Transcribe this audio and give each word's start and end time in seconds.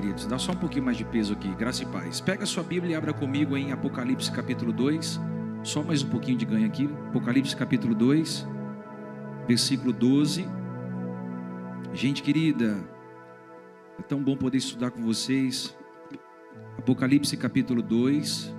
Queridos. 0.00 0.26
Dá 0.26 0.38
só 0.38 0.52
um 0.52 0.56
pouquinho 0.56 0.84
mais 0.84 0.96
de 0.96 1.04
peso 1.04 1.32
aqui. 1.32 1.52
Graça 1.56 1.82
e 1.82 1.86
paz. 1.86 2.20
Pega 2.20 2.44
a 2.44 2.46
sua 2.46 2.62
Bíblia 2.62 2.92
e 2.92 2.94
abra 2.94 3.12
comigo 3.12 3.56
em 3.56 3.72
Apocalipse 3.72 4.30
capítulo 4.30 4.72
2. 4.72 5.20
Só 5.64 5.82
mais 5.82 6.04
um 6.04 6.08
pouquinho 6.08 6.38
de 6.38 6.44
ganho 6.44 6.68
aqui. 6.68 6.88
Apocalipse 7.08 7.56
capítulo 7.56 7.96
2, 7.96 8.46
versículo 9.48 9.92
12. 9.92 10.46
Gente 11.92 12.22
querida, 12.22 12.78
é 13.98 14.02
tão 14.02 14.22
bom 14.22 14.36
poder 14.36 14.58
estudar 14.58 14.92
com 14.92 15.02
vocês. 15.02 15.76
Apocalipse 16.78 17.36
capítulo 17.36 17.82
2, 17.82 18.54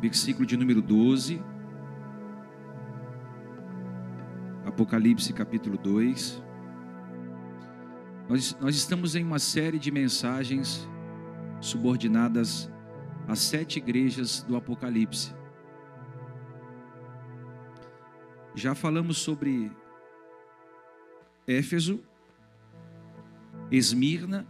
versículo 0.00 0.46
de 0.46 0.56
número 0.56 0.80
12. 0.80 1.38
Apocalipse 4.64 5.34
capítulo 5.34 5.76
2. 5.76 6.49
Nós, 8.30 8.56
nós 8.60 8.76
estamos 8.76 9.16
em 9.16 9.24
uma 9.24 9.40
série 9.40 9.76
de 9.76 9.90
mensagens 9.90 10.88
subordinadas 11.60 12.70
às 13.26 13.40
sete 13.40 13.80
igrejas 13.80 14.44
do 14.44 14.54
Apocalipse. 14.54 15.34
Já 18.54 18.72
falamos 18.72 19.18
sobre 19.18 19.72
Éfeso, 21.44 22.00
Esmirna 23.68 24.46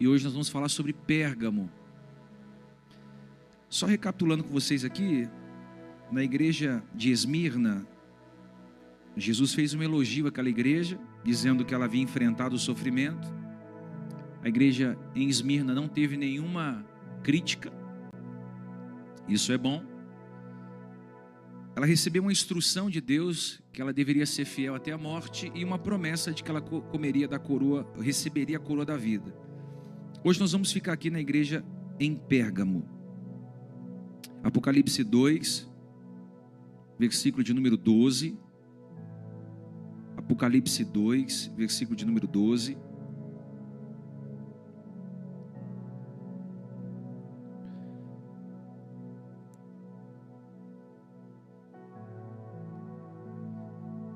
e 0.00 0.08
hoje 0.08 0.24
nós 0.24 0.32
vamos 0.32 0.48
falar 0.48 0.70
sobre 0.70 0.94
Pérgamo. 0.94 1.70
Só 3.68 3.84
recapitulando 3.84 4.44
com 4.44 4.50
vocês 4.50 4.82
aqui, 4.82 5.28
na 6.10 6.22
igreja 6.22 6.82
de 6.94 7.10
Esmirna, 7.10 7.86
Jesus 9.14 9.52
fez 9.52 9.74
um 9.74 9.82
elogio 9.82 10.26
àquela 10.26 10.48
igreja, 10.48 10.98
dizendo 11.22 11.64
que 11.64 11.74
ela 11.74 11.84
havia 11.84 12.02
enfrentado 12.02 12.56
o 12.56 12.58
sofrimento. 12.58 13.28
A 14.42 14.48
igreja 14.48 14.98
em 15.14 15.28
Esmirna 15.28 15.74
não 15.74 15.86
teve 15.86 16.16
nenhuma 16.16 16.84
crítica. 17.22 17.72
Isso 19.28 19.52
é 19.52 19.58
bom. 19.58 19.84
Ela 21.76 21.86
recebeu 21.86 22.22
uma 22.22 22.32
instrução 22.32 22.90
de 22.90 23.00
Deus 23.00 23.62
que 23.72 23.80
ela 23.80 23.92
deveria 23.92 24.26
ser 24.26 24.44
fiel 24.44 24.74
até 24.74 24.92
a 24.92 24.98
morte 24.98 25.52
e 25.54 25.64
uma 25.64 25.78
promessa 25.78 26.32
de 26.32 26.42
que 26.42 26.50
ela 26.50 26.60
comeria 26.60 27.28
da 27.28 27.38
coroa, 27.38 27.86
receberia 28.00 28.56
a 28.56 28.60
coroa 28.60 28.84
da 28.84 28.96
vida. 28.96 29.34
Hoje 30.24 30.40
nós 30.40 30.52
vamos 30.52 30.72
ficar 30.72 30.92
aqui 30.92 31.10
na 31.10 31.20
igreja 31.20 31.64
em 31.98 32.14
Pérgamo. 32.14 32.86
Apocalipse 34.42 35.04
2, 35.04 35.70
versículo 36.98 37.44
de 37.44 37.54
número 37.54 37.76
12 37.76 38.36
Apocalipse 40.30 40.84
2, 40.84 41.48
versículo 41.56 41.96
de 41.96 42.06
número 42.06 42.28
12. 42.28 42.78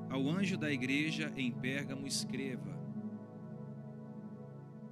Ao 0.09 0.29
anjo 0.29 0.57
da 0.57 0.71
igreja 0.71 1.33
em 1.35 1.51
Pérgamo 1.51 2.07
escreva: 2.07 2.79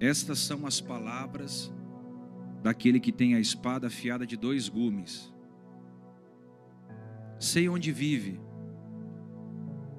Estas 0.01 0.39
são 0.39 0.67
as 0.67 0.81
palavras 0.81 1.73
daquele 2.61 2.99
que 2.99 3.13
tem 3.13 3.33
a 3.33 3.39
espada 3.39 3.88
afiada 3.88 4.27
de 4.27 4.35
dois 4.35 4.67
gumes. 4.67 5.33
Sei 7.40 7.69
onde 7.69 7.94
vive 7.94 8.41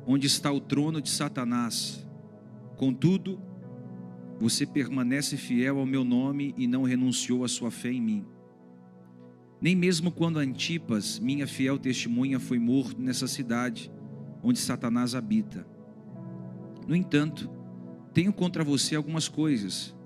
onde 0.06 0.26
está 0.26 0.52
o 0.52 0.60
trono 0.60 1.00
de 1.00 1.08
Satanás. 1.08 2.06
Contudo, 2.76 3.40
você 4.38 4.66
permanece 4.66 5.36
fiel 5.36 5.78
ao 5.78 5.86
meu 5.86 6.04
nome 6.04 6.54
e 6.56 6.66
não 6.66 6.82
renunciou 6.82 7.44
à 7.44 7.48
sua 7.48 7.70
fé 7.70 7.90
em 7.90 8.00
mim. 8.00 8.26
Nem 9.60 9.74
mesmo 9.74 10.10
quando 10.10 10.38
Antipas, 10.38 11.18
minha 11.18 11.46
fiel 11.46 11.78
testemunha, 11.78 12.38
foi 12.38 12.58
morto 12.58 13.00
nessa 13.00 13.26
cidade 13.26 13.90
onde 14.42 14.58
Satanás 14.58 15.14
habita. 15.14 15.66
No 16.86 16.94
entanto, 16.94 17.48
tenho 18.12 18.32
contra 18.32 18.62
você 18.62 18.94
algumas 18.94 19.26
coisas. 19.26 19.96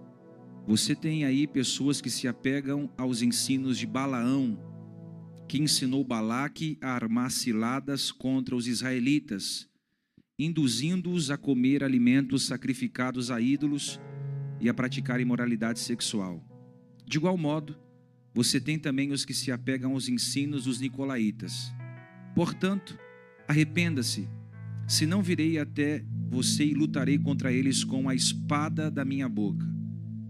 Você 0.66 0.94
tem 0.94 1.24
aí 1.24 1.46
pessoas 1.46 2.00
que 2.00 2.10
se 2.10 2.28
apegam 2.28 2.88
aos 2.96 3.22
ensinos 3.22 3.78
de 3.78 3.86
Balaão, 3.86 4.56
que 5.48 5.60
ensinou 5.60 6.04
Balaque 6.04 6.78
a 6.80 6.90
armar 6.90 7.30
ciladas 7.30 8.12
contra 8.12 8.54
os 8.54 8.68
israelitas 8.68 9.68
induzindo-os 10.38 11.32
a 11.32 11.36
comer 11.36 11.82
alimentos 11.82 12.46
sacrificados 12.46 13.28
a 13.28 13.40
ídolos 13.40 14.00
e 14.60 14.68
a 14.68 14.74
praticar 14.74 15.20
imoralidade 15.20 15.80
sexual. 15.80 16.44
De 17.04 17.16
igual 17.16 17.36
modo, 17.36 17.76
você 18.32 18.60
tem 18.60 18.78
também 18.78 19.10
os 19.10 19.24
que 19.24 19.34
se 19.34 19.50
apegam 19.50 19.94
aos 19.94 20.08
ensinos 20.08 20.64
dos 20.64 20.78
nicolaítas. 20.78 21.74
Portanto, 22.36 22.96
arrependa-se, 23.48 24.28
senão 24.86 25.22
virei 25.22 25.58
até 25.58 26.04
você 26.30 26.66
e 26.66 26.74
lutarei 26.74 27.18
contra 27.18 27.52
eles 27.52 27.82
com 27.82 28.08
a 28.08 28.14
espada 28.14 28.88
da 28.92 29.04
minha 29.04 29.28
boca. 29.28 29.66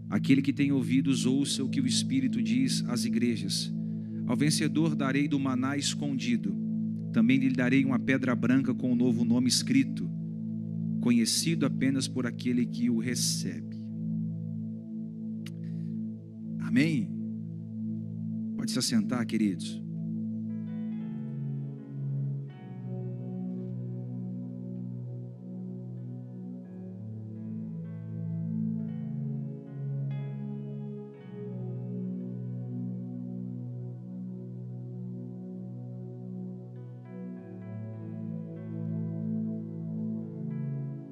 Aquele 0.08 0.40
que 0.40 0.54
tem 0.54 0.72
ouvidos, 0.72 1.26
ouça 1.26 1.62
o 1.62 1.69
que 1.69 1.82
o 1.82 1.86
Espírito 1.86 2.40
diz 2.40 2.82
às 2.88 3.04
igrejas. 3.04 3.70
Ao 4.26 4.34
vencedor 4.34 4.94
darei 4.94 5.28
do 5.28 5.38
maná 5.38 5.76
escondido 5.76 6.57
também 7.12 7.38
lhe 7.38 7.50
darei 7.50 7.84
uma 7.84 7.98
pedra 7.98 8.34
branca 8.34 8.74
com 8.74 8.92
um 8.92 8.96
novo 8.96 9.24
nome 9.24 9.48
escrito, 9.48 10.10
conhecido 11.00 11.66
apenas 11.66 12.06
por 12.06 12.26
aquele 12.26 12.66
que 12.66 12.91
o 12.91 12.98
recebe. 12.98 13.78
Amém? 16.60 17.10
Pode 18.56 18.70
se 18.70 18.78
assentar, 18.78 19.26
queridos. 19.26 19.88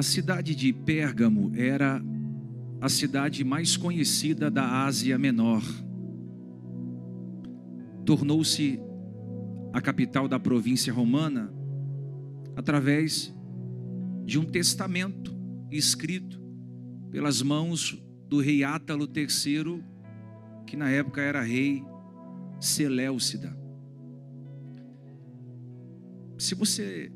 Cidade 0.02 0.54
de 0.54 0.72
Pérgamo 0.72 1.52
era 1.54 2.02
a 2.80 2.88
cidade 2.88 3.42
mais 3.42 3.76
conhecida 3.76 4.50
da 4.50 4.84
Ásia 4.84 5.18
Menor. 5.18 5.62
Tornou-se 8.04 8.78
a 9.72 9.80
capital 9.80 10.28
da 10.28 10.38
província 10.38 10.92
romana 10.92 11.52
através 12.54 13.34
de 14.24 14.38
um 14.38 14.44
testamento 14.44 15.34
escrito 15.70 16.40
pelas 17.10 17.42
mãos 17.42 18.02
do 18.28 18.40
rei 18.40 18.64
Átalo 18.64 19.08
III, 19.14 19.82
que 20.66 20.76
na 20.76 20.90
época 20.90 21.20
era 21.20 21.42
rei 21.42 21.82
Seleucida. 22.60 23.56
Se 26.38 26.54
você 26.54 27.12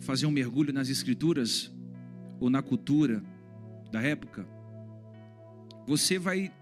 fazer 0.00 0.26
um 0.26 0.30
mergulho 0.30 0.72
nas 0.72 0.88
escrituras, 0.88 1.74
ou 2.40 2.50
na 2.50 2.62
cultura 2.62 3.22
da 3.90 4.02
época, 4.02 4.46
você 5.86 6.18
vai 6.18 6.52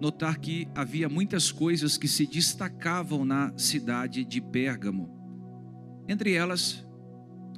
notar 0.00 0.38
que 0.38 0.68
havia 0.74 1.08
muitas 1.08 1.50
coisas 1.50 1.96
que 1.96 2.06
se 2.06 2.26
destacavam 2.26 3.24
na 3.24 3.56
cidade 3.56 4.24
de 4.24 4.40
Pérgamo. 4.40 5.10
Entre 6.06 6.32
elas, 6.34 6.86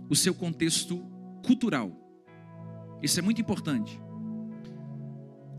o 0.09 0.17
seu 0.17 0.35
contexto 0.35 0.99
cultural. 1.45 1.93
Isso 3.03 3.19
é 3.19 3.23
muito 3.23 3.41
importante. 3.41 4.01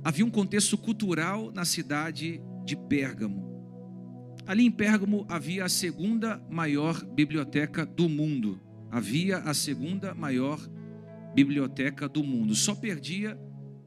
Havia 0.04 0.26
um 0.26 0.32
contexto 0.32 0.78
cultural 0.78 1.52
na 1.52 1.66
cidade 1.66 2.42
de 2.66 2.76
Pérgamo. 2.76 3.52
Ali 4.48 4.66
em 4.66 4.72
Pérgamo 4.72 5.26
havia 5.30 5.66
a 5.66 5.70
segunda 5.70 6.44
maior 6.50 7.06
biblioteca 7.06 7.86
do 7.86 8.10
mundo. 8.10 8.60
Havia 8.90 9.38
a 9.38 9.54
segunda 9.54 10.16
maior 10.16 10.58
biblioteca 10.58 10.81
do 12.12 12.24
mundo. 12.24 12.56
Só 12.56 12.76
perdia 12.76 13.38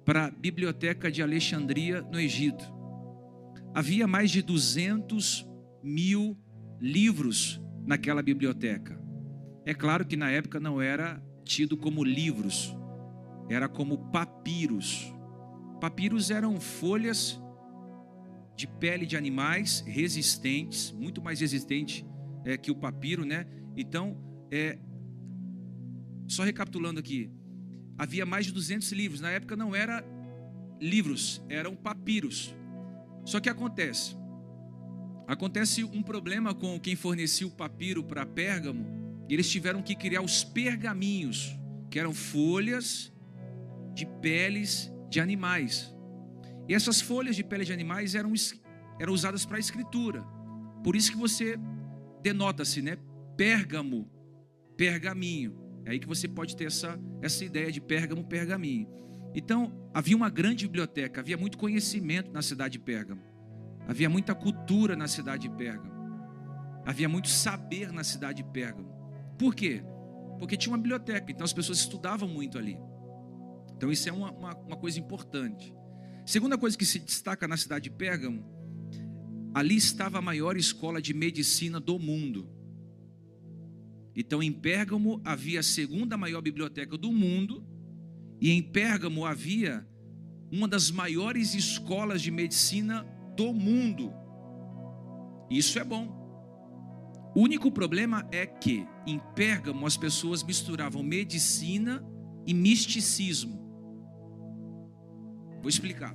para 0.04 0.26
a 0.26 0.30
biblioteca 0.30 1.10
de 1.10 1.22
Alexandria, 1.22 2.02
no 2.02 2.20
Egito. 2.20 2.64
Havia 3.74 4.06
mais 4.06 4.30
de 4.30 4.42
200 4.42 5.48
mil 5.82 6.38
livros 6.80 7.60
naquela 7.86 8.22
biblioteca. 8.22 9.00
É 9.64 9.74
claro 9.74 10.04
que 10.04 10.16
na 10.16 10.30
época 10.30 10.60
não 10.60 10.80
era 10.80 11.22
tido 11.44 11.76
como 11.76 12.04
livros, 12.04 12.76
era 13.48 13.68
como 13.68 14.10
papiros. 14.10 15.12
Papiros 15.80 16.30
eram 16.30 16.60
folhas 16.60 17.40
de 18.56 18.66
pele 18.66 19.06
de 19.06 19.16
animais 19.16 19.82
resistentes, 19.86 20.92
muito 20.92 21.20
mais 21.22 21.40
resistente 21.40 22.06
é, 22.44 22.56
que 22.56 22.70
o 22.70 22.76
papiro, 22.76 23.24
né? 23.24 23.46
Então, 23.76 24.16
é, 24.50 24.78
só 26.26 26.42
recapitulando 26.42 27.00
aqui, 27.00 27.30
havia 27.98 28.26
mais 28.26 28.46
de 28.46 28.52
200 28.52 28.90
livros. 28.92 29.20
Na 29.20 29.30
época 29.30 29.56
não 29.56 29.74
era 29.74 30.04
livros, 30.80 31.42
eram 31.48 31.74
papiros. 31.74 32.54
Só 33.24 33.40
que 33.40 33.48
acontece, 33.48 34.16
acontece 35.26 35.84
um 35.84 36.02
problema 36.02 36.54
com 36.54 36.78
quem 36.78 36.94
fornecia 36.94 37.46
o 37.46 37.50
papiro 37.50 38.04
para 38.04 38.26
Pérgamo, 38.26 38.86
eles 39.28 39.50
tiveram 39.50 39.82
que 39.82 39.94
criar 39.94 40.20
os 40.20 40.44
pergaminhos, 40.44 41.56
que 41.90 41.98
eram 41.98 42.12
folhas 42.12 43.12
de 43.94 44.04
peles 44.04 44.92
de 45.08 45.20
animais. 45.20 45.94
E 46.68 46.74
essas 46.74 47.00
folhas 47.00 47.36
de 47.36 47.44
pele 47.44 47.64
de 47.64 47.72
animais 47.72 48.14
eram, 48.14 48.32
eram 49.00 49.12
usadas 49.12 49.46
para 49.46 49.58
escritura. 49.58 50.22
Por 50.82 50.96
isso 50.96 51.12
que 51.12 51.16
você 51.16 51.58
denota-se, 52.22 52.82
né? 52.82 52.96
Pérgamo, 53.36 54.10
pergaminho. 54.76 55.63
É 55.84 55.90
aí 55.90 55.98
que 55.98 56.06
você 56.06 56.26
pode 56.26 56.56
ter 56.56 56.64
essa, 56.64 56.98
essa 57.20 57.44
ideia 57.44 57.70
de 57.70 57.80
Pérgamo, 57.80 58.24
pergaminho. 58.24 58.88
Então, 59.34 59.90
havia 59.92 60.16
uma 60.16 60.30
grande 60.30 60.66
biblioteca, 60.66 61.20
havia 61.20 61.36
muito 61.36 61.58
conhecimento 61.58 62.32
na 62.32 62.40
cidade 62.40 62.78
de 62.78 62.78
Pérgamo. 62.78 63.20
Havia 63.86 64.08
muita 64.08 64.34
cultura 64.34 64.96
na 64.96 65.06
cidade 65.08 65.48
de 65.48 65.54
Pérgamo. 65.56 65.92
Havia 66.86 67.08
muito 67.08 67.28
saber 67.28 67.92
na 67.92 68.04
cidade 68.04 68.42
de 68.42 68.50
Pérgamo. 68.50 68.88
Por 69.38 69.54
quê? 69.54 69.82
Porque 70.38 70.56
tinha 70.56 70.72
uma 70.72 70.78
biblioteca, 70.78 71.30
então 71.30 71.44
as 71.44 71.52
pessoas 71.52 71.78
estudavam 71.78 72.28
muito 72.28 72.56
ali. 72.56 72.78
Então, 73.76 73.90
isso 73.90 74.08
é 74.08 74.12
uma, 74.12 74.30
uma, 74.30 74.56
uma 74.56 74.76
coisa 74.76 74.98
importante. 74.98 75.74
Segunda 76.24 76.56
coisa 76.56 76.78
que 76.78 76.86
se 76.86 76.98
destaca 76.98 77.46
na 77.46 77.56
cidade 77.56 77.84
de 77.84 77.90
Pérgamo, 77.90 78.44
ali 79.52 79.76
estava 79.76 80.18
a 80.18 80.22
maior 80.22 80.56
escola 80.56 81.02
de 81.02 81.12
medicina 81.12 81.78
do 81.78 81.98
mundo. 81.98 82.48
Então, 84.16 84.42
em 84.42 84.52
Pérgamo 84.52 85.20
havia 85.24 85.60
a 85.60 85.62
segunda 85.62 86.16
maior 86.16 86.40
biblioteca 86.40 86.96
do 86.96 87.10
mundo, 87.10 87.66
e 88.40 88.50
em 88.50 88.62
Pérgamo 88.62 89.24
havia 89.24 89.86
uma 90.52 90.68
das 90.68 90.90
maiores 90.90 91.54
escolas 91.54 92.22
de 92.22 92.30
medicina 92.30 93.04
do 93.36 93.52
mundo. 93.52 94.12
Isso 95.50 95.78
é 95.78 95.84
bom. 95.84 96.22
O 97.34 97.40
único 97.40 97.70
problema 97.72 98.28
é 98.30 98.46
que 98.46 98.86
em 99.06 99.18
Pérgamo 99.34 99.86
as 99.86 99.96
pessoas 99.96 100.44
misturavam 100.44 101.02
medicina 101.02 102.04
e 102.46 102.54
misticismo. 102.54 103.58
Vou 105.60 105.68
explicar. 105.68 106.14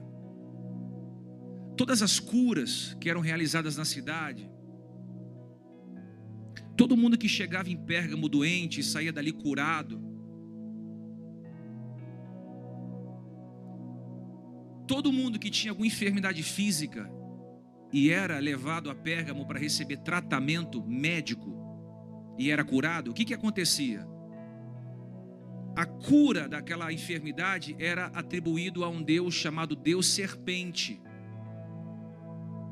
Todas 1.75 2.01
as 2.01 2.19
curas 2.19 2.95
que 3.01 3.09
eram 3.09 3.19
realizadas 3.19 3.75
na 3.75 3.83
cidade, 3.83 4.49
Todo 6.79 6.95
mundo 6.95 7.17
que 7.17 7.27
chegava 7.27 7.69
em 7.69 7.75
Pérgamo 7.75 8.29
doente 8.29 8.79
e 8.79 8.83
saía 8.83 9.11
dali 9.11 9.33
curado. 9.33 10.01
Todo 14.87 15.11
mundo 15.11 15.37
que 15.37 15.49
tinha 15.49 15.73
alguma 15.73 15.87
enfermidade 15.87 16.41
física 16.41 17.11
e 17.91 18.09
era 18.11 18.39
levado 18.39 18.89
a 18.89 18.95
Pérgamo 18.95 19.45
para 19.45 19.59
receber 19.59 19.97
tratamento 19.97 20.81
médico 20.81 21.53
e 22.37 22.49
era 22.49 22.63
curado, 22.63 23.11
o 23.11 23.13
que, 23.13 23.25
que 23.25 23.33
acontecia? 23.33 24.07
A 25.75 25.85
cura 25.85 26.47
daquela 26.47 26.93
enfermidade 26.93 27.75
era 27.77 28.05
atribuído 28.05 28.85
a 28.85 28.89
um 28.89 29.03
Deus 29.03 29.33
chamado 29.33 29.75
Deus 29.75 30.07
Serpente 30.07 31.01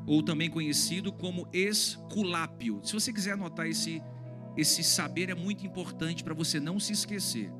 ou 0.08 0.22
também 0.22 0.48
conhecido 0.48 1.12
como 1.12 1.46
Esculápio. 1.52 2.80
Se 2.82 2.94
você 2.94 3.12
quiser 3.12 3.32
anotar 3.32 3.66
esse, 3.66 4.02
esse 4.56 4.82
saber, 4.82 5.28
é 5.28 5.34
muito 5.34 5.66
importante 5.66 6.24
para 6.24 6.32
você 6.32 6.58
não 6.58 6.80
se 6.80 6.94
esquecer. 6.94 7.52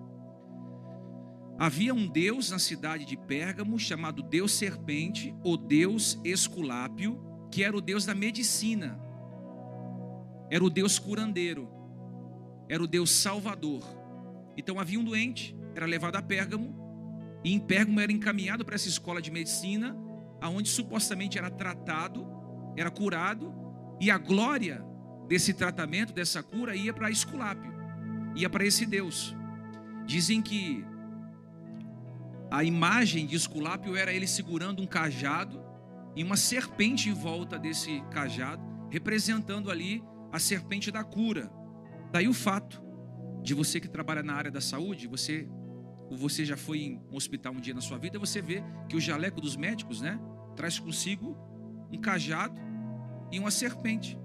Havia 1.58 1.92
um 1.92 2.08
deus 2.08 2.50
na 2.50 2.58
cidade 2.58 3.04
de 3.04 3.18
Pérgamo 3.18 3.78
chamado 3.78 4.22
Deus 4.22 4.52
Serpente, 4.52 5.36
ou 5.44 5.58
Deus 5.58 6.18
Esculápio, 6.24 7.20
que 7.50 7.62
era 7.62 7.76
o 7.76 7.82
deus 7.82 8.06
da 8.06 8.14
medicina, 8.14 8.98
era 10.50 10.64
o 10.64 10.70
deus 10.70 10.98
curandeiro, 10.98 11.68
era 12.66 12.82
o 12.82 12.86
deus 12.86 13.10
salvador. 13.10 13.82
Então 14.56 14.80
havia 14.80 14.98
um 14.98 15.04
doente, 15.04 15.54
era 15.74 15.84
levado 15.84 16.16
a 16.16 16.22
Pérgamo, 16.22 16.74
e 17.44 17.52
em 17.52 17.58
Pérgamo 17.58 18.00
era 18.00 18.10
encaminhado 18.10 18.64
para 18.64 18.74
essa 18.74 18.88
escola 18.88 19.20
de 19.20 19.30
medicina, 19.30 19.94
aonde 20.40 20.70
supostamente 20.70 21.36
era 21.36 21.50
tratado 21.50 22.37
era 22.80 22.90
curado 22.90 23.52
e 24.00 24.10
a 24.10 24.18
glória 24.18 24.84
desse 25.26 25.52
tratamento, 25.52 26.12
dessa 26.12 26.42
cura, 26.42 26.74
ia 26.74 26.92
para 26.92 27.10
Esculápio, 27.10 27.72
ia 28.34 28.48
para 28.48 28.64
esse 28.64 28.86
Deus. 28.86 29.36
Dizem 30.06 30.40
que 30.40 30.84
a 32.50 32.64
imagem 32.64 33.26
de 33.26 33.36
Esculápio 33.36 33.96
era 33.96 34.12
ele 34.12 34.26
segurando 34.26 34.82
um 34.82 34.86
cajado 34.86 35.62
e 36.16 36.24
uma 36.24 36.36
serpente 36.36 37.10
em 37.10 37.12
volta 37.12 37.58
desse 37.58 38.02
cajado, 38.10 38.62
representando 38.90 39.70
ali 39.70 40.02
a 40.32 40.38
serpente 40.38 40.90
da 40.90 41.04
cura. 41.04 41.50
Daí 42.10 42.26
o 42.26 42.32
fato 42.32 42.82
de 43.42 43.52
você 43.54 43.78
que 43.80 43.88
trabalha 43.88 44.22
na 44.22 44.34
área 44.34 44.50
da 44.50 44.60
saúde, 44.60 45.06
você 45.06 45.48
ou 46.10 46.16
você 46.16 46.42
já 46.42 46.56
foi 46.56 46.78
em 46.78 47.02
um 47.12 47.16
hospital 47.16 47.52
um 47.52 47.60
dia 47.60 47.74
na 47.74 47.82
sua 47.82 47.98
vida, 47.98 48.18
você 48.18 48.40
vê 48.40 48.62
que 48.88 48.96
o 48.96 49.00
jaleco 49.00 49.42
dos 49.42 49.56
médicos, 49.56 50.00
né, 50.00 50.18
traz 50.56 50.78
consigo 50.78 51.36
um 51.92 51.98
cajado 52.00 52.58
e 53.30 53.38
uma 53.38 53.50
serpente, 53.50 54.18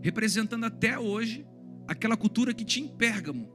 representando 0.00 0.64
até 0.64 0.98
hoje 0.98 1.46
aquela 1.86 2.16
cultura 2.16 2.52
que 2.52 2.64
tinha 2.64 2.86
em 2.86 2.96
Pérgamo. 2.96 3.50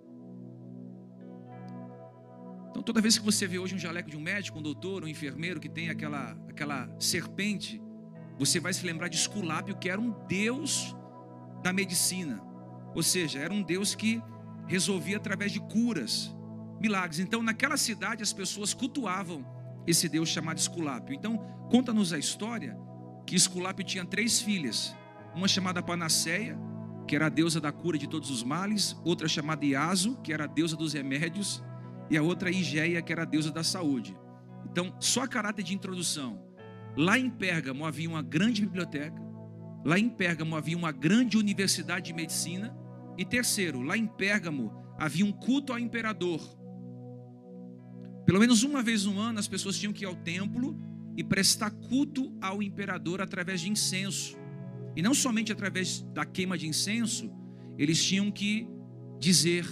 Então, 2.69 2.81
toda 2.81 3.01
vez 3.01 3.17
que 3.17 3.25
você 3.25 3.47
vê 3.47 3.57
hoje 3.57 3.75
um 3.75 3.79
jaleco 3.79 4.09
de 4.09 4.17
um 4.17 4.21
médico, 4.21 4.59
um 4.59 4.61
doutor, 4.61 5.03
um 5.03 5.07
enfermeiro 5.07 5.59
que 5.59 5.69
tem 5.69 5.89
aquela, 5.89 6.37
aquela 6.47 6.89
serpente, 6.99 7.81
você 8.37 8.59
vai 8.59 8.71
se 8.73 8.85
lembrar 8.85 9.07
de 9.07 9.17
Esculápio, 9.17 9.77
que 9.77 9.89
era 9.89 9.99
um 9.99 10.11
deus 10.27 10.95
da 11.63 11.73
medicina, 11.73 12.39
ou 12.93 13.01
seja, 13.01 13.39
era 13.39 13.53
um 13.53 13.63
deus 13.63 13.95
que 13.95 14.21
resolvia 14.67 15.17
através 15.17 15.51
de 15.51 15.59
curas, 15.59 16.35
milagres. 16.79 17.19
Então, 17.19 17.41
naquela 17.41 17.77
cidade, 17.77 18.21
as 18.21 18.31
pessoas 18.31 18.73
cultuavam 18.73 19.45
esse 19.87 20.07
deus 20.07 20.29
chamado 20.29 20.57
Esculápio. 20.57 21.15
Então, 21.15 21.37
conta-nos 21.71 22.13
a 22.13 22.19
história 22.19 22.77
que 23.27 23.35
Esculápio 23.35 23.85
tinha 23.85 24.05
três 24.05 24.39
filhas, 24.39 24.95
uma 25.35 25.49
chamada 25.49 25.83
Panaceia, 25.83 26.57
que 27.05 27.13
era 27.13 27.25
a 27.25 27.29
deusa 27.29 27.59
da 27.59 27.73
cura 27.73 27.97
de 27.97 28.07
todos 28.07 28.31
os 28.31 28.41
males, 28.41 28.95
outra 29.03 29.27
chamada 29.27 29.65
Iaso, 29.65 30.15
que 30.21 30.31
era 30.31 30.45
a 30.45 30.47
deusa 30.47 30.77
dos 30.77 30.93
remédios, 30.93 31.61
e 32.09 32.17
a 32.17 32.23
outra 32.23 32.49
Igeia, 32.49 33.01
que 33.01 33.11
era 33.11 33.23
a 33.23 33.25
deusa 33.25 33.51
da 33.51 33.65
saúde. 33.65 34.17
Então, 34.71 34.95
só 34.97 35.23
a 35.23 35.27
caráter 35.27 35.61
de 35.61 35.73
introdução. 35.75 36.41
Lá 36.95 37.19
em 37.19 37.29
Pérgamo 37.29 37.85
havia 37.85 38.09
uma 38.09 38.21
grande 38.21 38.61
biblioteca, 38.61 39.21
lá 39.83 39.99
em 39.99 40.09
Pérgamo 40.09 40.55
havia 40.55 40.77
uma 40.77 40.93
grande 40.93 41.37
universidade 41.37 42.07
de 42.07 42.13
medicina, 42.13 42.75
e 43.17 43.25
terceiro, 43.25 43.81
lá 43.81 43.97
em 43.97 44.07
Pérgamo 44.07 44.71
havia 44.97 45.25
um 45.25 45.33
culto 45.33 45.73
ao 45.73 45.79
imperador. 45.79 46.39
Pelo 48.25 48.39
menos 48.39 48.63
uma 48.63 48.81
vez 48.81 49.03
no 49.03 49.19
ano 49.19 49.37
as 49.37 49.49
pessoas 49.49 49.77
tinham 49.77 49.91
que 49.91 50.05
ir 50.05 50.07
ao 50.07 50.15
templo 50.15 50.77
e 51.17 51.23
prestar 51.23 51.71
culto 51.71 52.31
ao 52.39 52.61
imperador 52.61 53.19
através 53.19 53.59
de 53.59 53.69
incenso. 53.71 54.37
E 54.95 55.01
não 55.01 55.15
somente 55.15 55.51
através 55.51 56.01
da 56.13 56.23
queima 56.23 56.57
de 56.57 56.67
incenso, 56.67 57.31
eles 57.77 58.03
tinham 58.03 58.31
que 58.31 58.67
dizer: 59.19 59.65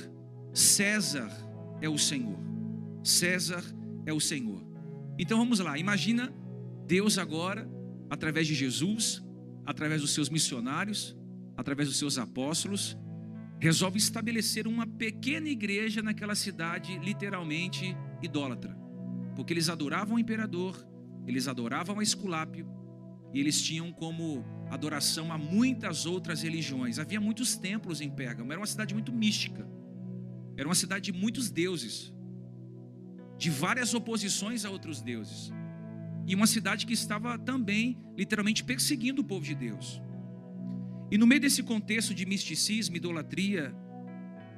César 0.52 1.32
é 1.82 1.88
o 1.88 1.98
Senhor. 1.98 2.40
César 3.04 3.64
é 4.06 4.12
o 4.12 4.20
Senhor. 4.20 4.66
Então 5.18 5.38
vamos 5.38 5.60
lá, 5.60 5.78
imagina 5.78 6.34
Deus 6.88 7.18
agora, 7.18 7.70
através 8.10 8.48
de 8.48 8.56
Jesus, 8.56 9.24
através 9.66 10.02
dos 10.02 10.14
seus 10.14 10.30
missionários, 10.30 11.16
através 11.56 11.88
dos 11.88 11.98
seus 11.98 12.18
apóstolos, 12.18 12.98
resolve 13.60 13.98
estabelecer 13.98 14.68
uma 14.68 14.86
pequena 14.86 15.50
igreja 15.50 16.02
naquela 16.02 16.36
cidade 16.36 17.00
literalmente 17.00 17.96
idólatra, 18.22 18.76
porque 19.36 19.54
eles 19.54 19.70
adoravam 19.70 20.18
o 20.18 20.20
imperador, 20.20 20.76
eles 21.28 21.48
adoravam 21.48 22.00
a 22.00 22.04
Esculápio 22.04 22.68
e 23.34 23.40
eles 23.40 23.62
tinham 23.62 23.92
como 23.92 24.46
adoração 24.70 25.32
a 25.32 25.38
muitas 25.38 26.06
outras 26.06 26.42
religiões. 26.42 27.00
Havia 27.00 27.20
muitos 27.20 27.56
templos 27.56 28.02
em 28.02 28.10
Pérgamo, 28.10 28.52
era 28.52 28.60
uma 28.60 28.68
cidade 28.68 28.94
muito 28.94 29.12
mística. 29.12 29.68
Era 30.58 30.68
uma 30.68 30.76
cidade 30.76 31.12
de 31.12 31.18
muitos 31.18 31.50
deuses, 31.50 32.14
de 33.38 33.50
várias 33.50 33.94
oposições 33.94 34.64
a 34.64 34.70
outros 34.70 35.02
deuses. 35.02 35.52
E 36.26 36.34
uma 36.34 36.48
cidade 36.48 36.86
que 36.86 36.94
estava 36.94 37.38
também, 37.38 37.98
literalmente, 38.18 38.64
perseguindo 38.64 39.22
o 39.22 39.26
povo 39.26 39.44
de 39.44 39.54
Deus. 39.54 40.02
E 41.12 41.18
no 41.18 41.28
meio 41.28 41.42
desse 41.42 41.62
contexto 41.62 42.14
de 42.14 42.26
misticismo, 42.26 42.96
idolatria, 42.96 43.76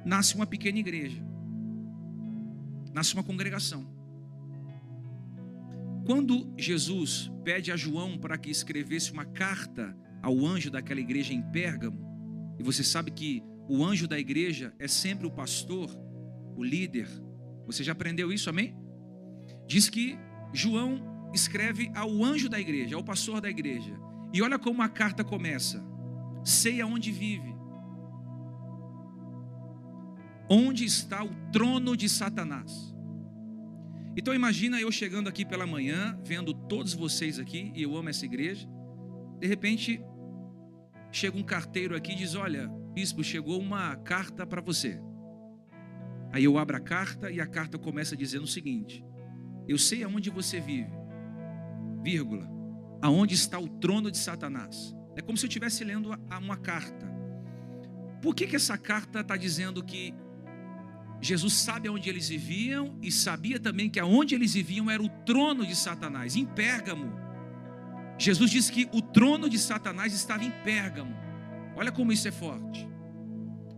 nasce 0.04 0.34
uma 0.34 0.46
pequena 0.46 0.78
igreja, 0.78 1.22
nasce 2.94 3.12
uma 3.12 3.22
congregação. 3.22 3.97
Quando 6.08 6.50
Jesus 6.56 7.30
pede 7.44 7.70
a 7.70 7.76
João 7.76 8.16
para 8.16 8.38
que 8.38 8.48
escrevesse 8.48 9.12
uma 9.12 9.26
carta 9.26 9.94
ao 10.22 10.46
anjo 10.46 10.70
daquela 10.70 11.00
igreja 11.00 11.34
em 11.34 11.42
Pérgamo, 11.42 12.00
e 12.58 12.62
você 12.62 12.82
sabe 12.82 13.10
que 13.10 13.42
o 13.68 13.84
anjo 13.84 14.08
da 14.08 14.18
igreja 14.18 14.72
é 14.78 14.88
sempre 14.88 15.26
o 15.26 15.30
pastor, 15.30 15.90
o 16.56 16.64
líder. 16.64 17.06
Você 17.66 17.84
já 17.84 17.92
aprendeu 17.92 18.32
isso, 18.32 18.48
amém? 18.48 18.74
Diz 19.66 19.90
que 19.90 20.18
João 20.50 21.30
escreve 21.34 21.92
ao 21.94 22.24
anjo 22.24 22.48
da 22.48 22.58
igreja, 22.58 22.96
ao 22.96 23.04
pastor 23.04 23.42
da 23.42 23.50
igreja. 23.50 23.94
E 24.32 24.40
olha 24.40 24.58
como 24.58 24.80
a 24.80 24.88
carta 24.88 25.22
começa: 25.22 25.84
Sei 26.42 26.80
aonde 26.80 27.12
vive. 27.12 27.54
Onde 30.48 30.86
está 30.86 31.22
o 31.22 31.34
trono 31.52 31.94
de 31.94 32.08
Satanás? 32.08 32.96
Então 34.18 34.34
imagina 34.34 34.80
eu 34.80 34.90
chegando 34.90 35.28
aqui 35.28 35.44
pela 35.44 35.64
manhã, 35.64 36.18
vendo 36.24 36.52
todos 36.52 36.92
vocês 36.92 37.38
aqui, 37.38 37.70
e 37.72 37.84
eu 37.84 37.96
amo 37.96 38.08
essa 38.08 38.24
igreja. 38.24 38.68
De 39.38 39.46
repente, 39.46 40.02
chega 41.12 41.38
um 41.38 41.42
carteiro 41.44 41.94
aqui 41.94 42.10
e 42.10 42.16
diz: 42.16 42.34
Olha, 42.34 42.66
bispo, 42.92 43.22
chegou 43.22 43.60
uma 43.60 43.94
carta 43.94 44.44
para 44.44 44.60
você. 44.60 45.00
Aí 46.32 46.42
eu 46.42 46.58
abro 46.58 46.76
a 46.76 46.80
carta 46.80 47.30
e 47.30 47.40
a 47.40 47.46
carta 47.46 47.78
começa 47.78 48.16
dizendo 48.16 48.42
o 48.42 48.48
seguinte: 48.48 49.04
Eu 49.68 49.78
sei 49.78 50.02
aonde 50.02 50.30
você 50.30 50.58
vive, 50.58 50.90
vírgula, 52.02 52.50
aonde 53.00 53.36
está 53.36 53.56
o 53.56 53.68
trono 53.68 54.10
de 54.10 54.18
Satanás. 54.18 54.96
É 55.14 55.22
como 55.22 55.38
se 55.38 55.46
eu 55.46 55.48
estivesse 55.48 55.84
lendo 55.84 56.10
uma 56.42 56.56
carta. 56.56 57.06
Por 58.20 58.34
que, 58.34 58.48
que 58.48 58.56
essa 58.56 58.76
carta 58.76 59.20
está 59.20 59.36
dizendo 59.36 59.80
que 59.80 60.12
Jesus 61.20 61.54
sabe 61.54 61.88
aonde 61.88 62.08
eles 62.08 62.28
viviam 62.28 62.96
e 63.02 63.10
sabia 63.10 63.58
também 63.58 63.90
que 63.90 63.98
aonde 63.98 64.34
eles 64.34 64.54
viviam 64.54 64.90
era 64.90 65.02
o 65.02 65.08
trono 65.08 65.66
de 65.66 65.74
Satanás, 65.74 66.36
em 66.36 66.44
Pérgamo. 66.44 67.12
Jesus 68.18 68.50
disse 68.50 68.70
que 68.70 68.88
o 68.92 69.02
trono 69.02 69.48
de 69.48 69.58
Satanás 69.58 70.12
estava 70.12 70.44
em 70.44 70.50
Pérgamo. 70.64 71.14
Olha 71.76 71.92
como 71.92 72.12
isso 72.12 72.26
é 72.26 72.32
forte. 72.32 72.88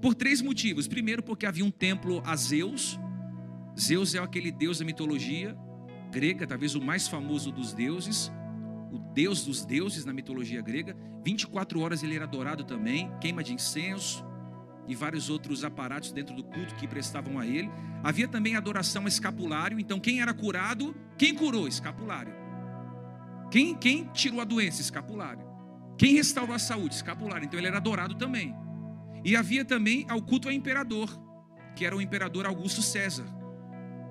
Por 0.01 0.15
três 0.15 0.41
motivos. 0.41 0.89
Primeiro, 0.89 1.23
porque 1.23 1.47
havia 1.47 1.65
um 1.65 1.71
templo 1.71 2.23
a 2.25 2.35
Zeus. 2.37 2.99
Zeus 3.79 4.15
é 4.15 4.19
aquele 4.19 4.51
deus 4.51 4.79
da 4.79 4.85
mitologia 4.85 5.57
grega, 6.11 6.47
talvez 6.47 6.75
o 6.75 6.81
mais 6.81 7.07
famoso 7.07 7.53
dos 7.53 7.73
deuses, 7.73 8.33
o 8.91 8.99
deus 8.99 9.45
dos 9.45 9.65
deuses 9.65 10.05
na 10.05 10.13
mitologia 10.13 10.61
grega. 10.61 10.97
24 11.25 11.81
horas 11.81 12.03
ele 12.03 12.17
era 12.17 12.25
adorado 12.25 12.65
também, 12.65 13.11
queima 13.21 13.45
de 13.45 13.53
incenso, 13.53 14.25
e 14.91 14.95
vários 14.97 15.31
outros 15.31 15.63
aparatos 15.63 16.11
dentro 16.11 16.35
do 16.35 16.43
culto 16.43 16.75
que 16.75 16.89
prestavam 16.89 17.39
a 17.39 17.47
ele. 17.47 17.71
Havia 18.03 18.27
também 18.27 18.57
adoração 18.57 19.05
a 19.05 19.09
escapulário, 19.09 19.79
então 19.79 20.01
quem 20.01 20.21
era 20.21 20.35
curado, 20.35 20.95
quem 21.17 21.33
curou? 21.33 21.69
Escapulário. 21.69 22.35
Quem, 23.51 23.75
quem 23.75 24.05
tirou 24.13 24.41
a 24.41 24.45
doença? 24.45 24.81
Escapulário. 24.81 25.49
Quem 25.97 26.15
restaurou 26.15 26.55
a 26.55 26.59
saúde? 26.59 26.97
Escapulário. 26.97 27.45
Então 27.45 27.59
ele 27.59 27.69
era 27.69 27.77
adorado 27.77 28.17
também. 28.17 28.55
E 29.25 29.37
havia 29.37 29.65
também 29.65 30.05
ao 30.09 30.21
culto 30.21 30.49
ao 30.49 30.55
imperador, 30.55 31.09
que 31.77 31.87
era 31.87 31.97
o 31.97 32.01
imperador 32.01 32.47
Augusto 32.47 32.83
César. 32.83 33.27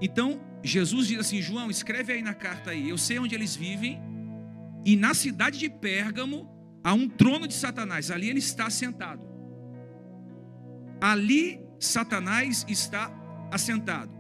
Então 0.02 0.40
Jesus 0.64 1.08
diz 1.08 1.20
assim: 1.20 1.42
João, 1.42 1.70
escreve 1.70 2.14
aí 2.14 2.22
na 2.22 2.34
carta 2.34 2.72
aí, 2.72 2.90
eu 2.90 2.98
sei 2.98 3.20
onde 3.20 3.36
eles 3.36 3.56
vivem, 3.56 4.00
e 4.86 4.96
na 4.96 5.14
cidade 5.14 5.60
de 5.60 5.70
Pérgamo 5.70 6.50
há 6.84 6.94
um 6.94 7.10
trono 7.10 7.48
de 7.48 7.54
Satanás, 7.54 8.12
ali 8.12 8.30
ele 8.30 8.40
está 8.40 8.70
sentado. 8.70 9.29
Ali 11.02 11.62
Satanás 11.80 12.66
está 12.68 13.12
assentado. 13.52 14.12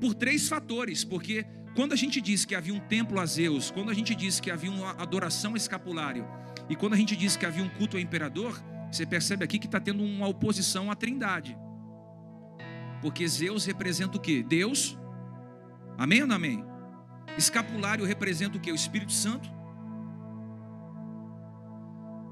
Por 0.00 0.14
três 0.14 0.48
fatores, 0.48 1.04
porque 1.04 1.44
quando 1.74 1.92
a 1.92 1.96
gente 1.96 2.20
diz 2.20 2.44
que 2.44 2.54
havia 2.54 2.74
um 2.74 2.80
templo 2.80 3.20
a 3.20 3.26
Zeus, 3.26 3.70
quando 3.70 3.90
a 3.90 3.94
gente 3.94 4.14
diz 4.14 4.40
que 4.40 4.50
havia 4.50 4.70
uma 4.70 4.92
adoração 4.92 5.54
a 5.54 5.56
escapulário, 5.56 6.26
e 6.68 6.76
quando 6.76 6.94
a 6.94 6.96
gente 6.96 7.16
diz 7.16 7.36
que 7.36 7.46
havia 7.46 7.64
um 7.64 7.68
culto 7.68 7.96
ao 7.96 8.00
imperador, 8.00 8.62
você 8.90 9.04
percebe 9.04 9.44
aqui 9.44 9.58
que 9.58 9.66
está 9.66 9.80
tendo 9.80 10.02
uma 10.02 10.28
oposição 10.28 10.90
à 10.90 10.94
trindade. 10.94 11.56
Porque 13.00 13.26
Zeus 13.26 13.64
representa 13.64 14.16
o 14.16 14.20
que? 14.20 14.42
Deus. 14.42 14.98
Amém 15.96 16.22
ou 16.22 16.28
não 16.28 16.36
amém? 16.36 16.64
Escapulário 17.36 18.04
representa 18.04 18.56
o 18.56 18.60
que? 18.60 18.70
O 18.70 18.74
Espírito 18.74 19.12
Santo. 19.12 19.57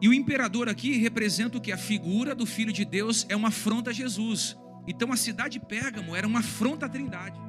E 0.00 0.08
o 0.08 0.14
imperador 0.14 0.68
aqui 0.68 0.98
representa 0.98 1.56
o 1.56 1.60
que? 1.60 1.72
A 1.72 1.78
figura 1.78 2.34
do 2.34 2.44
Filho 2.44 2.72
de 2.72 2.84
Deus 2.84 3.24
é 3.28 3.36
uma 3.36 3.48
afronta 3.48 3.90
a 3.90 3.92
Jesus. 3.92 4.56
Então 4.86 5.12
a 5.12 5.16
cidade 5.16 5.58
de 5.58 5.64
Pérgamo 5.64 6.14
era 6.14 6.26
uma 6.26 6.40
afronta 6.40 6.86
à 6.86 6.88
Trindade. 6.88 7.40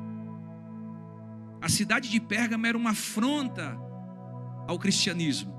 A 1.61 1.69
cidade 1.69 2.09
de 2.09 2.19
Pérgamo 2.19 2.65
era 2.65 2.77
uma 2.77 2.91
afronta 2.91 3.77
ao 4.67 4.79
cristianismo. 4.79 5.53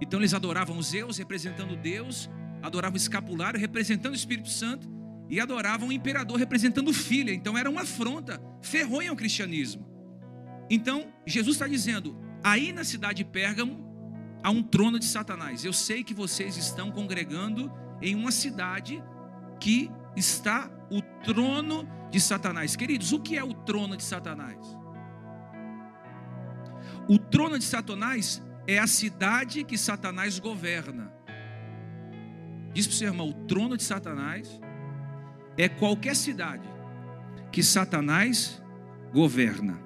Então 0.00 0.18
eles 0.18 0.34
adoravam 0.34 0.80
Zeus 0.82 1.18
representando 1.18 1.76
Deus, 1.76 2.28
adoravam 2.62 2.94
o 2.94 2.96
escapulário 2.96 3.60
representando 3.60 4.12
o 4.12 4.16
Espírito 4.16 4.48
Santo 4.48 4.88
e 5.28 5.40
adoravam 5.40 5.88
o 5.88 5.92
imperador 5.92 6.36
representando 6.36 6.88
o 6.88 6.92
filho. 6.92 7.32
Então 7.32 7.56
era 7.56 7.70
uma 7.70 7.82
afronta 7.82 8.42
ferronha 8.60 9.10
ao 9.10 9.16
cristianismo. 9.16 9.86
Então 10.68 11.12
Jesus 11.26 11.56
está 11.56 11.68
dizendo: 11.68 12.18
aí 12.42 12.72
na 12.72 12.84
cidade 12.84 13.22
de 13.22 13.24
Pérgamo 13.24 13.83
a 14.44 14.50
um 14.50 14.62
trono 14.62 14.98
de 14.98 15.06
Satanás. 15.06 15.64
Eu 15.64 15.72
sei 15.72 16.04
que 16.04 16.12
vocês 16.12 16.58
estão 16.58 16.90
congregando 16.90 17.72
em 18.02 18.14
uma 18.14 18.30
cidade 18.30 19.02
que 19.58 19.90
está 20.14 20.70
o 20.90 21.00
trono 21.24 21.88
de 22.10 22.20
Satanás. 22.20 22.76
Queridos, 22.76 23.10
o 23.12 23.20
que 23.20 23.38
é 23.38 23.42
o 23.42 23.54
trono 23.54 23.96
de 23.96 24.02
Satanás? 24.02 24.58
O 27.08 27.18
trono 27.18 27.58
de 27.58 27.64
Satanás 27.64 28.42
é 28.66 28.78
a 28.78 28.86
cidade 28.86 29.64
que 29.64 29.78
Satanás 29.78 30.38
governa. 30.38 31.10
Diz 32.74 32.86
para 32.86 32.92
o 32.92 32.96
seu 32.96 33.08
irmão: 33.08 33.30
o 33.30 33.46
trono 33.46 33.78
de 33.78 33.82
Satanás 33.82 34.60
é 35.56 35.70
qualquer 35.70 36.14
cidade 36.14 36.68
que 37.50 37.62
Satanás 37.62 38.62
governa. 39.10 39.83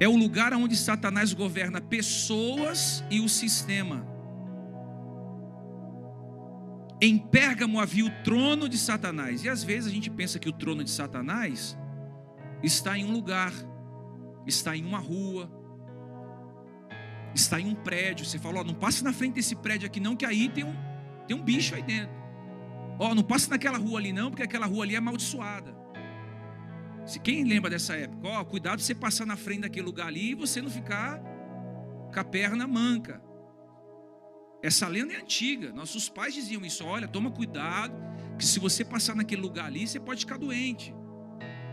É 0.00 0.06
o 0.06 0.16
lugar 0.16 0.52
onde 0.52 0.76
Satanás 0.76 1.32
governa 1.32 1.80
pessoas 1.80 3.02
e 3.10 3.20
o 3.20 3.28
sistema. 3.28 4.06
Em 7.00 7.16
Pérgamo 7.16 7.80
havia 7.80 8.04
o 8.04 8.10
trono 8.22 8.68
de 8.68 8.76
Satanás. 8.76 9.44
E 9.44 9.48
às 9.48 9.62
vezes 9.62 9.90
a 9.90 9.94
gente 9.94 10.10
pensa 10.10 10.38
que 10.38 10.48
o 10.48 10.52
trono 10.52 10.82
de 10.82 10.90
Satanás 10.90 11.76
está 12.62 12.98
em 12.98 13.04
um 13.04 13.12
lugar, 13.12 13.52
está 14.46 14.76
em 14.76 14.84
uma 14.84 14.98
rua, 14.98 15.50
está 17.34 17.60
em 17.60 17.68
um 17.68 17.74
prédio. 17.74 18.24
Você 18.24 18.38
fala, 18.38 18.60
ó, 18.60 18.64
não 18.64 18.74
passe 18.74 19.02
na 19.04 19.12
frente 19.12 19.34
desse 19.34 19.54
prédio 19.54 19.86
aqui 19.86 20.00
não, 20.00 20.16
que 20.16 20.26
aí 20.26 20.48
tem 20.48 20.64
um, 20.64 20.74
tem 21.26 21.36
um 21.36 21.42
bicho 21.42 21.74
aí 21.74 21.82
dentro. 21.82 22.16
Ó, 22.98 23.14
não 23.14 23.22
passe 23.22 23.48
naquela 23.48 23.78
rua 23.78 24.00
ali 24.00 24.12
não, 24.12 24.30
porque 24.30 24.42
aquela 24.42 24.66
rua 24.66 24.84
ali 24.84 24.94
é 24.94 24.98
amaldiçoada. 24.98 25.77
Se 27.08 27.18
quem 27.18 27.42
lembra 27.42 27.70
dessa 27.70 27.96
época, 27.96 28.28
ó, 28.28 28.44
cuidado 28.44 28.82
você 28.82 28.94
passar 28.94 29.24
na 29.24 29.34
frente 29.34 29.62
daquele 29.62 29.86
lugar 29.86 30.08
ali 30.08 30.32
e 30.32 30.34
você 30.34 30.60
não 30.60 30.68
ficar 30.68 31.18
com 32.12 32.20
a 32.20 32.22
perna 32.22 32.66
manca. 32.66 33.22
Essa 34.62 34.86
lenda 34.86 35.14
é 35.14 35.16
antiga. 35.16 35.72
Nossos 35.72 36.10
pais 36.10 36.34
diziam 36.34 36.62
isso. 36.66 36.84
Olha, 36.84 37.08
toma 37.08 37.30
cuidado, 37.30 37.94
que 38.36 38.44
se 38.44 38.60
você 38.60 38.84
passar 38.84 39.16
naquele 39.16 39.40
lugar 39.40 39.64
ali, 39.64 39.88
você 39.88 39.98
pode 39.98 40.20
ficar 40.20 40.36
doente. 40.36 40.94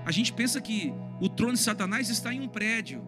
A 0.06 0.12
gente 0.12 0.32
pensa 0.32 0.62
que 0.62 0.94
o 1.20 1.28
trono 1.28 1.52
de 1.52 1.60
Satanás 1.60 2.10
está 2.10 2.34
em 2.34 2.40
um 2.40 2.48
prédio. 2.48 3.04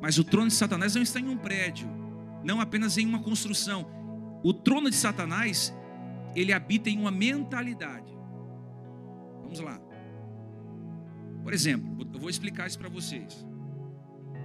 Mas 0.00 0.16
o 0.16 0.24
trono 0.24 0.48
de 0.48 0.54
Satanás 0.54 0.94
não 0.94 1.02
está 1.02 1.20
em 1.20 1.28
um 1.28 1.36
prédio, 1.36 1.86
não 2.42 2.62
apenas 2.62 2.96
em 2.96 3.04
uma 3.06 3.22
construção. 3.22 3.86
O 4.42 4.54
trono 4.54 4.88
de 4.88 4.96
Satanás, 4.96 5.70
ele 6.34 6.50
habita 6.50 6.88
em 6.88 6.98
uma 6.98 7.10
mentalidade. 7.10 8.10
Vamos 9.42 9.60
lá. 9.60 9.78
Por 11.44 11.52
exemplo, 11.52 12.08
eu 12.12 12.18
vou 12.18 12.30
explicar 12.30 12.66
isso 12.66 12.78
para 12.78 12.88
vocês. 12.88 13.46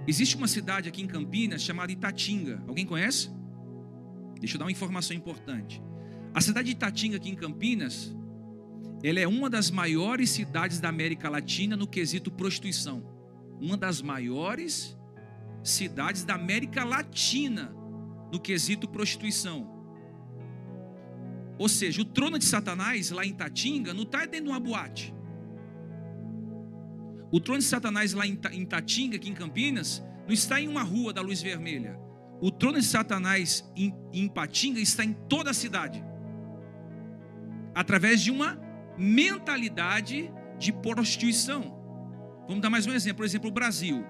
Existe 0.06 0.36
uma 0.36 0.46
cidade 0.46 0.86
aqui 0.86 1.02
em 1.02 1.06
Campinas 1.06 1.62
chamada 1.62 1.90
Itatinga. 1.90 2.62
Alguém 2.68 2.84
conhece? 2.84 3.30
Deixa 4.38 4.56
eu 4.56 4.58
dar 4.58 4.66
uma 4.66 4.70
informação 4.70 5.16
importante. 5.16 5.82
A 6.34 6.42
cidade 6.42 6.66
de 6.66 6.72
Itatinga 6.72 7.16
aqui 7.16 7.30
em 7.30 7.34
Campinas, 7.34 8.14
ela 9.02 9.18
é 9.18 9.26
uma 9.26 9.48
das 9.48 9.70
maiores 9.70 10.28
cidades 10.28 10.78
da 10.78 10.90
América 10.90 11.30
Latina 11.30 11.74
no 11.74 11.86
quesito 11.86 12.30
prostituição. 12.30 13.02
Uma 13.58 13.78
das 13.78 14.02
maiores 14.02 14.94
cidades 15.62 16.22
da 16.22 16.34
América 16.34 16.84
Latina 16.84 17.74
no 18.30 18.38
quesito 18.38 18.86
prostituição. 18.86 19.68
Ou 21.58 21.68
seja, 21.68 22.02
o 22.02 22.04
trono 22.04 22.38
de 22.38 22.44
Satanás 22.44 23.10
lá 23.10 23.24
em 23.24 23.32
Tatinga 23.32 23.94
não 23.94 24.02
está 24.02 24.26
dentro 24.26 24.46
de 24.46 24.50
uma 24.50 24.60
boate. 24.60 25.14
O 27.32 27.38
trono 27.38 27.60
de 27.60 27.66
Satanás 27.66 28.12
lá 28.12 28.26
em 28.26 28.64
Tatinga, 28.64 29.16
aqui 29.16 29.28
em 29.28 29.34
Campinas, 29.34 30.02
não 30.26 30.34
está 30.34 30.60
em 30.60 30.68
uma 30.68 30.82
rua 30.82 31.12
da 31.12 31.20
luz 31.20 31.40
vermelha. 31.40 31.98
O 32.40 32.50
trono 32.50 32.78
de 32.78 32.84
Satanás 32.84 33.70
em, 33.76 33.94
em 34.12 34.28
Patinga 34.28 34.80
está 34.80 35.04
em 35.04 35.12
toda 35.12 35.50
a 35.50 35.54
cidade. 35.54 36.02
Através 37.74 38.20
de 38.20 38.30
uma 38.30 38.58
mentalidade 38.96 40.30
de 40.58 40.72
prostituição. 40.72 41.78
Vamos 42.46 42.62
dar 42.62 42.70
mais 42.70 42.86
um 42.86 42.92
exemplo. 42.92 43.18
Por 43.18 43.26
exemplo, 43.26 43.48
o 43.48 43.52
Brasil. 43.52 44.04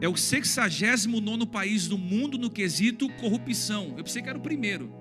É 0.00 0.08
o 0.08 0.16
69 0.16 1.46
país 1.46 1.86
do 1.86 1.98
mundo 1.98 2.38
no 2.38 2.50
quesito 2.50 3.08
corrupção. 3.14 3.94
Eu 3.96 4.04
pensei 4.04 4.22
que 4.22 4.28
era 4.28 4.38
o 4.38 4.42
primeiro. 4.42 4.94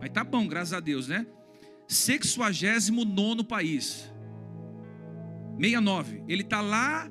Mas 0.00 0.10
tá 0.10 0.22
bom, 0.22 0.46
graças 0.46 0.72
a 0.72 0.80
Deus, 0.80 1.08
né? 1.08 1.26
69 1.86 3.44
país. 3.44 4.10
69. 5.60 6.22
Ele 6.28 6.42
está 6.42 6.60
lá 6.60 7.10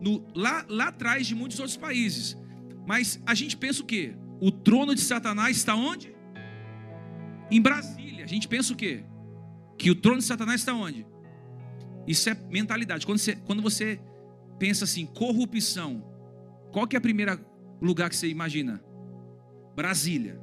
no, 0.00 0.26
lá, 0.34 0.64
lá 0.68 0.88
atrás 0.88 1.26
de 1.26 1.34
muitos 1.34 1.58
outros 1.58 1.76
países. 1.76 2.36
Mas 2.86 3.20
a 3.26 3.34
gente 3.34 3.56
pensa 3.56 3.82
o 3.82 3.86
quê? 3.86 4.14
O 4.40 4.50
trono 4.50 4.94
de 4.94 5.00
Satanás 5.00 5.56
está 5.56 5.74
onde? 5.74 6.14
Em 7.50 7.60
Brasília. 7.60 8.24
A 8.24 8.28
gente 8.28 8.46
pensa 8.46 8.72
o 8.72 8.76
quê? 8.76 9.04
Que 9.76 9.90
o 9.90 9.94
trono 9.94 10.18
de 10.18 10.24
Satanás 10.24 10.60
está 10.60 10.74
onde? 10.74 11.06
Isso 12.06 12.28
é 12.30 12.34
mentalidade. 12.50 13.04
Quando 13.04 13.18
você, 13.18 13.36
quando 13.36 13.62
você 13.62 14.00
pensa 14.58 14.84
assim, 14.84 15.06
corrupção, 15.06 16.04
qual 16.72 16.86
que 16.86 16.96
é 16.96 16.98
o 16.98 17.02
primeiro 17.02 17.38
lugar 17.80 18.08
que 18.08 18.16
você 18.16 18.28
imagina? 18.28 18.82
Brasília. 19.74 20.40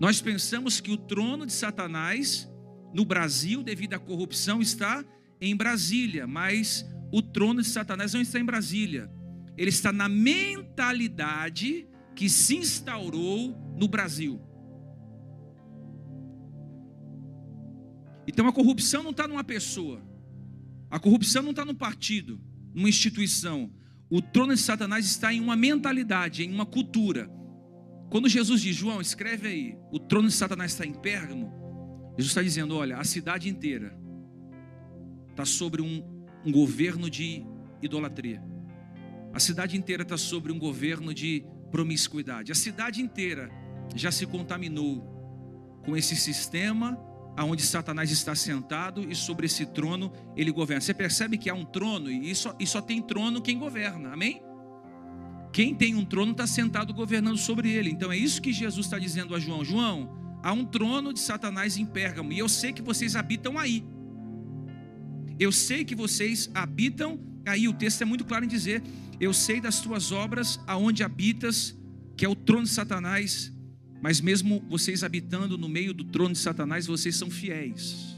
Nós 0.00 0.20
pensamos 0.20 0.80
que 0.80 0.90
o 0.90 0.96
trono 0.96 1.46
de 1.46 1.52
Satanás 1.52 2.50
no 2.92 3.04
Brasil, 3.04 3.62
devido 3.62 3.94
à 3.94 3.98
corrupção, 3.98 4.60
está 4.60 5.04
em 5.40 5.56
Brasília, 5.56 6.26
mas 6.26 6.86
o 7.12 7.22
trono 7.22 7.62
de 7.62 7.68
Satanás 7.68 8.12
não 8.12 8.20
está 8.20 8.38
em 8.38 8.44
Brasília. 8.44 9.10
Ele 9.56 9.70
está 9.70 9.92
na 9.92 10.08
mentalidade 10.08 11.88
que 12.14 12.28
se 12.28 12.56
instaurou 12.56 13.56
no 13.78 13.88
Brasil. 13.88 14.40
Então 18.26 18.46
a 18.46 18.52
corrupção 18.52 19.02
não 19.02 19.10
está 19.10 19.26
numa 19.26 19.42
pessoa, 19.42 20.02
a 20.88 20.98
corrupção 21.00 21.42
não 21.42 21.50
está 21.50 21.64
num 21.64 21.74
partido, 21.74 22.40
numa 22.74 22.88
instituição. 22.88 23.72
O 24.08 24.20
trono 24.22 24.54
de 24.54 24.60
Satanás 24.60 25.04
está 25.04 25.32
em 25.32 25.40
uma 25.40 25.56
mentalidade, 25.56 26.44
em 26.44 26.52
uma 26.52 26.66
cultura. 26.66 27.30
Quando 28.08 28.28
Jesus 28.28 28.60
diz, 28.60 28.76
João, 28.76 29.00
escreve 29.00 29.48
aí, 29.48 29.76
o 29.92 29.98
trono 29.98 30.28
de 30.28 30.34
Satanás 30.34 30.72
está 30.72 30.84
em 30.86 30.92
Pérgamo, 30.92 31.52
Jesus 32.10 32.30
está 32.30 32.42
dizendo: 32.42 32.76
olha, 32.76 32.98
a 32.98 33.04
cidade 33.04 33.48
inteira 33.48 33.99
está 35.30 35.44
sobre 35.44 35.82
um, 35.82 36.02
um 36.44 36.52
governo 36.52 37.08
de 37.08 37.44
idolatria. 37.82 38.42
A 39.32 39.38
cidade 39.38 39.76
inteira 39.76 40.02
está 40.02 40.16
sobre 40.16 40.52
um 40.52 40.58
governo 40.58 41.14
de 41.14 41.44
promiscuidade. 41.70 42.50
A 42.50 42.54
cidade 42.54 43.00
inteira 43.00 43.50
já 43.94 44.10
se 44.10 44.26
contaminou 44.26 45.02
com 45.84 45.96
esse 45.96 46.16
sistema 46.16 46.98
aonde 47.36 47.62
Satanás 47.62 48.10
está 48.10 48.34
sentado 48.34 49.08
e 49.10 49.14
sobre 49.14 49.46
esse 49.46 49.64
trono 49.66 50.12
ele 50.36 50.50
governa. 50.50 50.80
Você 50.80 50.92
percebe 50.92 51.38
que 51.38 51.48
há 51.48 51.54
um 51.54 51.64
trono 51.64 52.10
e 52.10 52.34
só, 52.34 52.54
e 52.58 52.66
só 52.66 52.80
tem 52.80 53.00
trono 53.00 53.40
quem 53.40 53.58
governa, 53.58 54.12
amém? 54.12 54.42
Quem 55.52 55.74
tem 55.74 55.94
um 55.94 56.04
trono 56.04 56.32
está 56.32 56.46
sentado 56.46 56.92
governando 56.92 57.38
sobre 57.38 57.70
ele. 57.70 57.90
Então 57.90 58.12
é 58.12 58.16
isso 58.16 58.42
que 58.42 58.52
Jesus 58.52 58.86
está 58.86 58.98
dizendo 58.98 59.34
a 59.34 59.40
João: 59.40 59.64
João, 59.64 60.38
há 60.42 60.52
um 60.52 60.64
trono 60.64 61.12
de 61.12 61.20
Satanás 61.20 61.76
em 61.76 61.86
Pérgamo 61.86 62.32
e 62.32 62.38
eu 62.38 62.48
sei 62.48 62.72
que 62.72 62.82
vocês 62.82 63.16
habitam 63.16 63.58
aí. 63.58 63.84
Eu 65.40 65.50
sei 65.50 65.84
que 65.84 65.96
vocês 65.96 66.48
habitam 66.54 67.18
aí. 67.44 67.66
O 67.66 67.72
texto 67.72 68.02
é 68.02 68.04
muito 68.04 68.24
claro 68.24 68.44
em 68.44 68.48
dizer: 68.48 68.82
Eu 69.18 69.32
sei 69.32 69.60
das 69.60 69.80
tuas 69.80 70.12
obras, 70.12 70.60
aonde 70.66 71.02
habitas, 71.02 71.76
que 72.16 72.24
é 72.24 72.28
o 72.28 72.36
trono 72.36 72.64
de 72.64 72.70
Satanás 72.70 73.52
mas 74.00 74.20
mesmo 74.20 74.64
vocês 74.68 75.04
habitando 75.04 75.58
no 75.58 75.68
meio 75.68 75.92
do 75.92 76.04
trono 76.04 76.32
de 76.32 76.38
Satanás, 76.38 76.86
vocês 76.86 77.14
são 77.16 77.30
fiéis. 77.30 78.16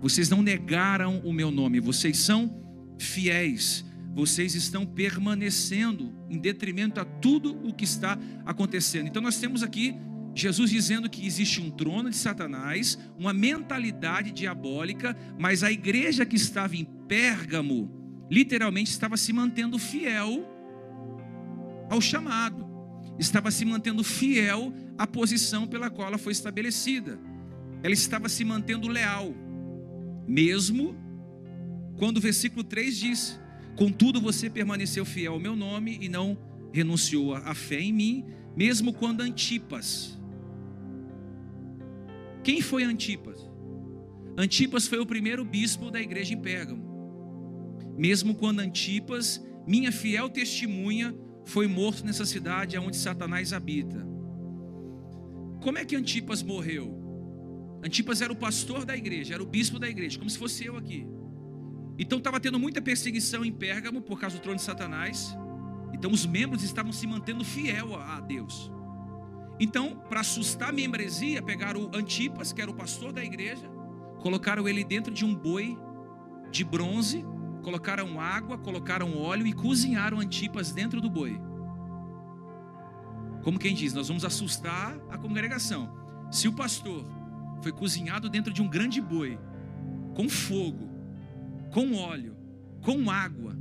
Vocês 0.00 0.30
não 0.30 0.42
negaram 0.42 1.18
o 1.18 1.32
meu 1.32 1.50
nome, 1.50 1.80
vocês 1.80 2.16
são 2.16 2.50
fiéis. 2.98 3.84
Vocês 4.14 4.54
estão 4.54 4.86
permanecendo 4.86 6.12
em 6.30 6.38
detrimento 6.38 6.98
a 6.98 7.04
tudo 7.04 7.54
o 7.62 7.74
que 7.74 7.84
está 7.84 8.18
acontecendo. 8.46 9.06
Então 9.06 9.20
nós 9.22 9.38
temos 9.38 9.62
aqui 9.62 9.94
Jesus 10.34 10.70
dizendo 10.70 11.10
que 11.10 11.26
existe 11.26 11.60
um 11.60 11.70
trono 11.70 12.08
de 12.08 12.16
Satanás, 12.16 12.98
uma 13.18 13.32
mentalidade 13.32 14.30
diabólica, 14.30 15.16
mas 15.38 15.62
a 15.62 15.72
igreja 15.72 16.24
que 16.24 16.36
estava 16.36 16.76
em 16.76 16.84
Pérgamo 16.84 17.90
literalmente 18.30 18.90
estava 18.90 19.16
se 19.16 19.32
mantendo 19.32 19.78
fiel 19.78 20.46
ao 21.90 22.00
chamado 22.00 22.70
estava 23.20 23.50
se 23.50 23.64
mantendo 23.64 24.02
fiel 24.02 24.72
à 24.96 25.06
posição 25.06 25.66
pela 25.66 25.90
qual 25.90 26.08
ela 26.08 26.18
foi 26.18 26.32
estabelecida. 26.32 27.20
Ela 27.82 27.92
estava 27.92 28.28
se 28.28 28.44
mantendo 28.44 28.88
leal, 28.88 29.34
mesmo 30.26 30.96
quando 31.96 32.16
o 32.16 32.20
versículo 32.20 32.64
3 32.64 32.96
diz: 32.96 33.40
Contudo, 33.76 34.20
você 34.20 34.48
permaneceu 34.48 35.04
fiel 35.04 35.34
ao 35.34 35.40
meu 35.40 35.54
nome 35.54 35.98
e 36.00 36.08
não 36.08 36.36
renunciou 36.72 37.34
à 37.34 37.54
fé 37.54 37.80
em 37.80 37.92
mim, 37.92 38.24
mesmo 38.56 38.92
quando 38.92 39.20
Antipas. 39.20 40.18
Quem 42.42 42.60
foi 42.60 42.84
Antipas? 42.84 43.48
Antipas 44.36 44.86
foi 44.86 44.98
o 44.98 45.06
primeiro 45.06 45.44
bispo 45.44 45.90
da 45.90 46.00
igreja 46.00 46.32
em 46.32 46.40
Pérgamo. 46.40 46.88
Mesmo 47.96 48.34
quando 48.34 48.60
Antipas, 48.60 49.44
minha 49.66 49.92
fiel 49.92 50.28
testemunha, 50.30 51.14
foi 51.44 51.66
morto 51.66 52.04
nessa 52.04 52.24
cidade 52.24 52.78
onde 52.78 52.96
Satanás 52.96 53.52
habita. 53.52 54.06
Como 55.60 55.76
é 55.78 55.84
que 55.84 55.96
Antipas 55.96 56.42
morreu? 56.42 56.98
Antipas 57.84 58.22
era 58.22 58.32
o 58.32 58.36
pastor 58.36 58.84
da 58.84 58.96
igreja, 58.96 59.34
era 59.34 59.42
o 59.42 59.46
bispo 59.46 59.78
da 59.78 59.88
igreja, 59.88 60.18
como 60.18 60.30
se 60.30 60.38
fosse 60.38 60.64
eu 60.64 60.76
aqui. 60.76 61.06
Então 61.98 62.18
estava 62.18 62.40
tendo 62.40 62.58
muita 62.58 62.80
perseguição 62.80 63.44
em 63.44 63.52
Pérgamo 63.52 64.00
por 64.00 64.18
causa 64.18 64.38
do 64.38 64.42
trono 64.42 64.56
de 64.56 64.62
Satanás. 64.62 65.36
Então 65.92 66.10
os 66.10 66.24
membros 66.24 66.62
estavam 66.62 66.92
se 66.92 67.06
mantendo 67.06 67.44
fiel 67.44 67.94
a 67.94 68.20
Deus. 68.20 68.72
Então, 69.60 69.94
para 70.08 70.20
assustar 70.20 70.70
a 70.70 70.72
membresia, 70.72 71.42
pegaram 71.42 71.84
o 71.84 71.96
Antipas, 71.96 72.52
que 72.52 72.62
era 72.62 72.70
o 72.70 72.74
pastor 72.74 73.12
da 73.12 73.22
igreja, 73.22 73.70
colocaram 74.20 74.66
ele 74.66 74.82
dentro 74.82 75.12
de 75.12 75.24
um 75.24 75.34
boi 75.34 75.78
de 76.50 76.64
bronze 76.64 77.24
colocaram 77.60 78.20
água, 78.20 78.58
colocaram 78.58 79.16
óleo 79.16 79.46
e 79.46 79.52
cozinharam 79.52 80.18
Antipas 80.18 80.72
dentro 80.72 81.00
do 81.00 81.08
boi. 81.08 81.40
Como 83.42 83.58
quem 83.58 83.74
diz, 83.74 83.94
nós 83.94 84.08
vamos 84.08 84.24
assustar 84.24 84.98
a 85.08 85.16
congregação. 85.16 85.90
Se 86.30 86.48
o 86.48 86.52
pastor 86.52 87.04
foi 87.62 87.72
cozinhado 87.72 88.28
dentro 88.28 88.52
de 88.52 88.60
um 88.62 88.68
grande 88.68 89.00
boi, 89.00 89.38
com 90.14 90.28
fogo, 90.28 90.90
com 91.72 91.94
óleo, 91.94 92.36
com 92.82 93.10
água, 93.10 93.56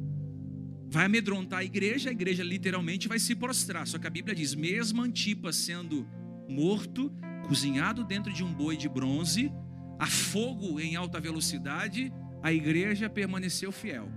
vai 0.89 1.05
amedrontar 1.05 1.59
a 1.59 1.63
igreja, 1.63 2.09
a 2.09 2.11
igreja 2.11 2.43
literalmente 2.43 3.07
vai 3.07 3.19
se 3.19 3.35
prostrar. 3.35 3.87
Só 3.87 3.99
que 3.99 4.07
a 4.07 4.09
Bíblia 4.09 4.35
diz: 4.35 4.55
mesmo 4.55 5.01
Antipas 5.01 5.55
sendo 5.55 6.07
morto, 6.47 7.11
cozinhado 7.47 8.03
dentro 8.03 8.33
de 8.33 8.43
um 8.43 8.51
boi 8.51 8.75
de 8.75 8.89
bronze, 8.89 9.51
a 9.99 10.07
fogo 10.07 10.79
em 10.79 10.95
alta 10.95 11.19
velocidade, 11.19 12.11
a 12.41 12.51
igreja 12.51 13.09
permaneceu 13.09 13.71
fiel. 13.71 14.09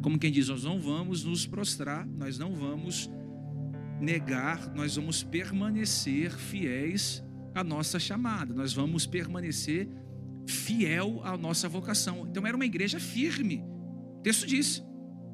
Como 0.00 0.18
quem 0.18 0.30
diz, 0.30 0.48
nós 0.48 0.62
não 0.62 0.78
vamos 0.78 1.24
nos 1.24 1.44
prostrar, 1.44 2.06
nós 2.06 2.38
não 2.38 2.54
vamos 2.54 3.10
negar, 4.00 4.72
nós 4.74 4.94
vamos 4.94 5.24
permanecer 5.24 6.30
fiéis 6.30 7.24
à 7.52 7.64
nossa 7.64 7.98
chamada, 7.98 8.54
nós 8.54 8.72
vamos 8.72 9.06
permanecer 9.06 9.88
fiel 10.46 11.20
à 11.24 11.36
nossa 11.36 11.68
vocação. 11.68 12.26
Então 12.30 12.46
era 12.46 12.54
uma 12.54 12.64
igreja 12.64 13.00
firme. 13.00 13.64
O 14.18 14.22
texto 14.22 14.46
diz 14.46 14.82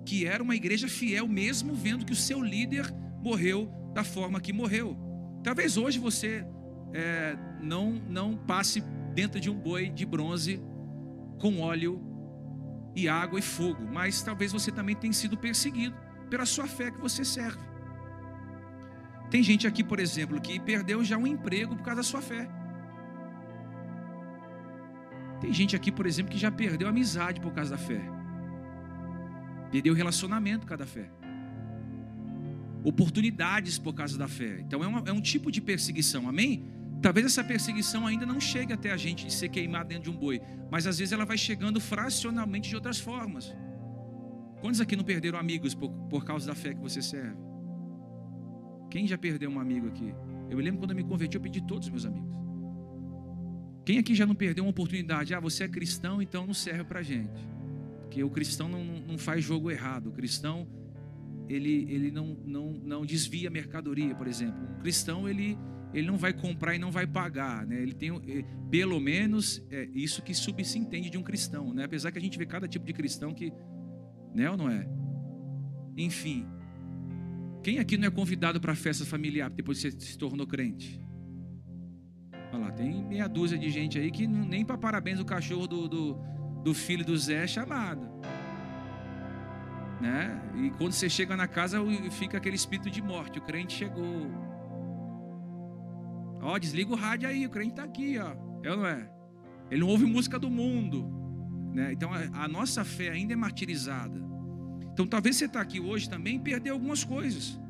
que 0.04 0.26
era 0.26 0.42
uma 0.42 0.54
igreja 0.54 0.88
fiel, 0.88 1.26
mesmo 1.26 1.74
vendo 1.74 2.04
que 2.04 2.12
o 2.12 2.16
seu 2.16 2.42
líder 2.42 2.92
morreu 3.22 3.70
da 3.94 4.04
forma 4.04 4.40
que 4.40 4.52
morreu. 4.52 4.96
Talvez 5.42 5.76
hoje 5.76 5.98
você 5.98 6.44
é, 6.92 7.36
não, 7.60 7.92
não 8.08 8.36
passe 8.36 8.82
dentro 9.14 9.40
de 9.40 9.50
um 9.50 9.54
boi 9.54 9.88
de 9.88 10.04
bronze 10.04 10.60
com 11.38 11.60
óleo 11.60 12.02
e 12.94 13.08
água 13.08 13.38
e 13.38 13.42
fogo, 13.42 13.86
mas 13.86 14.22
talvez 14.22 14.52
você 14.52 14.70
também 14.70 14.94
tenha 14.94 15.12
sido 15.12 15.36
perseguido 15.36 15.96
pela 16.30 16.46
sua 16.46 16.66
fé 16.66 16.90
que 16.90 17.00
você 17.00 17.24
serve. 17.24 17.60
Tem 19.30 19.42
gente 19.42 19.66
aqui, 19.66 19.82
por 19.82 19.98
exemplo, 19.98 20.40
que 20.40 20.60
perdeu 20.60 21.02
já 21.02 21.16
um 21.16 21.26
emprego 21.26 21.74
por 21.76 21.82
causa 21.82 21.96
da 21.96 22.02
sua 22.02 22.22
fé. 22.22 22.48
Tem 25.40 25.52
gente 25.52 25.74
aqui, 25.74 25.90
por 25.90 26.06
exemplo, 26.06 26.32
que 26.32 26.38
já 26.38 26.50
perdeu 26.50 26.88
amizade 26.88 27.40
por 27.40 27.52
causa 27.52 27.72
da 27.72 27.78
fé. 27.78 28.00
Perdeu 29.74 29.92
relacionamento 29.92 30.60
por 30.60 30.68
causa 30.68 30.84
da 30.84 30.88
fé. 30.88 31.10
Oportunidades 32.84 33.76
por 33.76 33.92
causa 33.92 34.16
da 34.16 34.28
fé. 34.28 34.60
Então 34.60 34.84
é, 34.84 34.86
uma, 34.86 35.02
é 35.04 35.12
um 35.12 35.20
tipo 35.20 35.50
de 35.50 35.60
perseguição, 35.60 36.28
amém? 36.28 36.64
Talvez 37.02 37.26
essa 37.26 37.42
perseguição 37.42 38.06
ainda 38.06 38.24
não 38.24 38.38
chegue 38.38 38.72
até 38.72 38.92
a 38.92 38.96
gente 38.96 39.26
de 39.26 39.32
ser 39.32 39.48
queimado 39.48 39.88
dentro 39.88 40.04
de 40.04 40.16
um 40.16 40.16
boi, 40.16 40.40
mas 40.70 40.86
às 40.86 40.98
vezes 40.98 41.10
ela 41.10 41.24
vai 41.24 41.36
chegando 41.36 41.80
fracionalmente 41.80 42.68
de 42.68 42.76
outras 42.76 43.00
formas. 43.00 43.52
Quantos 44.60 44.80
aqui 44.80 44.94
não 44.94 45.02
perderam 45.02 45.40
amigos 45.40 45.74
por, 45.74 45.90
por 46.08 46.24
causa 46.24 46.46
da 46.46 46.54
fé 46.54 46.72
que 46.72 46.80
você 46.80 47.02
serve? 47.02 47.42
Quem 48.88 49.08
já 49.08 49.18
perdeu 49.18 49.50
um 49.50 49.58
amigo 49.58 49.88
aqui? 49.88 50.14
Eu 50.48 50.56
me 50.56 50.62
lembro 50.62 50.78
quando 50.78 50.92
eu 50.92 50.96
me 50.96 51.02
converti, 51.02 51.34
eu 51.34 51.40
pedi 51.40 51.60
todos 51.60 51.88
os 51.88 51.90
meus 51.90 52.06
amigos. 52.06 52.36
Quem 53.84 53.98
aqui 53.98 54.14
já 54.14 54.24
não 54.24 54.36
perdeu 54.36 54.62
uma 54.62 54.70
oportunidade? 54.70 55.34
Ah, 55.34 55.40
você 55.40 55.64
é 55.64 55.68
cristão, 55.68 56.22
então 56.22 56.46
não 56.46 56.54
serve 56.54 56.84
para 56.84 57.02
gente. 57.02 57.53
Porque 58.04 58.22
o 58.22 58.30
cristão 58.30 58.68
não, 58.68 58.84
não 58.84 59.18
faz 59.18 59.44
jogo 59.44 59.70
errado. 59.70 60.08
O 60.08 60.12
cristão, 60.12 60.66
ele, 61.48 61.86
ele 61.90 62.10
não, 62.10 62.36
não, 62.44 62.72
não 62.72 63.06
desvia 63.06 63.50
mercadoria, 63.50 64.14
por 64.14 64.26
exemplo. 64.26 64.62
O 64.78 64.80
cristão, 64.80 65.28
ele 65.28 65.58
ele 65.94 66.08
não 66.08 66.18
vai 66.18 66.32
comprar 66.32 66.74
e 66.74 66.78
não 66.78 66.90
vai 66.90 67.06
pagar, 67.06 67.64
né? 67.64 67.80
Ele 67.80 67.94
tem, 67.94 68.10
eh, 68.10 68.44
pelo 68.68 68.98
menos, 68.98 69.64
é 69.70 69.88
isso 69.94 70.22
que 70.22 70.34
subsentende 70.34 71.08
de 71.08 71.16
um 71.16 71.22
cristão, 71.22 71.72
né? 71.72 71.84
Apesar 71.84 72.10
que 72.10 72.18
a 72.18 72.20
gente 72.20 72.36
vê 72.36 72.44
cada 72.44 72.66
tipo 72.66 72.84
de 72.84 72.92
cristão 72.92 73.32
que, 73.32 73.52
né 74.34 74.50
ou 74.50 74.56
não 74.56 74.68
é? 74.68 74.88
Enfim, 75.96 76.44
quem 77.62 77.78
aqui 77.78 77.96
não 77.96 78.08
é 78.08 78.10
convidado 78.10 78.60
para 78.60 78.74
festa 78.74 79.04
familiar 79.04 79.48
depois 79.50 79.80
que 79.80 79.92
você 79.92 80.00
se 80.00 80.18
tornou 80.18 80.46
crente? 80.46 81.00
Olha 82.52 82.66
lá, 82.66 82.72
tem 82.72 83.04
meia 83.04 83.28
dúzia 83.28 83.56
de 83.56 83.70
gente 83.70 83.96
aí 83.96 84.10
que 84.10 84.26
nem 84.26 84.64
para 84.64 84.76
parabéns 84.76 85.18
do 85.18 85.24
cachorro 85.24 85.68
do, 85.68 85.88
do, 85.88 86.18
do 86.64 86.72
filho 86.72 87.04
do 87.04 87.16
Zé 87.16 87.44
é 87.44 87.46
chamado. 87.46 88.08
Né? 90.00 90.40
E 90.56 90.70
quando 90.70 90.92
você 90.92 91.10
chega 91.10 91.36
na 91.36 91.46
casa, 91.46 91.78
fica 92.10 92.38
aquele 92.38 92.56
espírito 92.56 92.90
de 92.90 93.02
morte. 93.02 93.38
O 93.38 93.42
crente 93.42 93.74
chegou. 93.74 94.30
Ó, 96.40 96.58
desliga 96.58 96.92
o 96.92 96.96
rádio 96.96 97.28
aí, 97.28 97.46
o 97.46 97.50
crente 97.50 97.70
está 97.70 97.84
aqui, 97.84 98.18
ó. 98.18 98.34
É 98.62 98.70
ou 98.70 98.78
não 98.78 98.86
é? 98.86 99.10
Ele 99.70 99.82
não 99.82 99.88
ouve 99.88 100.06
música 100.06 100.38
do 100.38 100.50
mundo. 100.50 101.06
Né? 101.74 101.92
Então 101.92 102.10
a, 102.12 102.44
a 102.44 102.48
nossa 102.48 102.82
fé 102.82 103.10
ainda 103.10 103.34
é 103.34 103.36
martirizada. 103.36 104.18
Então 104.92 105.06
talvez 105.06 105.36
você 105.36 105.44
está 105.44 105.60
aqui 105.60 105.80
hoje 105.80 106.08
também 106.08 106.36
e 106.36 106.38
perdeu 106.38 106.74
algumas 106.74 107.04
coisas. 107.04 107.60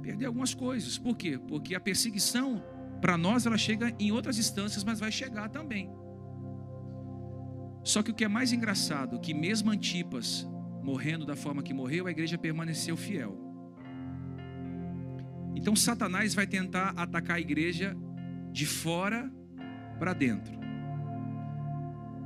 Perdeu 0.00 0.28
algumas 0.28 0.54
coisas. 0.54 0.96
Por 0.96 1.16
quê? 1.16 1.40
Porque 1.48 1.74
a 1.74 1.80
perseguição, 1.80 2.62
para 3.00 3.18
nós, 3.18 3.46
ela 3.46 3.58
chega 3.58 3.92
em 3.98 4.12
outras 4.12 4.38
instâncias, 4.38 4.84
mas 4.84 5.00
vai 5.00 5.10
chegar 5.10 5.48
também. 5.48 5.90
Só 7.84 8.02
que 8.02 8.10
o 8.10 8.14
que 8.14 8.24
é 8.24 8.28
mais 8.28 8.52
engraçado, 8.52 9.20
que 9.20 9.34
mesmo 9.34 9.70
Antipas 9.70 10.48
morrendo 10.82 11.24
da 11.24 11.36
forma 11.36 11.62
que 11.62 11.74
morreu, 11.74 12.06
a 12.06 12.10
igreja 12.10 12.38
permaneceu 12.38 12.96
fiel. 12.96 13.38
Então 15.54 15.76
Satanás 15.76 16.34
vai 16.34 16.46
tentar 16.46 16.94
atacar 16.96 17.36
a 17.36 17.40
igreja 17.40 17.96
de 18.50 18.66
fora 18.66 19.30
para 19.98 20.12
dentro. 20.12 20.58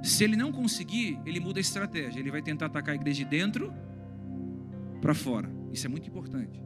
Se 0.03 0.25
ele 0.25 0.37
não 0.37 0.53
conseguir, 0.53 1.21
ele 1.27 1.40
muda 1.40 1.59
a 1.59 1.61
estratégia. 1.61 2.21
Ele 2.21 2.31
vai 2.31 2.40
tentar 2.40 2.66
atacar 2.66 2.92
a 2.92 2.97
igreja 2.97 3.25
de 3.25 3.31
dentro 3.31 3.73
para 5.01 5.14
fora. 5.14 5.51
Isso 5.73 5.87
é 5.87 5.88
muito 5.88 6.09
importante. 6.09 6.62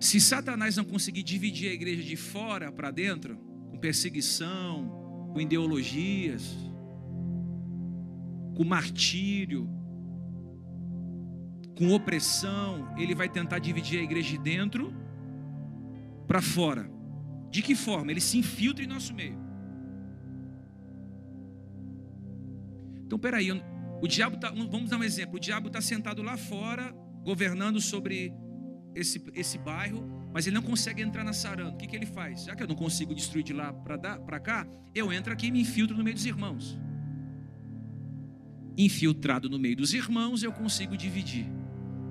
Se 0.00 0.20
Satanás 0.20 0.76
não 0.76 0.84
conseguir 0.84 1.22
dividir 1.22 1.70
a 1.70 1.72
igreja 1.72 2.02
de 2.02 2.16
fora 2.16 2.70
para 2.70 2.90
dentro, 2.90 3.36
com 3.70 3.78
perseguição, 3.78 5.05
com 5.36 5.40
ideologias, 5.42 6.56
com 8.56 8.64
martírio, 8.64 9.68
com 11.76 11.92
opressão, 11.92 12.94
ele 12.96 13.14
vai 13.14 13.28
tentar 13.28 13.58
dividir 13.58 14.00
a 14.00 14.02
igreja 14.02 14.30
de 14.30 14.38
dentro 14.38 14.94
para 16.26 16.40
fora. 16.40 16.90
De 17.50 17.60
que 17.60 17.74
forma? 17.74 18.10
Ele 18.10 18.20
se 18.20 18.38
infiltra 18.38 18.82
em 18.82 18.86
nosso 18.86 19.12
meio. 19.12 19.38
Então, 23.04 23.18
peraí, 23.18 23.52
o 24.00 24.08
diabo 24.08 24.38
tá, 24.38 24.50
vamos 24.50 24.88
dar 24.88 24.96
um 24.96 25.04
exemplo. 25.04 25.36
O 25.36 25.40
diabo 25.40 25.66
está 25.66 25.82
sentado 25.82 26.22
lá 26.22 26.38
fora, 26.38 26.94
governando 27.22 27.78
sobre 27.78 28.32
esse, 28.94 29.22
esse 29.34 29.58
bairro, 29.58 30.25
mas 30.36 30.46
ele 30.46 30.54
não 30.54 30.62
consegue 30.62 31.00
entrar 31.00 31.24
na 31.24 31.32
saranda. 31.32 31.70
O 31.70 31.78
que, 31.78 31.86
que 31.86 31.96
ele 31.96 32.04
faz? 32.04 32.44
Já 32.44 32.54
que 32.54 32.62
eu 32.62 32.68
não 32.68 32.76
consigo 32.76 33.14
destruir 33.14 33.42
de 33.42 33.54
lá 33.54 33.72
para 33.72 34.38
cá, 34.38 34.68
eu 34.94 35.10
entro 35.10 35.32
aqui 35.32 35.46
e 35.46 35.50
me 35.50 35.62
infiltro 35.62 35.96
no 35.96 36.04
meio 36.04 36.14
dos 36.14 36.26
irmãos 36.26 36.78
infiltrado 38.76 39.48
no 39.48 39.58
meio 39.58 39.76
dos 39.76 39.94
irmãos, 39.94 40.42
eu 40.42 40.52
consigo 40.52 40.96
dividir 40.96 41.46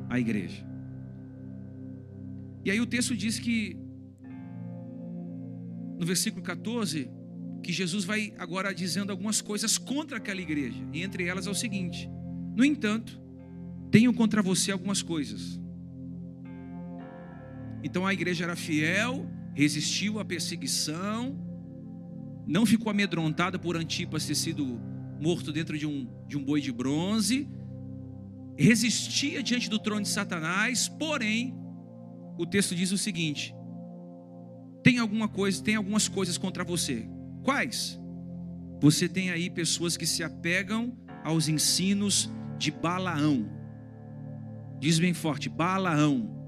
a 0.09 0.19
igreja. 0.19 0.65
E 2.63 2.71
aí 2.71 2.81
o 2.81 2.85
texto 2.87 3.15
diz 3.15 3.37
que, 3.37 3.77
no 5.99 6.05
versículo 6.05 6.43
14, 6.43 7.09
que 7.61 7.71
Jesus 7.71 8.03
vai 8.03 8.33
agora 8.37 8.73
dizendo 8.73 9.11
algumas 9.11 9.41
coisas 9.41 9.77
contra 9.77 10.17
aquela 10.17 10.41
igreja, 10.41 10.83
e 10.91 11.03
entre 11.03 11.25
elas 11.25 11.45
é 11.45 11.49
o 11.49 11.55
seguinte: 11.55 12.09
No 12.55 12.65
entanto, 12.65 13.21
tenho 13.91 14.11
contra 14.13 14.41
você 14.41 14.71
algumas 14.71 15.03
coisas. 15.03 15.59
Então 17.85 18.03
a 18.03 18.11
igreja 18.11 18.45
era 18.45 18.55
fiel, 18.55 19.29
resistiu 19.53 20.19
à 20.19 20.25
perseguição, 20.25 21.37
não 22.47 22.65
ficou 22.65 22.89
amedrontada 22.89 23.59
por 23.59 23.77
Antipas 23.77 24.25
ter 24.25 24.33
sido 24.33 24.81
morto 25.21 25.51
dentro 25.51 25.77
de 25.77 25.85
um, 25.85 26.07
de 26.27 26.35
um 26.35 26.43
boi 26.43 26.59
de 26.59 26.71
bronze, 26.71 27.47
resistia 28.57 29.43
diante 29.43 29.69
do 29.69 29.77
trono 29.77 30.01
de 30.01 30.07
Satanás, 30.07 30.89
porém, 30.89 31.53
o 32.39 32.45
texto 32.47 32.73
diz 32.73 32.91
o 32.91 32.97
seguinte: 32.97 33.53
tem 34.81 34.97
alguma 34.97 35.27
coisa, 35.27 35.63
tem 35.63 35.75
algumas 35.75 36.07
coisas 36.07 36.39
contra 36.39 36.63
você. 36.63 37.07
Quais? 37.43 38.01
Você 38.81 39.07
tem 39.07 39.29
aí 39.29 39.47
pessoas 39.47 39.95
que 39.95 40.07
se 40.07 40.23
apegam 40.23 40.97
aos 41.23 41.47
ensinos 41.47 42.31
de 42.57 42.71
Balaão. 42.71 43.47
Diz 44.79 44.97
bem 44.97 45.13
forte, 45.13 45.49
Balaão. 45.49 46.44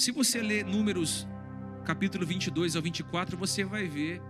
Se 0.00 0.12
você 0.12 0.40
ler 0.40 0.64
Números 0.64 1.28
capítulo 1.84 2.24
22 2.24 2.74
ao 2.74 2.80
24, 2.80 3.36
você 3.36 3.64
vai 3.64 3.86
ver 3.86 4.22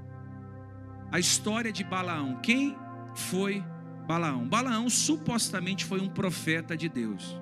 a 1.12 1.20
história 1.20 1.70
de 1.70 1.84
Balaão. 1.84 2.40
Quem 2.42 2.76
foi 3.14 3.62
Balaão. 4.04 4.48
Balaão 4.48 4.90
supostamente 4.90 5.84
foi 5.84 6.00
um 6.00 6.08
profeta 6.08 6.76
de 6.76 6.88
Deus. 6.88 7.40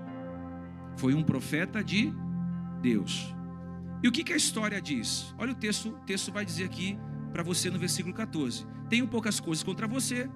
Foi 0.99 1.15
um 1.15 1.23
profeta 1.23 1.83
de 1.83 2.13
Deus. 2.83 3.35
E 4.03 4.09
o 4.09 4.13
que, 4.13 4.23
que 4.23 4.35
a 4.35 4.37
história 4.37 4.79
diz? 4.79 5.35
Olha 5.39 5.53
o 5.53 5.57
texto, 5.57 5.89
o 5.89 6.05
texto 6.05 6.31
vai 6.31 6.45
dizer 6.45 6.65
aqui 6.65 6.99
para 7.33 7.43
você 7.43 7.71
no 7.71 7.79
versículo 7.79 8.15
14: 8.15 8.67
Tenho 8.91 9.09
poucas 9.09 9.41
coisas 9.41 9.65
contra 9.65 9.89
você, 9.89 10.29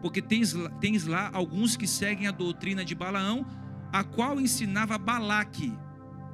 porque 0.00 0.22
tens, 0.22 0.54
tens 0.80 1.04
lá 1.04 1.32
alguns 1.34 1.76
que 1.76 1.88
seguem 1.88 2.28
a 2.28 2.30
doutrina 2.30 2.84
de 2.84 2.94
Balaão, 2.94 3.44
a 3.92 4.04
qual 4.04 4.40
ensinava 4.40 4.96
Balaque 4.96 5.76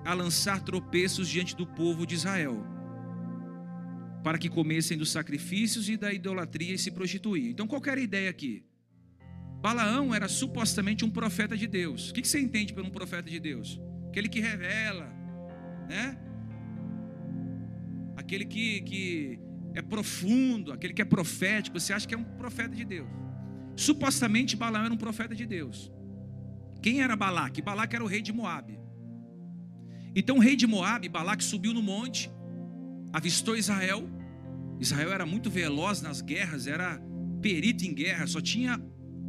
a 0.04 0.14
lançar 0.14 0.60
tropeços 0.62 1.28
diante 1.28 1.54
do 1.54 1.66
povo 1.66 2.06
de 2.06 2.14
Israel 2.14 2.64
para 4.22 4.38
que 4.38 4.48
comessem 4.48 4.98
dos 4.98 5.10
sacrifícios 5.10 5.88
e 5.88 5.96
da 5.96 6.12
idolatria 6.12 6.74
e 6.74 6.78
se 6.78 6.90
prostituíam. 6.90 7.50
Então, 7.50 7.66
qual 7.66 7.82
era 7.86 8.00
a 8.00 8.04
ideia 8.04 8.30
aqui? 8.30 8.64
Balaão 9.60 10.14
era 10.14 10.28
supostamente 10.28 11.04
um 11.04 11.10
profeta 11.10 11.56
de 11.56 11.66
Deus. 11.66 12.10
O 12.10 12.14
que 12.14 12.26
você 12.26 12.40
entende 12.40 12.72
por 12.72 12.84
um 12.84 12.90
profeta 12.90 13.28
de 13.28 13.38
Deus? 13.38 13.80
Aquele 14.08 14.28
que 14.28 14.40
revela, 14.40 15.06
né? 15.88 16.18
Aquele 18.16 18.44
que, 18.44 18.80
que 18.82 19.38
é 19.74 19.82
profundo, 19.82 20.72
aquele 20.72 20.92
que 20.92 21.02
é 21.02 21.04
profético. 21.04 21.78
Você 21.78 21.92
acha 21.92 22.06
que 22.06 22.14
é 22.14 22.18
um 22.18 22.24
profeta 22.24 22.74
de 22.74 22.84
Deus? 22.84 23.08
Supostamente 23.76 24.56
Balaão 24.56 24.86
era 24.86 24.94
um 24.94 24.98
profeta 24.98 25.34
de 25.34 25.46
Deus. 25.46 25.92
Quem 26.82 27.02
era 27.02 27.14
Balaque? 27.14 27.60
Balaque 27.60 27.94
era 27.94 28.04
o 28.04 28.08
rei 28.08 28.22
de 28.22 28.32
Moabe. 28.32 28.79
Então 30.14 30.36
o 30.36 30.40
rei 30.40 30.56
de 30.56 30.66
Moabe, 30.66 31.08
Balaque, 31.08 31.44
subiu 31.44 31.72
no 31.72 31.82
monte 31.82 32.30
avistou 33.12 33.56
Israel. 33.56 34.08
Israel 34.78 35.12
era 35.12 35.26
muito 35.26 35.50
veloz 35.50 36.00
nas 36.00 36.20
guerras, 36.20 36.66
era 36.66 37.00
perito 37.40 37.84
em 37.84 37.92
guerra, 37.92 38.26
só 38.26 38.40
tinha 38.40 38.80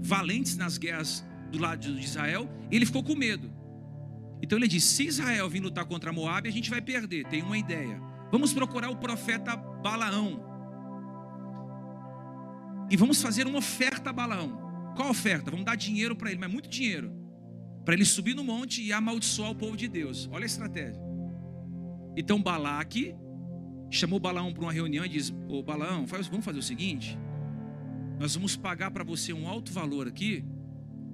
valentes 0.02 0.58
nas 0.58 0.78
guerras 0.78 1.26
do 1.52 1.60
lado 1.60 1.80
de 1.80 2.04
Israel, 2.04 2.50
ele 2.72 2.86
ficou 2.86 3.04
com 3.04 3.16
medo. 3.16 3.52
Então 4.42 4.58
ele 4.58 4.68
disse: 4.68 4.88
se 4.88 5.06
Israel 5.08 5.50
vir 5.50 5.62
lutar 5.62 5.86
contra 5.86 6.14
Moab, 6.14 6.48
a 6.48 6.52
gente 6.52 6.70
vai 6.70 6.82
perder. 6.82 7.26
Tem 7.28 7.42
uma 7.42 7.58
ideia. 7.58 8.02
Vamos 8.32 8.54
procurar 8.54 8.90
o 8.90 8.96
profeta 8.96 9.56
Balaão. 9.56 10.50
E 12.90 12.98
vamos 12.98 13.22
fazer 13.22 13.46
uma 13.46 13.60
oferta 13.60 14.10
a 14.10 14.14
Balaão. 14.14 14.94
Qual 14.96 15.10
oferta? 15.10 15.52
Vamos 15.52 15.66
dar 15.66 15.76
dinheiro 15.76 16.16
para 16.16 16.32
ele, 16.32 16.40
mas 16.40 16.52
muito 16.52 16.70
dinheiro. 16.70 17.14
Para 17.84 17.96
ele 17.96 18.06
subir 18.06 18.36
no 18.36 18.44
monte 18.44 18.82
e 18.82 18.94
amaldiçoar 18.94 19.52
o 19.52 19.56
povo 19.56 19.76
de 19.76 19.88
Deus. 19.88 20.30
Olha 20.32 20.44
a 20.44 20.46
estratégia. 20.46 21.02
Então 22.16 22.42
Balaque 22.42 23.16
chamou 23.90 24.20
Balaão 24.20 24.54
para 24.54 24.64
uma 24.64 24.72
reunião 24.72 25.06
e 25.06 25.10
disse: 25.10 25.34
Ô 25.48 25.64
Balaão, 25.64 26.06
vamos 26.06 26.46
fazer 26.46 26.60
o 26.60 26.64
seguinte: 26.64 27.18
nós 28.20 28.36
vamos 28.36 28.56
pagar 28.56 28.92
para 28.92 29.04
você 29.04 29.34
um 29.34 29.48
alto 29.48 29.72
valor 29.72 30.08
aqui, 30.08 30.46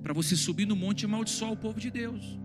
para 0.04 0.14
você 0.14 0.36
subir 0.36 0.66
no 0.66 0.76
monte 0.76 1.04
e 1.04 1.06
amaldiçoar 1.06 1.52
o 1.52 1.58
povo 1.58 1.80
de 1.80 1.90
Deus, 1.90 2.40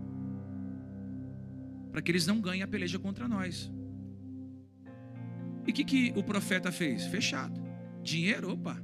para 1.91 2.01
que 2.01 2.11
eles 2.11 2.25
não 2.25 2.39
ganhem 2.39 2.63
a 2.63 2.67
peleja 2.67 2.97
contra 2.97 3.27
nós. 3.27 3.71
E 5.65 5.71
o 5.71 5.73
que, 5.73 5.83
que 5.83 6.13
o 6.15 6.23
profeta 6.23 6.71
fez? 6.71 7.05
Fechado. 7.05 7.61
Dinheiro, 8.01 8.51
opa, 8.51 8.81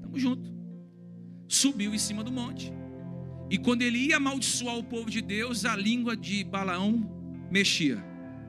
tamo 0.00 0.18
junto. 0.18 0.52
Subiu 1.46 1.94
em 1.94 1.98
cima 1.98 2.24
do 2.24 2.32
monte. 2.32 2.72
E 3.50 3.58
quando 3.58 3.82
ele 3.82 3.98
ia 3.98 4.16
amaldiçoar 4.16 4.76
o 4.76 4.84
povo 4.84 5.10
de 5.10 5.20
Deus, 5.20 5.64
a 5.64 5.76
língua 5.76 6.16
de 6.16 6.42
Balaão 6.44 7.46
mexia. 7.50 8.02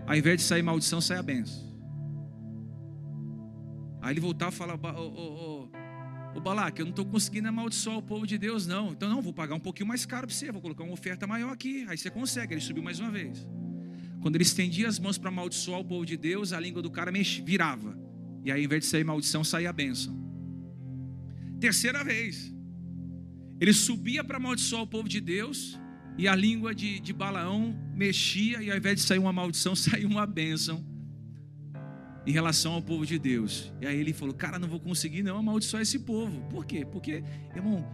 Ao 0.07 0.15
invés 0.15 0.37
de 0.37 0.43
sair 0.43 0.61
maldição, 0.61 1.01
sai 1.01 1.17
a 1.17 1.23
benção. 1.23 1.65
Aí 4.01 4.13
ele 4.13 4.19
voltava 4.19 4.53
e 4.53 4.57
falava: 4.57 4.99
Ô, 4.99 5.07
ô, 5.07 5.63
ô, 5.63 6.37
ô 6.37 6.39
Balaque, 6.39 6.81
eu 6.81 6.85
não 6.85 6.91
estou 6.91 7.05
conseguindo 7.05 7.47
amaldiçoar 7.47 7.97
o 7.97 8.01
povo 8.01 8.25
de 8.25 8.37
Deus, 8.37 8.67
não. 8.67 8.91
Então, 8.91 9.09
não, 9.09 9.21
vou 9.21 9.33
pagar 9.33 9.55
um 9.55 9.59
pouquinho 9.59 9.87
mais 9.87 10.05
caro 10.05 10.27
para 10.27 10.35
você, 10.35 10.51
vou 10.51 10.61
colocar 10.61 10.83
uma 10.83 10.93
oferta 10.93 11.25
maior 11.27 11.51
aqui. 11.51 11.85
Aí 11.89 11.97
você 11.97 12.09
consegue. 12.09 12.53
Ele 12.53 12.61
subiu 12.61 12.83
mais 12.83 12.99
uma 12.99 13.11
vez. 13.11 13.47
Quando 14.21 14.35
ele 14.35 14.43
estendia 14.43 14.87
as 14.87 14.97
mãos 14.97 15.17
para 15.17 15.29
amaldiçoar 15.29 15.79
o 15.79 15.85
povo 15.85 16.05
de 16.05 16.17
Deus, 16.17 16.53
a 16.53 16.59
língua 16.59 16.81
do 16.81 16.89
cara 16.89 17.11
virava. 17.43 17.97
E 18.43 18.51
aí, 18.51 18.59
ao 18.59 18.65
invés 18.65 18.83
de 18.83 18.89
sair 18.89 19.03
maldição, 19.03 19.43
saía 19.43 19.69
a 19.69 19.73
bênção. 19.73 20.15
Terceira 21.59 22.03
vez. 22.03 22.54
Ele 23.59 23.73
subia 23.73 24.23
para 24.23 24.37
amaldiçoar 24.37 24.83
o 24.83 24.87
povo 24.87 25.07
de 25.07 25.19
Deus, 25.21 25.79
e 26.17 26.27
a 26.27 26.35
língua 26.35 26.73
de, 26.73 26.99
de 26.99 27.13
Balaão 27.13 27.75
mexia, 27.93 28.61
e 28.61 28.71
ao 28.71 28.77
invés 28.77 28.97
de 28.97 29.01
sair 29.01 29.19
uma 29.19 29.33
maldição, 29.33 29.75
saía 29.75 30.07
uma 30.07 30.25
bênção 30.25 30.83
em 32.25 32.31
relação 32.31 32.73
ao 32.73 32.81
povo 32.81 33.05
de 33.05 33.19
Deus. 33.19 33.71
E 33.81 33.85
aí 33.85 33.99
ele 33.99 34.13
falou: 34.13 34.33
Cara, 34.33 34.57
não 34.57 34.67
vou 34.67 34.79
conseguir 34.79 35.23
não 35.23 35.37
amaldiçoar 35.37 35.81
esse 35.81 35.99
povo. 35.99 36.41
Por 36.49 36.65
quê? 36.65 36.85
Porque, 36.85 37.23
irmão, 37.55 37.85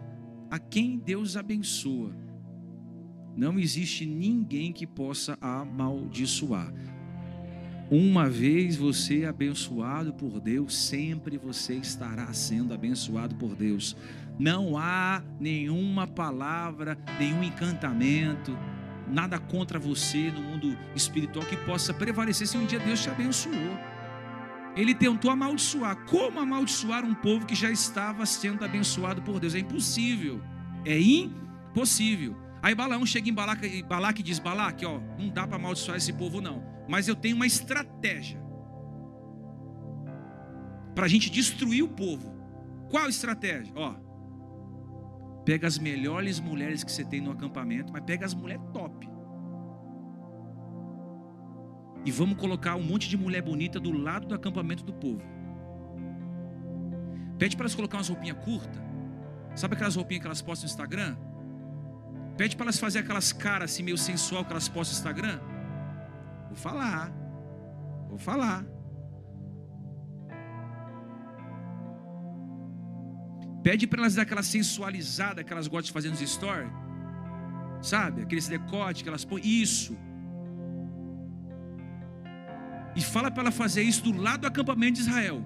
a 0.50 0.58
quem 0.60 0.98
Deus 0.98 1.36
abençoa, 1.36 2.16
não 3.36 3.60
existe 3.60 4.06
ninguém 4.06 4.72
que 4.72 4.86
possa 4.86 5.38
amaldiçoar. 5.42 6.74
Uma 7.90 8.30
vez 8.30 8.78
você 8.78 9.24
é 9.24 9.28
abençoado 9.28 10.14
por 10.14 10.40
Deus, 10.40 10.78
sempre 10.78 11.38
você 11.38 11.76
estará 11.76 12.32
sendo 12.32 12.74
abençoado 12.74 13.36
por 13.36 13.54
Deus. 13.54 13.98
Não 14.40 14.78
há 14.78 15.22
nenhuma 15.40 16.08
palavra, 16.08 16.98
nenhum 17.20 17.44
encantamento, 17.44 18.58
nada 19.08 19.38
contra 19.38 19.78
você 19.78 20.32
no 20.32 20.42
mundo 20.42 20.78
espiritual 20.96 21.46
que 21.46 21.58
possa 21.58 21.94
prevalecer 21.94 22.48
se 22.48 22.58
um 22.58 22.66
dia 22.66 22.80
Deus 22.80 23.02
te 23.02 23.10
abençoou. 23.10 23.78
Ele 24.76 24.96
tentou 24.96 25.30
amaldiçoar. 25.30 26.06
Como 26.06 26.40
amaldiçoar 26.40 27.04
um 27.04 27.14
povo 27.14 27.46
que 27.46 27.54
já 27.54 27.70
estava 27.70 28.26
sendo 28.26 28.64
abençoado 28.64 29.22
por 29.22 29.40
Deus? 29.40 29.54
É 29.54 29.60
impossível. 29.60 30.42
É 30.86 30.98
impossível. 31.00 32.36
Aí 32.62 32.74
Balaão 32.76 33.06
chega 33.06 33.30
em 33.30 33.34
Balaque, 33.34 33.84
Balaque 33.84 34.22
e 34.22 34.24
diz: 34.24 34.40
Balaque, 34.40 34.86
ó, 34.86 35.00
não 35.20 35.30
dá 35.30 35.46
para 35.46 35.58
amaldiçoar 35.58 35.98
esse 35.98 36.14
povo, 36.14 36.40
não. 36.40 36.64
Mas 36.88 37.08
eu 37.08 37.16
tenho 37.16 37.36
uma 37.36 37.46
estratégia 37.46 38.42
para 40.96 41.06
a 41.06 41.08
gente 41.08 41.30
destruir 41.30 41.84
o 41.84 41.88
povo. 41.88 42.34
Qual 42.90 43.10
estratégia? 43.10 43.74
Ó, 43.76 43.96
pega 45.44 45.68
as 45.68 45.78
melhores 45.78 46.40
mulheres 46.40 46.84
que 46.84 46.92
você 46.92 47.04
tem 47.04 47.22
no 47.22 47.32
acampamento, 47.32 47.92
mas 47.92 48.04
pega 48.04 48.26
as 48.26 48.34
mulheres 48.34 48.64
top. 48.74 49.10
E 52.06 52.12
vamos 52.12 52.38
colocar 52.38 52.76
um 52.76 52.84
monte 52.84 53.08
de 53.08 53.18
mulher 53.18 53.42
bonita 53.42 53.80
do 53.80 53.92
lado 53.92 54.28
do 54.28 54.36
acampamento 54.36 54.84
do 54.84 54.94
povo. 54.94 55.22
Pede 57.38 57.56
para 57.56 57.64
elas 57.64 57.76
colocar 57.76 57.98
umas 57.98 58.10
roupinhas 58.10 58.38
curtas. 58.44 58.82
Sabe 59.56 59.76
aquelas 59.76 59.96
roupinhas 59.96 60.22
que 60.22 60.28
elas 60.28 60.42
postam 60.42 60.68
no 60.68 60.72
Instagram? 60.72 61.18
Pede 62.38 62.56
para 62.56 62.66
elas 62.66 62.80
fazer 62.80 63.00
aquelas 63.00 63.32
caras 63.32 63.72
assim 63.72 63.84
meio 63.84 63.98
sensual 63.98 64.46
que 64.46 64.52
elas 64.52 64.68
postam 64.68 64.94
no 64.94 64.98
Instagram. 64.98 65.40
Vou 66.48 66.56
falar. 66.56 67.12
Vou 68.10 68.18
falar. 68.18 68.66
Pede 73.64 73.86
para 73.86 74.02
elas 74.02 74.16
dar 74.16 74.24
aquela 74.24 74.44
sensualizada 74.44 75.44
que 75.44 75.54
elas 75.54 75.68
gostam 75.68 75.88
de 75.88 75.92
fazer 75.92 76.10
nos 76.10 76.20
stories. 76.20 76.72
Sabe? 77.82 78.22
Aqueles 78.24 78.48
decote 78.48 79.04
que 79.04 79.10
elas 79.10 79.26
põem. 79.26 79.42
Isso. 79.46 79.98
E 82.96 83.02
fala 83.02 83.32
para 83.32 83.44
ela 83.44 83.52
fazer 83.52 83.84
isso 83.84 84.04
do 84.04 84.20
lado 84.20 84.42
do 84.42 84.48
acampamento 84.48 84.94
de 84.94 85.02
Israel. 85.02 85.44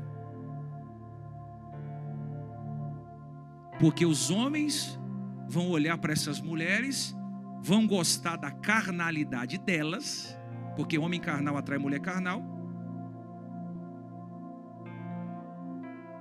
Porque 3.80 4.06
os 4.06 4.32
homens 4.32 4.99
vão 5.47 5.69
olhar 5.69 5.97
para 5.97 6.13
essas 6.13 6.39
mulheres, 6.39 7.15
vão 7.62 7.86
gostar 7.86 8.38
da 8.38 8.49
carnalidade 8.49 9.58
delas, 9.58 10.38
porque 10.75 10.97
homem 10.97 11.19
carnal 11.19 11.58
atrai 11.58 11.78
mulher 11.78 11.99
carnal. 11.99 12.41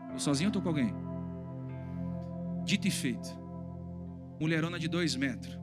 Estou 0.06 0.18
sozinho 0.18 0.48
ou 0.48 0.50
estou 0.50 0.62
com 0.62 0.68
alguém? 0.68 1.03
Dito 2.64 2.88
e 2.88 2.90
feito. 2.90 3.28
Mulherona 4.40 4.78
de 4.78 4.88
dois 4.88 5.14
metros, 5.14 5.58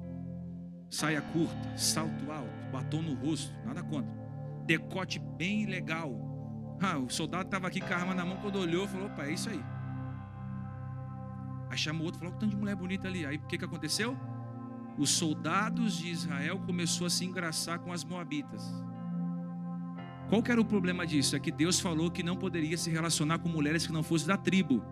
saia 0.89 1.21
curta, 1.21 1.77
salto 1.77 2.31
alto, 2.31 2.71
batom 2.71 3.01
no 3.01 3.15
rosto, 3.15 3.53
nada 3.65 3.83
contra. 3.83 4.11
Decote 4.65 5.19
bem 5.19 5.65
legal. 5.65 6.31
Ah, 6.81 6.97
o 6.97 7.09
soldado 7.09 7.45
estava 7.45 7.67
aqui 7.67 7.81
com 7.81 7.93
a 7.93 7.97
arma 7.97 8.13
na 8.13 8.23
mão, 8.23 8.37
quando 8.37 8.57
olhou, 8.57 8.87
falou: 8.87 9.07
opa, 9.07 9.25
é 9.25 9.31
isso 9.31 9.49
aí. 9.49 9.61
Aí 11.69 11.77
chamou 11.77 12.05
outro, 12.05 12.19
falou: 12.19 12.33
que 12.33 12.39
tanto 12.39 12.51
de 12.51 12.57
mulher 12.57 12.75
bonita 12.75 13.07
ali. 13.07 13.25
Aí 13.25 13.37
o 13.37 13.47
que, 13.47 13.57
que 13.57 13.65
aconteceu? 13.65 14.17
Os 14.97 15.09
soldados 15.09 15.97
de 15.97 16.09
Israel 16.09 16.59
começou 16.59 17.07
a 17.07 17.09
se 17.09 17.25
engraçar 17.25 17.79
com 17.79 17.91
as 17.91 18.03
moabitas. 18.03 18.63
Qual 20.29 20.41
que 20.41 20.51
era 20.51 20.61
o 20.61 20.65
problema 20.65 21.05
disso? 21.05 21.35
É 21.35 21.39
que 21.39 21.51
Deus 21.51 21.79
falou 21.79 22.11
que 22.11 22.23
não 22.23 22.37
poderia 22.37 22.77
se 22.77 22.89
relacionar 22.89 23.39
com 23.39 23.49
mulheres 23.49 23.85
que 23.85 23.93
não 23.93 24.03
fossem 24.03 24.27
da 24.27 24.37
tribo. 24.37 24.83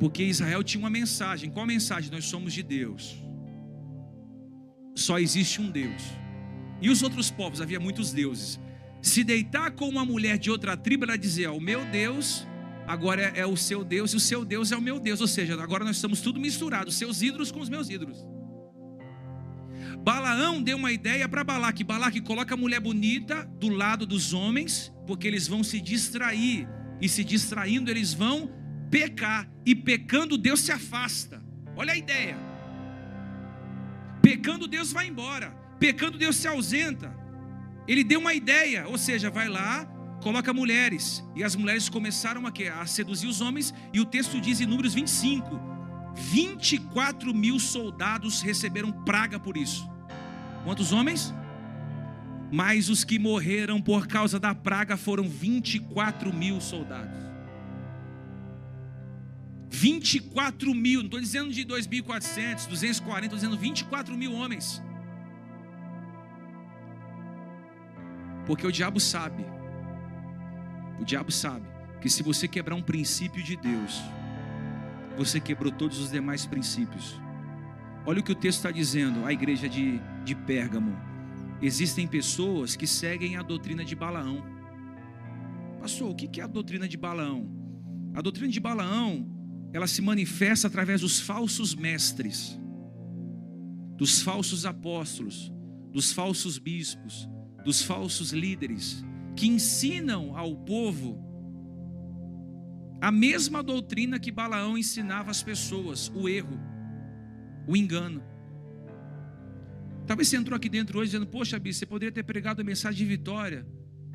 Porque 0.00 0.22
Israel 0.24 0.64
tinha 0.64 0.80
uma 0.82 0.88
mensagem. 0.88 1.50
Qual 1.50 1.66
mensagem? 1.66 2.10
Nós 2.10 2.24
somos 2.24 2.54
de 2.54 2.62
Deus. 2.62 3.22
Só 4.96 5.18
existe 5.18 5.60
um 5.60 5.70
Deus. 5.70 6.02
E 6.80 6.88
os 6.88 7.02
outros 7.02 7.30
povos, 7.30 7.60
havia 7.60 7.78
muitos 7.78 8.10
deuses. 8.10 8.58
Se 9.02 9.22
deitar 9.22 9.72
com 9.72 9.86
uma 9.86 10.04
mulher 10.04 10.38
de 10.38 10.50
outra 10.50 10.74
tribo, 10.74 11.04
ela 11.04 11.18
dizia: 11.18 11.52
O 11.52 11.60
meu 11.60 11.84
Deus 11.90 12.46
agora 12.86 13.22
é, 13.22 13.40
é, 13.40 13.46
o 13.46 13.56
seu 13.56 13.84
Deus 13.84 14.12
e 14.12 14.16
o 14.16 14.20
seu 14.20 14.42
Deus 14.42 14.72
é 14.72 14.76
o 14.76 14.80
meu 14.80 14.98
Deus. 14.98 15.20
Ou 15.20 15.28
seja, 15.28 15.62
agora 15.62 15.84
nós 15.84 15.96
estamos 15.96 16.22
tudo 16.22 16.40
misturados, 16.40 16.96
seus 16.96 17.20
ídolos 17.20 17.52
com 17.52 17.60
os 17.60 17.68
meus 17.68 17.90
ídolos. 17.90 18.26
Balaão 20.02 20.62
deu 20.62 20.78
uma 20.78 20.92
ideia 20.92 21.28
para 21.28 21.44
Balaque. 21.44 21.84
Balaque 21.84 22.22
coloca 22.22 22.54
a 22.54 22.56
mulher 22.56 22.80
bonita 22.80 23.44
do 23.58 23.68
lado 23.68 24.06
dos 24.06 24.32
homens, 24.32 24.90
porque 25.06 25.28
eles 25.28 25.46
vão 25.46 25.62
se 25.62 25.78
distrair. 25.78 26.66
E 27.02 27.08
se 27.08 27.22
distraindo, 27.22 27.90
eles 27.90 28.14
vão 28.14 28.50
pecar. 28.90 29.48
E 29.64 29.74
pecando, 29.74 30.36
Deus 30.36 30.60
se 30.60 30.72
afasta. 30.72 31.42
Olha 31.76 31.92
a 31.92 31.96
ideia. 31.96 32.36
Pecando, 34.20 34.66
Deus 34.66 34.92
vai 34.92 35.06
embora. 35.06 35.50
Pecando, 35.78 36.18
Deus 36.18 36.36
se 36.36 36.48
ausenta. 36.48 37.14
Ele 37.86 38.04
deu 38.04 38.20
uma 38.20 38.34
ideia, 38.34 38.86
ou 38.86 38.98
seja, 38.98 39.30
vai 39.30 39.48
lá, 39.48 39.84
coloca 40.22 40.52
mulheres. 40.52 41.24
E 41.34 41.42
as 41.42 41.56
mulheres 41.56 41.88
começaram 41.88 42.42
a, 42.46 42.52
a 42.80 42.86
seduzir 42.86 43.26
os 43.26 43.40
homens. 43.40 43.72
E 43.92 44.00
o 44.00 44.04
texto 44.04 44.40
diz 44.40 44.60
em 44.60 44.66
Números 44.66 44.92
25: 44.92 45.58
24 46.14 47.32
mil 47.32 47.58
soldados 47.58 48.42
receberam 48.42 48.92
praga 48.92 49.38
por 49.38 49.56
isso. 49.56 49.88
Quantos 50.64 50.92
homens? 50.92 51.32
Mas 52.52 52.88
os 52.88 53.04
que 53.04 53.18
morreram 53.18 53.80
por 53.80 54.06
causa 54.06 54.38
da 54.38 54.54
praga 54.54 54.96
foram 54.96 55.28
24 55.28 56.32
mil 56.32 56.60
soldados. 56.60 57.29
24 59.70 60.74
mil, 60.74 60.98
não 61.00 61.06
estou 61.06 61.20
dizendo 61.20 61.52
de 61.52 61.64
2.400, 61.64 62.66
240, 62.66 63.26
estou 63.26 63.38
dizendo 63.38 63.56
24 63.56 64.16
mil 64.16 64.34
homens. 64.34 64.82
Porque 68.46 68.66
o 68.66 68.72
diabo 68.72 69.00
sabe 69.00 69.44
o 71.00 71.04
diabo 71.04 71.32
sabe 71.32 71.66
que 72.02 72.10
se 72.10 72.22
você 72.22 72.46
quebrar 72.46 72.74
um 72.74 72.82
princípio 72.82 73.42
de 73.42 73.56
Deus, 73.56 74.02
você 75.16 75.40
quebrou 75.40 75.72
todos 75.72 75.98
os 75.98 76.10
demais 76.10 76.44
princípios. 76.44 77.18
Olha 78.04 78.20
o 78.20 78.22
que 78.22 78.32
o 78.32 78.34
texto 78.34 78.58
está 78.58 78.70
dizendo, 78.70 79.24
a 79.24 79.32
igreja 79.32 79.66
de, 79.66 79.98
de 80.24 80.34
Pérgamo. 80.34 80.94
Existem 81.62 82.06
pessoas 82.06 82.76
que 82.76 82.86
seguem 82.86 83.36
a 83.36 83.42
doutrina 83.42 83.82
de 83.82 83.96
Balaão. 83.96 84.44
Pastor, 85.80 86.10
o 86.10 86.14
que 86.14 86.38
é 86.38 86.44
a 86.44 86.46
doutrina 86.46 86.86
de 86.86 86.98
Balaão? 86.98 87.50
A 88.14 88.20
doutrina 88.20 88.50
de 88.50 88.60
Balaão, 88.60 89.26
ela 89.72 89.86
se 89.86 90.02
manifesta 90.02 90.66
através 90.66 91.00
dos 91.00 91.20
falsos 91.20 91.74
mestres, 91.74 92.58
dos 93.96 94.22
falsos 94.22 94.66
apóstolos, 94.66 95.52
dos 95.92 96.12
falsos 96.12 96.58
bispos, 96.58 97.28
dos 97.64 97.82
falsos 97.82 98.32
líderes, 98.32 99.04
que 99.36 99.46
ensinam 99.46 100.36
ao 100.36 100.56
povo 100.56 101.30
a 103.00 103.10
mesma 103.10 103.62
doutrina 103.62 104.18
que 104.18 104.30
Balaão 104.30 104.76
ensinava 104.76 105.30
às 105.30 105.42
pessoas, 105.42 106.10
o 106.14 106.28
erro, 106.28 106.60
o 107.66 107.76
engano. 107.76 108.22
Talvez 110.06 110.28
você 110.28 110.36
entrou 110.36 110.56
aqui 110.56 110.68
dentro 110.68 110.98
hoje 110.98 111.12
dizendo: 111.12 111.26
Poxa, 111.26 111.58
Bi, 111.58 111.72
você 111.72 111.86
poderia 111.86 112.12
ter 112.12 112.24
pregado 112.24 112.60
a 112.60 112.64
mensagem 112.64 112.98
de 112.98 113.04
vitória, 113.06 113.66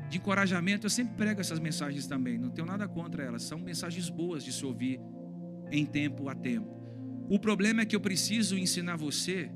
de 0.08 0.18
encorajamento. 0.18 0.86
Eu 0.86 0.90
sempre 0.90 1.16
prego 1.16 1.40
essas 1.40 1.58
mensagens 1.58 2.06
também, 2.06 2.38
não 2.38 2.50
tenho 2.50 2.66
nada 2.66 2.86
contra 2.86 3.24
elas, 3.24 3.42
são 3.42 3.58
mensagens 3.58 4.08
boas 4.08 4.44
de 4.44 4.52
se 4.52 4.64
ouvir 4.64 5.00
em 5.70 5.84
tempo 5.84 6.28
a 6.28 6.34
tempo. 6.34 6.76
O 7.28 7.38
problema 7.38 7.82
é 7.82 7.86
que 7.86 7.96
eu 7.96 8.00
preciso 8.00 8.56
ensinar 8.56 8.96
você, 8.96 9.50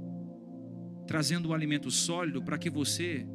trazendo 1.07 1.51
um 1.51 1.55
alimento 1.55 1.90
sólido, 1.90 2.42
para 2.42 2.59
que 2.59 2.68
você 2.68 3.27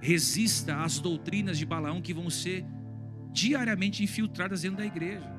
resista 0.00 0.82
às 0.82 0.98
doutrinas 0.98 1.58
de 1.58 1.64
Balaão 1.64 2.02
que 2.02 2.14
vão 2.14 2.28
ser 2.28 2.64
diariamente 3.30 4.02
infiltradas 4.02 4.62
dentro 4.62 4.78
da 4.78 4.86
igreja. 4.86 5.30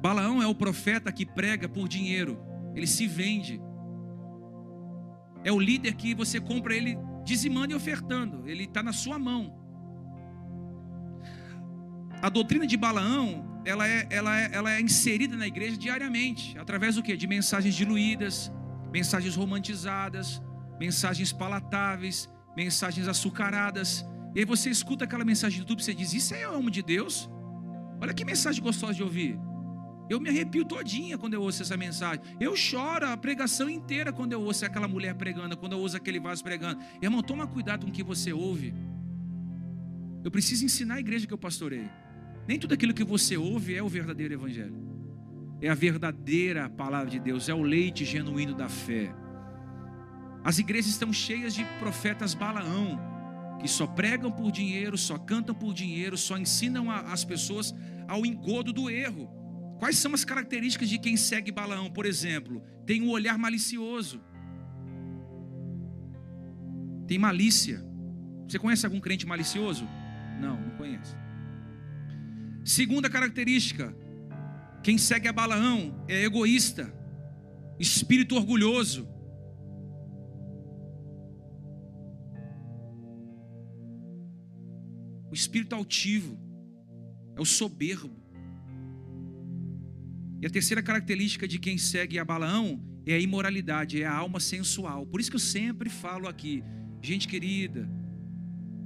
Balaão 0.00 0.42
é 0.42 0.46
o 0.46 0.54
profeta 0.54 1.12
que 1.12 1.24
prega 1.24 1.68
por 1.68 1.88
dinheiro, 1.88 2.40
ele 2.74 2.86
se 2.86 3.06
vende. 3.06 3.60
É 5.44 5.50
o 5.50 5.58
líder 5.58 5.94
que 5.94 6.14
você 6.14 6.40
compra 6.40 6.74
ele 6.74 6.96
dizimando 7.24 7.72
e 7.72 7.76
ofertando. 7.76 8.48
Ele 8.48 8.64
está 8.64 8.82
na 8.82 8.92
sua 8.92 9.18
mão. 9.18 9.58
A 12.20 12.28
doutrina 12.28 12.66
de 12.66 12.76
Balaão, 12.76 13.51
ela 13.64 13.88
é, 13.88 14.06
ela, 14.10 14.40
é, 14.40 14.50
ela 14.52 14.72
é 14.72 14.80
inserida 14.80 15.36
na 15.36 15.46
igreja 15.46 15.76
diariamente. 15.76 16.58
Através 16.58 16.96
do 16.96 17.02
quê? 17.02 17.16
De 17.16 17.26
mensagens 17.26 17.74
diluídas, 17.74 18.52
mensagens 18.92 19.36
romantizadas, 19.36 20.42
mensagens 20.78 21.32
palatáveis, 21.32 22.28
mensagens 22.56 23.08
açucaradas. 23.08 24.04
E 24.34 24.40
aí 24.40 24.44
você 24.44 24.70
escuta 24.70 25.04
aquela 25.04 25.24
mensagem 25.24 25.58
do 25.58 25.62
YouTube 25.62 25.80
e 25.80 25.84
você 25.84 25.94
diz, 25.94 26.12
isso 26.12 26.34
é 26.34 26.44
alma 26.44 26.70
de 26.70 26.82
Deus? 26.82 27.30
Olha 28.00 28.12
que 28.12 28.24
mensagem 28.24 28.62
gostosa 28.62 28.94
de 28.94 29.02
ouvir. 29.02 29.38
Eu 30.10 30.20
me 30.20 30.28
arrepio 30.28 30.64
todinha 30.64 31.16
quando 31.16 31.34
eu 31.34 31.42
ouço 31.42 31.62
essa 31.62 31.76
mensagem. 31.76 32.22
Eu 32.40 32.56
choro 32.56 33.06
a 33.06 33.16
pregação 33.16 33.70
inteira 33.70 34.12
quando 34.12 34.32
eu 34.32 34.42
ouço 34.42 34.66
aquela 34.66 34.88
mulher 34.88 35.14
pregando, 35.14 35.56
quando 35.56 35.72
eu 35.72 35.78
ouço 35.78 35.96
aquele 35.96 36.18
vaso 36.18 36.42
pregando. 36.42 36.82
Irmão, 37.00 37.22
toma 37.22 37.46
cuidado 37.46 37.84
com 37.84 37.90
o 37.90 37.92
que 37.92 38.02
você 38.02 38.32
ouve. 38.32 38.74
Eu 40.24 40.30
preciso 40.30 40.64
ensinar 40.64 40.94
a 40.96 41.00
igreja 41.00 41.26
que 41.26 41.32
eu 41.32 41.38
pastorei. 41.38 41.88
Nem 42.46 42.58
tudo 42.58 42.74
aquilo 42.74 42.94
que 42.94 43.04
você 43.04 43.36
ouve 43.36 43.74
é 43.74 43.82
o 43.82 43.88
verdadeiro 43.88 44.34
evangelho. 44.34 44.74
É 45.60 45.68
a 45.68 45.74
verdadeira 45.74 46.68
palavra 46.68 47.08
de 47.08 47.20
Deus, 47.20 47.48
é 47.48 47.54
o 47.54 47.62
leite 47.62 48.04
genuíno 48.04 48.54
da 48.54 48.68
fé. 48.68 49.14
As 50.44 50.58
igrejas 50.58 50.90
estão 50.90 51.12
cheias 51.12 51.54
de 51.54 51.64
profetas 51.78 52.34
Balaão, 52.34 52.98
que 53.60 53.68
só 53.68 53.86
pregam 53.86 54.32
por 54.32 54.50
dinheiro, 54.50 54.98
só 54.98 55.16
cantam 55.16 55.54
por 55.54 55.72
dinheiro, 55.72 56.18
só 56.18 56.36
ensinam 56.36 56.90
as 56.90 57.24
pessoas 57.24 57.72
ao 58.08 58.26
engodo 58.26 58.72
do 58.72 58.90
erro. 58.90 59.30
Quais 59.78 59.98
são 59.98 60.12
as 60.14 60.24
características 60.24 60.88
de 60.88 60.98
quem 60.98 61.16
segue 61.16 61.52
Balaão? 61.52 61.90
Por 61.90 62.06
exemplo, 62.06 62.60
tem 62.84 63.02
um 63.02 63.10
olhar 63.10 63.38
malicioso, 63.38 64.20
tem 67.06 67.18
malícia. 67.18 67.84
Você 68.48 68.58
conhece 68.58 68.84
algum 68.84 69.00
crente 69.00 69.26
malicioso? 69.26 69.88
Não, 70.40 70.60
não 70.60 70.76
conhece. 70.76 71.14
Segunda 72.64 73.10
característica: 73.10 73.94
quem 74.82 74.98
segue 74.98 75.28
a 75.28 75.32
Balaão 75.32 76.04
é 76.08 76.24
egoísta, 76.24 76.92
espírito 77.78 78.36
orgulhoso. 78.36 79.08
O 85.30 85.34
espírito 85.34 85.74
altivo 85.74 86.38
é 87.36 87.40
o 87.40 87.44
soberbo. 87.44 88.22
E 90.40 90.46
a 90.46 90.50
terceira 90.50 90.82
característica 90.82 91.48
de 91.48 91.58
quem 91.58 91.78
segue 91.78 92.18
a 92.18 92.24
Balaão 92.24 92.84
é 93.06 93.14
a 93.14 93.18
imoralidade, 93.18 94.02
é 94.02 94.06
a 94.06 94.14
alma 94.14 94.38
sensual. 94.40 95.06
Por 95.06 95.20
isso 95.20 95.30
que 95.30 95.36
eu 95.36 95.40
sempre 95.40 95.88
falo 95.88 96.28
aqui, 96.28 96.62
gente 97.00 97.26
querida, 97.26 97.88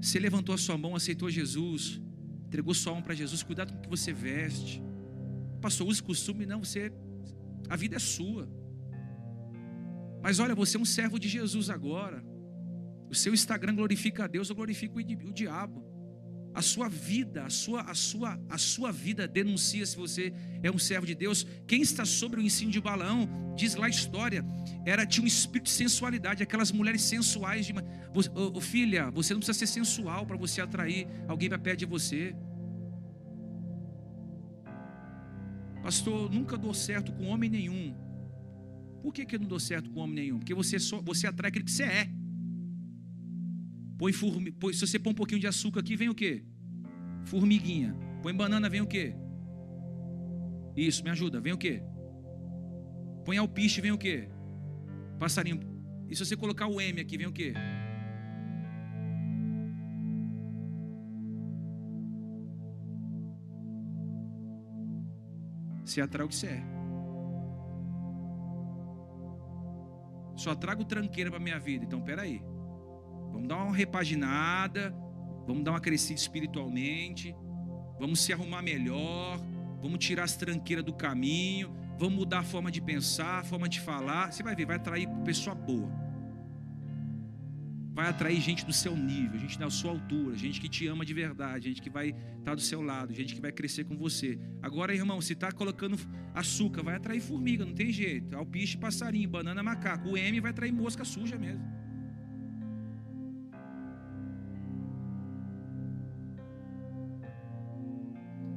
você 0.00 0.18
levantou 0.18 0.54
a 0.54 0.58
sua 0.58 0.78
mão, 0.78 0.94
aceitou 0.94 1.28
Jesus, 1.30 2.00
entregou 2.46 2.72
sua 2.74 2.92
alma 2.92 3.02
para 3.02 3.14
Jesus, 3.14 3.42
cuidado 3.42 3.72
com 3.72 3.78
o 3.78 3.82
que 3.82 3.88
você 3.88 4.12
veste. 4.12 4.82
Pastor, 5.60 5.86
use 5.86 6.02
costume, 6.02 6.46
não, 6.46 6.64
você 6.64 6.92
a 7.68 7.76
vida 7.76 7.96
é 7.96 7.98
sua. 7.98 8.48
Mas 10.22 10.38
olha, 10.38 10.54
você 10.54 10.76
é 10.76 10.80
um 10.80 10.84
servo 10.84 11.18
de 11.18 11.28
Jesus 11.28 11.70
agora. 11.70 12.24
O 13.08 13.14
seu 13.14 13.32
Instagram 13.34 13.74
glorifica 13.74 14.24
a 14.24 14.26
Deus 14.26 14.50
ou 14.50 14.56
glorifica 14.56 14.98
o 14.98 15.32
diabo. 15.32 15.84
A 16.56 16.62
sua 16.62 16.88
vida, 16.88 17.44
a 17.44 17.50
sua, 17.50 17.82
a 17.82 17.94
sua, 17.94 18.40
a 18.48 18.56
sua 18.56 18.90
vida 18.90 19.28
denuncia 19.28 19.84
se 19.84 19.94
você 19.94 20.32
é 20.62 20.70
um 20.70 20.78
servo 20.78 21.06
de 21.06 21.14
Deus. 21.14 21.46
Quem 21.66 21.82
está 21.82 22.06
sobre 22.06 22.40
o 22.40 22.42
ensino 22.42 22.70
de 22.70 22.80
Balaão, 22.80 23.28
diz 23.54 23.74
lá 23.74 23.84
a 23.84 23.90
história, 23.90 24.42
era 24.86 25.04
tinha 25.04 25.22
um 25.22 25.26
espírito 25.26 25.66
de 25.66 25.72
sensualidade, 25.72 26.42
aquelas 26.42 26.72
mulheres 26.72 27.02
sensuais 27.02 27.66
de 27.66 27.74
oh, 27.74 28.52
oh, 28.54 28.60
filha, 28.62 29.10
você 29.10 29.34
não 29.34 29.40
precisa 29.40 29.58
ser 29.58 29.66
sensual 29.66 30.24
para 30.24 30.38
você 30.38 30.62
atrair 30.62 31.06
alguém 31.28 31.50
para 31.50 31.58
perto 31.58 31.80
de 31.80 31.84
você. 31.84 32.34
Pastor, 35.82 36.32
nunca 36.32 36.56
dou 36.56 36.72
certo 36.72 37.12
com 37.12 37.26
homem 37.26 37.50
nenhum. 37.50 37.94
Por 39.02 39.12
que, 39.12 39.26
que 39.26 39.36
eu 39.36 39.40
não 39.40 39.46
dou 39.46 39.60
certo 39.60 39.90
com 39.90 40.00
homem 40.00 40.16
nenhum? 40.16 40.38
Porque 40.38 40.54
você 40.54 40.78
só, 40.78 41.02
você 41.02 41.26
atrai 41.26 41.50
aquele 41.50 41.66
que 41.66 41.70
você 41.70 41.84
é. 41.84 42.08
Põe 43.98 44.12
formi... 44.12 44.52
Põe... 44.52 44.72
Se 44.72 44.86
você 44.86 44.98
põe 44.98 45.12
um 45.12 45.16
pouquinho 45.16 45.40
de 45.40 45.46
açúcar 45.46 45.80
aqui, 45.80 45.96
vem 45.96 46.08
o 46.08 46.14
quê? 46.14 46.44
Formiguinha. 47.24 47.94
Põe 48.22 48.34
banana, 48.34 48.68
vem 48.68 48.80
o 48.80 48.86
quê? 48.86 49.14
Isso, 50.76 51.02
me 51.02 51.10
ajuda, 51.10 51.40
vem 51.40 51.52
o 51.52 51.58
quê? 51.58 51.82
Põe 53.24 53.38
alpiste, 53.38 53.80
vem 53.80 53.92
o 53.92 53.98
quê? 53.98 54.28
Passarinho. 55.18 55.60
E 56.08 56.14
se 56.14 56.24
você 56.24 56.36
colocar 56.36 56.66
o 56.66 56.80
M 56.80 57.00
aqui, 57.00 57.16
vem 57.16 57.26
o 57.26 57.32
quê? 57.32 57.54
Você 65.84 66.00
atrai 66.00 66.26
o 66.26 66.28
que 66.28 66.34
você 66.34 66.48
é. 66.48 66.62
Só 70.36 70.54
trago 70.54 70.84
tranqueira 70.84 71.30
para 71.30 71.40
minha 71.40 71.58
vida. 71.58 71.84
Então, 71.84 72.02
peraí. 72.02 72.42
aí. 72.42 72.55
Vamos 73.36 73.48
dar 73.48 73.56
uma 73.56 73.76
repaginada, 73.76 74.94
vamos 75.46 75.62
dar 75.62 75.72
uma 75.72 75.80
crescida 75.80 76.18
espiritualmente, 76.18 77.36
vamos 78.00 78.20
se 78.20 78.32
arrumar 78.32 78.62
melhor, 78.62 79.38
vamos 79.82 79.98
tirar 79.98 80.24
as 80.24 80.36
tranqueiras 80.36 80.82
do 80.82 80.94
caminho, 80.94 81.70
vamos 81.98 82.14
mudar 82.14 82.38
a 82.38 82.42
forma 82.42 82.70
de 82.70 82.80
pensar, 82.80 83.40
a 83.40 83.44
forma 83.44 83.68
de 83.68 83.78
falar. 83.78 84.32
Você 84.32 84.42
vai 84.42 84.56
ver, 84.56 84.64
vai 84.64 84.76
atrair 84.76 85.06
pessoa 85.22 85.54
boa. 85.54 85.86
Vai 87.92 88.08
atrair 88.08 88.40
gente 88.40 88.64
do 88.64 88.72
seu 88.72 88.96
nível, 88.96 89.38
gente 89.38 89.58
da 89.58 89.68
sua 89.68 89.90
altura, 89.90 90.34
gente 90.34 90.58
que 90.58 90.68
te 90.68 90.86
ama 90.86 91.04
de 91.04 91.12
verdade, 91.12 91.68
gente 91.68 91.82
que 91.82 91.90
vai 91.90 92.08
estar 92.08 92.42
tá 92.42 92.54
do 92.54 92.60
seu 92.62 92.80
lado, 92.80 93.12
gente 93.12 93.34
que 93.34 93.40
vai 93.40 93.52
crescer 93.52 93.84
com 93.84 93.98
você. 93.98 94.38
Agora, 94.62 94.94
irmão, 94.94 95.20
se 95.20 95.34
está 95.34 95.52
colocando 95.52 95.98
açúcar, 96.34 96.82
vai 96.82 96.96
atrair 96.96 97.20
formiga, 97.20 97.66
não 97.66 97.74
tem 97.74 97.92
jeito. 97.92 98.34
Alpiste, 98.34 98.78
passarinho, 98.78 99.28
banana, 99.28 99.62
macaco. 99.62 100.08
O 100.08 100.16
M 100.16 100.40
vai 100.40 100.52
atrair 100.52 100.72
mosca 100.72 101.04
suja 101.04 101.36
mesmo. 101.36 101.85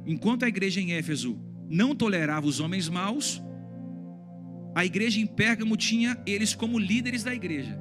Enquanto 0.06 0.44
a 0.44 0.48
igreja 0.48 0.80
em 0.80 0.92
Éfeso 0.92 1.38
não 1.68 1.94
tolerava 1.94 2.46
os 2.46 2.60
homens 2.60 2.88
maus, 2.88 3.42
a 4.74 4.84
igreja 4.84 5.20
em 5.20 5.26
Pérgamo 5.26 5.76
tinha 5.76 6.20
eles 6.26 6.54
como 6.54 6.78
líderes 6.78 7.22
da 7.22 7.34
igreja. 7.34 7.78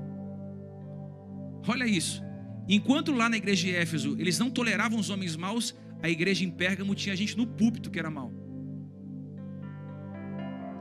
Olha 1.67 1.85
isso. 1.85 2.23
Enquanto 2.67 3.11
lá 3.11 3.29
na 3.29 3.37
igreja 3.37 3.67
de 3.67 3.75
Éfeso 3.75 4.15
eles 4.19 4.37
não 4.37 4.49
toleravam 4.49 4.99
os 4.99 5.09
homens 5.09 5.35
maus, 5.35 5.75
a 6.01 6.09
igreja 6.09 6.45
em 6.45 6.51
Pérgamo 6.51 6.95
tinha 6.95 7.15
gente 7.15 7.37
no 7.37 7.47
púlpito 7.47 7.89
que 7.89 7.99
era 7.99 8.09
mau. 8.09 8.31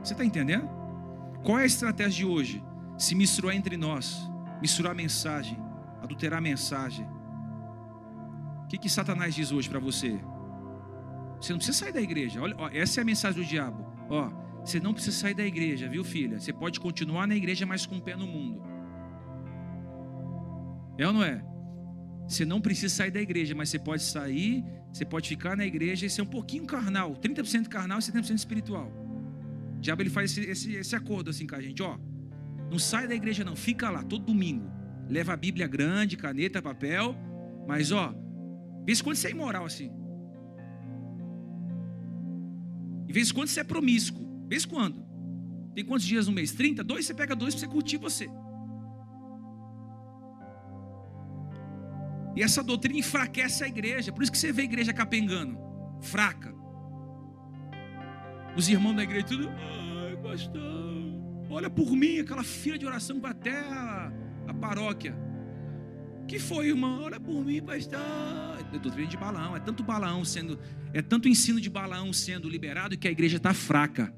Você 0.03 0.13
está 0.13 0.23
entendendo? 0.23 0.67
Qual 1.43 1.59
é 1.59 1.63
a 1.63 1.65
estratégia 1.65 2.25
de 2.25 2.25
hoje? 2.25 2.63
Se 2.97 3.15
misturar 3.15 3.55
entre 3.55 3.77
nós, 3.77 4.17
misturar 4.61 4.91
a 4.91 4.95
mensagem, 4.95 5.57
adulterar 6.01 6.39
a 6.39 6.41
mensagem. 6.41 7.05
O 8.63 8.67
que, 8.67 8.77
que 8.77 8.89
Satanás 8.89 9.33
diz 9.33 9.51
hoje 9.51 9.69
para 9.69 9.79
você? 9.79 10.19
Você 11.39 11.53
não 11.53 11.57
precisa 11.57 11.77
sair 11.77 11.93
da 11.93 12.01
igreja. 12.01 12.41
Olha, 12.41 12.55
ó, 12.57 12.69
essa 12.69 12.99
é 12.99 13.01
a 13.01 13.05
mensagem 13.05 13.41
do 13.41 13.47
diabo. 13.47 13.85
Ó, 14.09 14.29
você 14.63 14.79
não 14.79 14.93
precisa 14.93 15.17
sair 15.17 15.33
da 15.33 15.45
igreja, 15.45 15.87
viu, 15.87 16.03
filha? 16.03 16.39
Você 16.39 16.51
pode 16.51 16.79
continuar 16.79 17.27
na 17.27 17.35
igreja, 17.35 17.65
mas 17.65 17.85
com 17.85 17.97
o 17.97 18.01
pé 18.01 18.15
no 18.15 18.27
mundo. 18.27 18.61
É 20.97 21.07
ou 21.07 21.13
não 21.13 21.23
é? 21.23 21.43
Você 22.27 22.45
não 22.45 22.59
precisa 22.59 22.93
sair 22.93 23.09
da 23.09 23.21
igreja, 23.21 23.55
mas 23.55 23.69
você 23.69 23.79
pode 23.79 24.03
sair, 24.03 24.63
você 24.91 25.05
pode 25.05 25.29
ficar 25.29 25.55
na 25.55 25.65
igreja 25.65 26.05
e 26.05 26.09
ser 26.09 26.21
um 26.21 26.27
pouquinho 26.27 26.65
carnal, 26.65 27.15
30% 27.15 27.67
carnal 27.67 27.99
e 27.99 28.01
70% 28.01 28.35
espiritual. 28.35 28.91
O 29.77 29.79
diabo 29.79 30.01
ele 30.01 30.09
faz 30.09 30.37
esse, 30.37 30.49
esse, 30.49 30.73
esse 30.75 30.95
acordo 30.95 31.29
assim 31.29 31.47
com 31.47 31.55
a 31.55 31.61
gente, 31.61 31.81
ó. 31.81 31.97
Não 32.69 32.77
sai 32.77 33.07
da 33.07 33.15
igreja 33.15 33.43
não, 33.43 33.55
fica 33.55 33.89
lá 33.89 34.03
todo 34.03 34.25
domingo. 34.25 34.69
Leva 35.07 35.33
a 35.33 35.37
Bíblia 35.37 35.67
grande, 35.67 36.17
caneta, 36.17 36.61
papel, 36.61 37.15
mas 37.67 37.91
ó, 37.91 38.13
vê 38.85 38.93
se 38.93 39.01
quando 39.01 39.15
você 39.15 39.29
é 39.29 39.31
imoral 39.31 39.65
assim. 39.65 39.91
De 43.09 43.13
vez 43.13 43.31
quando 43.31 43.47
você 43.47 43.61
é 43.61 43.63
promíscuo. 43.63 44.23
Vez 44.47 44.65
quando. 44.67 45.03
Tem 45.73 45.83
quantos 45.83 46.05
dias 46.05 46.27
no 46.27 46.31
mês? 46.31 46.51
30? 46.51 46.83
Dois, 46.83 47.07
você 47.07 47.13
pega 47.15 47.35
dois 47.35 47.55
para 47.55 47.61
você 47.61 47.67
curtir 47.67 47.97
você. 47.97 48.29
E 52.35 52.43
essa 52.43 52.61
doutrina 52.61 52.99
enfraquece 52.99 53.63
a 53.63 53.67
igreja. 53.67 54.11
Por 54.11 54.21
isso 54.21 54.31
que 54.31 54.37
você 54.37 54.51
vê 54.51 54.61
a 54.61 54.65
igreja 54.65 54.93
capengando. 54.93 55.57
Fraca. 56.01 56.53
Os 58.55 58.69
irmãos 58.69 58.95
da 58.95 59.01
igreja 59.01 59.25
tudo. 59.25 59.49
Ai, 59.49 60.15
pastor. 60.17 60.61
Olha 61.49 61.67
por 61.67 61.89
mim, 61.95 62.19
aquela 62.19 62.43
fila 62.43 62.77
de 62.77 62.85
oração 62.85 63.19
para 63.19 63.31
até 63.31 63.59
a, 63.59 64.13
a 64.49 64.53
paróquia. 64.53 65.15
Que 66.29 66.37
foi, 66.37 66.67
irmão? 66.67 67.01
Olha 67.01 67.19
por 67.19 67.43
mim, 67.43 67.59
pastor. 67.59 67.99
É 68.71 68.77
doutrina 68.77 69.07
de 69.07 69.17
Balaão. 69.17 69.55
É 69.57 69.59
tanto 69.59 69.83
Balaão 69.83 70.23
sendo. 70.23 70.59
É 70.93 71.01
tanto 71.01 71.27
ensino 71.27 71.59
de 71.59 71.71
Balaão 71.71 72.13
sendo 72.13 72.47
liberado 72.47 72.95
que 72.95 73.07
a 73.07 73.11
igreja 73.11 73.37
está 73.37 73.51
fraca. 73.51 74.13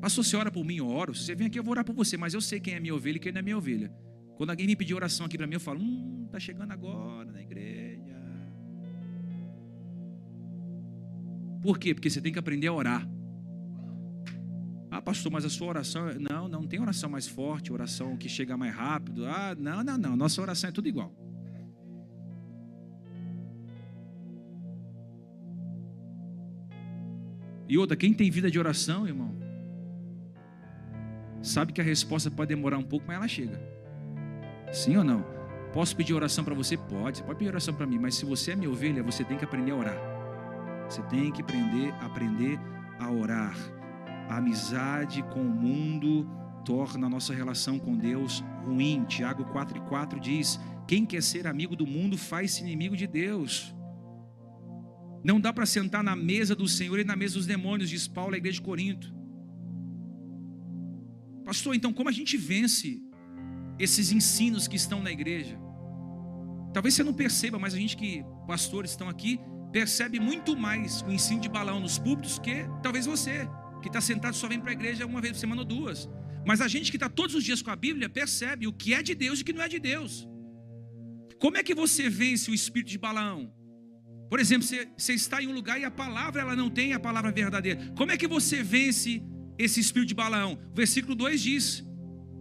Pastor, 0.00 0.24
você 0.24 0.36
ora 0.36 0.48
por 0.48 0.64
mim, 0.64 0.76
eu 0.76 0.86
oro. 0.86 1.12
Se 1.12 1.24
você 1.24 1.34
vem 1.34 1.48
aqui, 1.48 1.58
eu 1.58 1.64
vou 1.64 1.72
orar 1.72 1.84
por 1.84 1.92
você, 1.92 2.16
mas 2.16 2.34
eu 2.34 2.40
sei 2.40 2.60
quem 2.60 2.74
é 2.74 2.80
minha 2.80 2.94
ovelha 2.94 3.16
e 3.16 3.18
quem 3.18 3.32
não 3.32 3.40
é 3.40 3.42
minha 3.42 3.58
ovelha. 3.58 3.92
Quando 4.36 4.50
alguém 4.50 4.64
me 4.64 4.76
pedir 4.76 4.94
oração 4.94 5.26
aqui 5.26 5.36
para 5.36 5.48
mim, 5.48 5.54
eu 5.54 5.60
falo: 5.60 5.80
Hum, 5.80 6.28
tá 6.30 6.38
chegando 6.38 6.70
agora 6.70 7.32
na 7.32 7.42
igreja. 7.42 8.16
Por 11.60 11.80
quê? 11.80 11.94
Porque 11.94 12.08
você 12.08 12.20
tem 12.20 12.32
que 12.32 12.38
aprender 12.38 12.68
a 12.68 12.72
orar. 12.72 13.08
Ah, 14.90 15.00
pastor, 15.00 15.30
mas 15.30 15.44
a 15.44 15.48
sua 15.48 15.68
oração. 15.68 16.08
é- 16.08 16.18
Não, 16.18 16.48
não 16.48 16.66
tem 16.66 16.80
oração 16.80 17.08
mais 17.08 17.26
forte, 17.28 17.72
oração 17.72 18.16
que 18.16 18.28
chega 18.28 18.56
mais 18.56 18.74
rápido. 18.74 19.24
Ah, 19.26 19.54
não, 19.56 19.84
não, 19.84 19.96
não. 19.96 20.16
Nossa 20.16 20.42
oração 20.42 20.68
é 20.68 20.72
tudo 20.72 20.88
igual. 20.88 21.14
E 27.68 27.78
outra, 27.78 27.96
quem 27.96 28.12
tem 28.12 28.28
vida 28.32 28.50
de 28.50 28.58
oração, 28.58 29.06
irmão, 29.06 29.32
sabe 31.40 31.72
que 31.72 31.80
a 31.80 31.84
resposta 31.84 32.28
pode 32.28 32.48
demorar 32.48 32.76
um 32.76 32.82
pouco, 32.82 33.06
mas 33.06 33.16
ela 33.16 33.28
chega. 33.28 33.60
Sim 34.72 34.96
ou 34.96 35.04
não? 35.04 35.24
Posso 35.72 35.94
pedir 35.94 36.12
oração 36.14 36.44
para 36.44 36.54
você? 36.54 36.76
Pode. 36.76 37.18
Você 37.18 37.22
pode 37.22 37.38
pedir 37.38 37.50
oração 37.50 37.72
para 37.72 37.86
mim, 37.86 37.96
mas 37.98 38.16
se 38.16 38.24
você 38.24 38.50
é 38.50 38.56
minha 38.56 38.68
ovelha, 38.70 39.04
você 39.04 39.22
tem 39.22 39.38
que 39.38 39.44
aprender 39.44 39.70
a 39.70 39.76
orar. 39.76 39.98
Você 40.88 41.00
tem 41.02 41.30
que 41.30 41.42
aprender, 41.42 41.94
aprender 42.00 42.58
a 42.98 43.08
orar. 43.08 43.54
A 44.30 44.36
amizade 44.36 45.24
com 45.24 45.42
o 45.42 45.50
mundo 45.50 46.24
torna 46.64 47.08
a 47.08 47.10
nossa 47.10 47.34
relação 47.34 47.80
com 47.80 47.98
Deus 47.98 48.44
ruim. 48.64 49.04
Tiago 49.04 49.44
4,4 49.46 50.20
diz: 50.20 50.60
Quem 50.86 51.04
quer 51.04 51.20
ser 51.20 51.48
amigo 51.48 51.74
do 51.74 51.84
mundo 51.84 52.16
faz-se 52.16 52.62
inimigo 52.62 52.96
de 52.96 53.08
Deus. 53.08 53.74
Não 55.24 55.40
dá 55.40 55.52
para 55.52 55.66
sentar 55.66 56.04
na 56.04 56.14
mesa 56.14 56.54
do 56.54 56.68
Senhor 56.68 57.00
e 57.00 57.04
na 57.04 57.16
mesa 57.16 57.34
dos 57.34 57.46
demônios, 57.46 57.90
diz 57.90 58.06
Paulo 58.06 58.34
à 58.34 58.38
igreja 58.38 58.60
de 58.60 58.62
Corinto. 58.62 59.12
Pastor, 61.44 61.74
então 61.74 61.92
como 61.92 62.08
a 62.08 62.12
gente 62.12 62.36
vence 62.36 63.02
esses 63.80 64.12
ensinos 64.12 64.68
que 64.68 64.76
estão 64.76 65.02
na 65.02 65.10
igreja? 65.10 65.58
Talvez 66.72 66.94
você 66.94 67.02
não 67.02 67.12
perceba, 67.12 67.58
mas 67.58 67.74
a 67.74 67.78
gente 67.78 67.96
que, 67.96 68.24
pastores, 68.46 68.92
estão 68.92 69.08
aqui, 69.08 69.40
percebe 69.72 70.20
muito 70.20 70.56
mais 70.56 71.02
o 71.02 71.10
ensino 71.10 71.40
de 71.40 71.48
balão 71.48 71.80
nos 71.80 71.98
púlpitos 71.98 72.38
que 72.38 72.64
talvez 72.80 73.06
você, 73.06 73.48
que 73.80 73.88
está 73.88 74.00
sentado 74.00 74.34
só 74.34 74.48
vem 74.48 74.60
para 74.60 74.70
a 74.70 74.72
igreja 74.72 75.06
uma 75.06 75.20
vez 75.20 75.32
por 75.34 75.38
semana 75.40 75.62
ou 75.62 75.66
duas. 75.66 76.08
Mas 76.46 76.60
a 76.60 76.68
gente 76.68 76.90
que 76.90 76.96
está 76.96 77.08
todos 77.08 77.34
os 77.34 77.44
dias 77.44 77.62
com 77.62 77.70
a 77.70 77.76
Bíblia 77.76 78.08
percebe 78.08 78.66
o 78.66 78.72
que 78.72 78.94
é 78.94 79.02
de 79.02 79.14
Deus 79.14 79.38
e 79.38 79.42
o 79.42 79.44
que 79.44 79.52
não 79.52 79.62
é 79.62 79.68
de 79.68 79.78
Deus. 79.78 80.26
Como 81.38 81.56
é 81.56 81.62
que 81.62 81.74
você 81.74 82.08
vence 82.08 82.50
o 82.50 82.54
espírito 82.54 82.90
de 82.90 82.98
Balaão? 82.98 83.52
Por 84.28 84.38
exemplo, 84.38 84.66
você, 84.66 84.88
você 84.96 85.14
está 85.14 85.42
em 85.42 85.48
um 85.48 85.52
lugar 85.52 85.80
e 85.80 85.84
a 85.84 85.90
palavra 85.90 86.42
ela 86.42 86.54
não 86.54 86.70
tem 86.70 86.92
a 86.92 87.00
palavra 87.00 87.32
verdadeira. 87.32 87.92
Como 87.96 88.12
é 88.12 88.16
que 88.16 88.28
você 88.28 88.62
vence 88.62 89.22
esse 89.58 89.80
espírito 89.80 90.08
de 90.08 90.14
Balaão? 90.14 90.58
O 90.70 90.74
versículo 90.74 91.14
2 91.14 91.40
diz: 91.40 91.84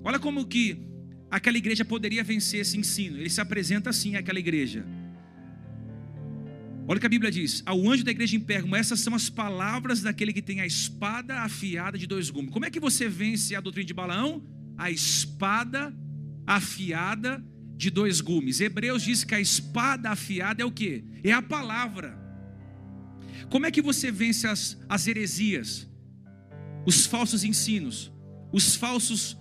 Olha 0.03 0.19
como 0.19 0.45
que 0.45 0.85
aquela 1.31 1.57
igreja 1.57 1.83
poderia 1.83 2.23
vencer 2.23 2.61
esse 2.61 2.77
ensino. 2.77 3.17
Ele 3.17 3.29
se 3.29 3.41
apresenta 3.41 3.89
assim 3.89 4.15
àquela 4.15 4.39
igreja. 4.39 4.85
Olha 6.89 6.97
o 6.97 6.99
que 6.99 7.05
a 7.05 7.09
Bíblia 7.09 7.29
diz: 7.29 7.61
Ao 7.67 7.87
anjo 7.87 8.03
da 8.03 8.09
igreja 8.09 8.35
em 8.35 8.39
Pérgamo, 8.39 8.75
essas 8.75 8.99
são 9.01 9.13
as 9.13 9.29
palavras 9.29 10.01
daquele 10.01 10.33
que 10.33 10.41
tem 10.41 10.59
a 10.59 10.65
espada 10.65 11.41
afiada 11.41 11.99
de 11.99 12.07
dois 12.07 12.31
gumes. 12.31 12.49
Como 12.49 12.65
é 12.65 12.71
que 12.71 12.79
você 12.79 13.07
vence 13.07 13.53
a 13.53 13.61
doutrina 13.61 13.85
de 13.85 13.93
Balaão? 13.93 14.43
A 14.75 14.89
espada 14.89 15.95
afiada 16.47 17.45
de 17.77 17.91
dois 17.91 18.21
gumes. 18.21 18.59
Hebreus 18.59 19.03
diz 19.03 19.23
que 19.23 19.35
a 19.35 19.39
espada 19.39 20.09
afiada 20.09 20.63
é 20.63 20.65
o 20.65 20.71
que? 20.71 21.03
É 21.23 21.31
a 21.31 21.43
palavra. 21.43 22.17
Como 23.51 23.67
é 23.67 23.71
que 23.71 23.83
você 23.83 24.11
vence 24.11 24.47
as, 24.47 24.75
as 24.89 25.05
heresias, 25.05 25.87
os 26.87 27.05
falsos 27.05 27.43
ensinos, 27.43 28.11
os 28.51 28.75
falsos, 28.75 29.37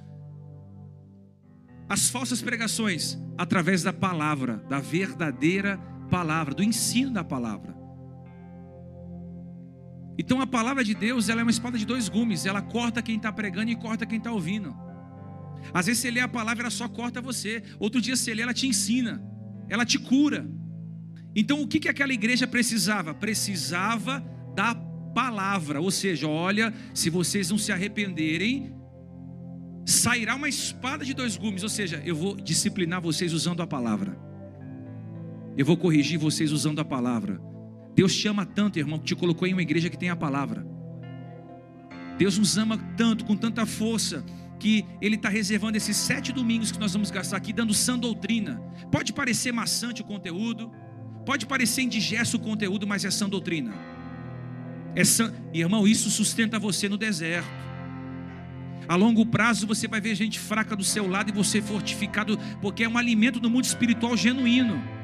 as 1.88 2.10
falsas 2.10 2.42
pregações? 2.42 3.16
Através 3.38 3.82
da 3.82 3.92
palavra, 3.92 4.58
da 4.68 4.80
verdadeira 4.80 5.78
palavra, 5.78 5.97
do 6.54 6.62
ensino 6.62 7.10
da 7.10 7.22
palavra. 7.22 7.76
Então 10.18 10.40
a 10.40 10.46
palavra 10.46 10.82
de 10.82 10.94
Deus 10.94 11.28
ela 11.28 11.40
é 11.40 11.44
uma 11.44 11.50
espada 11.50 11.78
de 11.78 11.86
dois 11.86 12.08
gumes, 12.08 12.44
ela 12.44 12.60
corta 12.60 13.00
quem 13.00 13.16
está 13.16 13.32
pregando 13.32 13.70
e 13.70 13.76
corta 13.76 14.04
quem 14.04 14.18
está 14.18 14.32
ouvindo. 14.32 14.74
Às 15.72 15.86
vezes 15.86 16.02
você 16.02 16.10
lê 16.10 16.20
a 16.20 16.28
palavra, 16.28 16.64
ela 16.64 16.70
só 16.70 16.88
corta 16.88 17.20
você. 17.20 17.62
Outro 17.78 18.00
dia 18.00 18.16
você 18.16 18.34
lê, 18.34 18.42
ela 18.42 18.54
te 18.54 18.66
ensina, 18.66 19.22
ela 19.68 19.84
te 19.84 19.98
cura. 19.98 20.48
Então 21.36 21.62
o 21.62 21.68
que, 21.68 21.78
que 21.78 21.88
aquela 21.88 22.12
igreja 22.12 22.46
precisava? 22.46 23.14
Precisava 23.14 24.24
da 24.56 24.74
palavra. 25.14 25.80
Ou 25.80 25.90
seja, 25.90 26.26
olha, 26.26 26.74
se 26.92 27.10
vocês 27.10 27.50
não 27.50 27.58
se 27.58 27.70
arrependerem, 27.70 28.74
sairá 29.86 30.34
uma 30.34 30.48
espada 30.48 31.04
de 31.04 31.14
dois 31.14 31.36
gumes. 31.36 31.62
Ou 31.62 31.68
seja, 31.68 32.02
eu 32.04 32.16
vou 32.16 32.34
disciplinar 32.34 33.00
vocês 33.00 33.32
usando 33.32 33.62
a 33.62 33.66
palavra. 33.66 34.17
Eu 35.58 35.66
vou 35.66 35.76
corrigir 35.76 36.20
vocês 36.20 36.52
usando 36.52 36.78
a 36.78 36.84
palavra. 36.84 37.40
Deus 37.92 38.14
te 38.14 38.28
ama 38.28 38.46
tanto, 38.46 38.78
irmão, 38.78 38.96
que 38.96 39.06
te 39.06 39.16
colocou 39.16 39.48
em 39.48 39.52
uma 39.52 39.60
igreja 39.60 39.90
que 39.90 39.98
tem 39.98 40.08
a 40.08 40.14
palavra. 40.14 40.64
Deus 42.16 42.38
nos 42.38 42.56
ama 42.56 42.78
tanto, 42.96 43.24
com 43.24 43.36
tanta 43.36 43.66
força, 43.66 44.24
que 44.60 44.84
Ele 45.00 45.16
está 45.16 45.28
reservando 45.28 45.76
esses 45.76 45.96
sete 45.96 46.32
domingos 46.32 46.70
que 46.70 46.78
nós 46.78 46.92
vamos 46.92 47.10
gastar 47.10 47.36
aqui 47.38 47.52
dando 47.52 47.74
sã 47.74 47.98
doutrina. 47.98 48.62
Pode 48.92 49.12
parecer 49.12 49.50
maçante 49.50 50.00
o 50.00 50.04
conteúdo, 50.04 50.70
pode 51.26 51.44
parecer 51.44 51.82
indigesto 51.82 52.36
o 52.36 52.40
conteúdo, 52.40 52.86
mas 52.86 53.04
é 53.04 53.10
sã 53.10 53.28
doutrina. 53.28 53.74
É 54.94 55.02
sã... 55.02 55.34
Irmão, 55.52 55.88
isso 55.88 56.08
sustenta 56.08 56.56
você 56.56 56.88
no 56.88 56.96
deserto. 56.96 57.48
A 58.86 58.94
longo 58.94 59.26
prazo 59.26 59.66
você 59.66 59.88
vai 59.88 60.00
ver 60.00 60.14
gente 60.14 60.38
fraca 60.38 60.76
do 60.76 60.84
seu 60.84 61.08
lado 61.08 61.30
e 61.30 61.34
você 61.34 61.60
fortificado, 61.60 62.38
porque 62.60 62.84
é 62.84 62.88
um 62.88 62.96
alimento 62.96 63.40
do 63.40 63.50
mundo 63.50 63.64
espiritual 63.64 64.16
genuíno. 64.16 64.96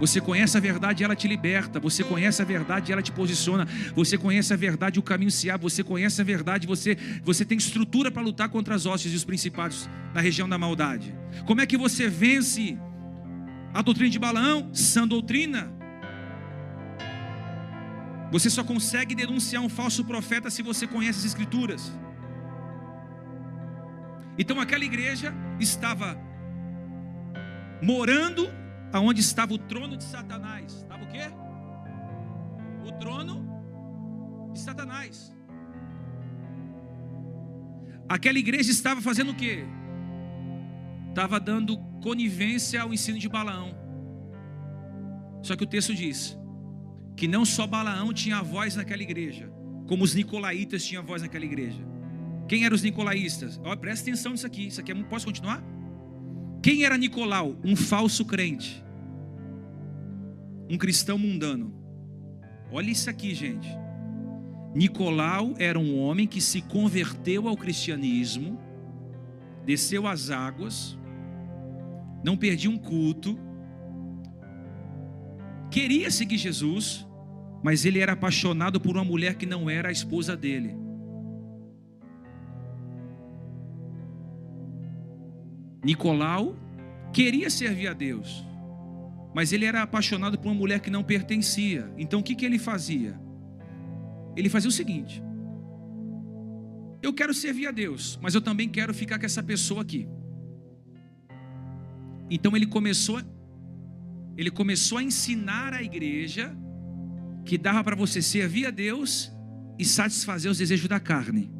Você 0.00 0.18
conhece 0.18 0.56
a 0.56 0.60
verdade, 0.60 1.04
ela 1.04 1.14
te 1.14 1.28
liberta. 1.28 1.78
Você 1.78 2.02
conhece 2.02 2.40
a 2.40 2.44
verdade, 2.44 2.90
ela 2.90 3.02
te 3.02 3.12
posiciona. 3.12 3.68
Você 3.94 4.16
conhece 4.16 4.52
a 4.52 4.56
verdade, 4.56 4.98
o 4.98 5.02
caminho 5.02 5.30
se 5.30 5.50
abre. 5.50 5.64
Você 5.64 5.84
conhece 5.84 6.20
a 6.22 6.24
verdade, 6.24 6.66
você, 6.66 6.96
você 7.22 7.44
tem 7.44 7.58
estrutura 7.58 8.10
para 8.10 8.22
lutar 8.22 8.48
contra 8.48 8.74
as 8.74 8.86
hostes 8.86 9.12
e 9.12 9.16
os 9.16 9.24
principados 9.24 9.88
na 10.14 10.22
região 10.22 10.48
da 10.48 10.56
maldade. 10.56 11.14
Como 11.46 11.60
é 11.60 11.66
que 11.66 11.76
você 11.76 12.08
vence 12.08 12.78
a 13.74 13.82
doutrina 13.82 14.10
de 14.10 14.18
Balaão? 14.18 14.70
Sã 14.72 15.06
doutrina. 15.06 15.70
Você 18.32 18.48
só 18.48 18.64
consegue 18.64 19.14
denunciar 19.14 19.62
um 19.62 19.68
falso 19.68 20.02
profeta 20.04 20.48
se 20.50 20.62
você 20.62 20.86
conhece 20.86 21.18
as 21.18 21.24
escrituras. 21.26 21.92
Então 24.38 24.58
aquela 24.58 24.84
igreja 24.84 25.34
estava 25.58 26.16
morando 27.82 28.48
aonde 28.92 29.20
estava 29.20 29.52
o 29.54 29.58
trono 29.58 29.96
de 29.96 30.04
Satanás. 30.04 30.72
Estava 30.72 31.04
o 31.04 31.08
quê? 31.08 31.30
O 32.86 32.92
trono 32.98 33.46
de 34.52 34.58
Satanás. 34.58 35.34
Aquela 38.08 38.38
igreja 38.38 38.70
estava 38.70 39.00
fazendo 39.00 39.30
o 39.30 39.34
quê? 39.34 39.64
Estava 41.08 41.38
dando 41.38 41.78
conivência 42.02 42.82
ao 42.82 42.92
ensino 42.92 43.18
de 43.18 43.28
Balaão. 43.28 43.74
Só 45.42 45.56
que 45.56 45.64
o 45.64 45.66
texto 45.66 45.94
diz 45.94 46.36
que 47.16 47.28
não 47.28 47.44
só 47.44 47.66
Balaão 47.66 48.12
tinha 48.12 48.42
voz 48.42 48.76
naquela 48.76 49.02
igreja, 49.02 49.52
como 49.86 50.04
os 50.04 50.14
nicolaítas 50.14 50.84
tinham 50.84 51.04
voz 51.04 51.22
naquela 51.22 51.44
igreja. 51.44 51.84
Quem 52.48 52.64
eram 52.64 52.74
os 52.74 52.82
nicolaístas? 52.82 53.60
Ó, 53.64 53.74
presta 53.76 54.08
atenção 54.08 54.32
nisso 54.32 54.46
aqui. 54.46 54.66
Isso 54.66 54.80
aqui 54.80 54.90
é, 54.90 54.94
posso 55.04 55.26
continuar? 55.26 55.62
Quem 56.62 56.84
era 56.84 56.98
Nicolau? 56.98 57.56
Um 57.64 57.74
falso 57.74 58.24
crente. 58.24 58.84
Um 60.68 60.76
cristão 60.76 61.16
mundano. 61.16 61.74
Olha 62.70 62.90
isso 62.90 63.08
aqui, 63.08 63.34
gente. 63.34 63.68
Nicolau 64.74 65.54
era 65.58 65.78
um 65.78 65.98
homem 65.98 66.26
que 66.26 66.40
se 66.40 66.60
converteu 66.60 67.48
ao 67.48 67.56
cristianismo, 67.56 68.60
desceu 69.64 70.06
as 70.06 70.30
águas, 70.30 70.96
não 72.22 72.36
perdia 72.36 72.70
um 72.70 72.76
culto, 72.76 73.36
queria 75.70 76.10
seguir 76.10 76.38
Jesus, 76.38 77.04
mas 77.64 77.84
ele 77.84 77.98
era 77.98 78.12
apaixonado 78.12 78.80
por 78.80 78.94
uma 78.94 79.04
mulher 79.04 79.34
que 79.34 79.46
não 79.46 79.68
era 79.68 79.88
a 79.88 79.92
esposa 79.92 80.36
dele. 80.36 80.76
Nicolau 85.82 86.56
queria 87.12 87.50
servir 87.50 87.88
a 87.88 87.92
Deus, 87.92 88.44
mas 89.34 89.52
ele 89.52 89.64
era 89.64 89.82
apaixonado 89.82 90.38
por 90.38 90.48
uma 90.48 90.54
mulher 90.54 90.80
que 90.80 90.90
não 90.90 91.02
pertencia. 91.02 91.92
Então 91.96 92.20
o 92.20 92.22
que, 92.22 92.34
que 92.34 92.44
ele 92.44 92.58
fazia? 92.58 93.18
Ele 94.36 94.48
fazia 94.48 94.68
o 94.68 94.72
seguinte: 94.72 95.22
eu 97.02 97.12
quero 97.12 97.32
servir 97.32 97.66
a 97.66 97.70
Deus, 97.70 98.18
mas 98.22 98.34
eu 98.34 98.40
também 98.40 98.68
quero 98.68 98.92
ficar 98.92 99.18
com 99.18 99.26
essa 99.26 99.42
pessoa 99.42 99.82
aqui. 99.82 100.06
Então 102.30 102.54
ele 102.54 102.66
começou, 102.66 103.20
ele 104.36 104.50
começou 104.50 104.98
a 104.98 105.02
ensinar 105.02 105.72
a 105.72 105.82
igreja 105.82 106.54
que 107.44 107.56
dava 107.56 107.82
para 107.82 107.96
você 107.96 108.20
servir 108.20 108.66
a 108.66 108.70
Deus 108.70 109.32
e 109.78 109.84
satisfazer 109.84 110.50
os 110.50 110.58
desejos 110.58 110.88
da 110.88 111.00
carne. 111.00 111.50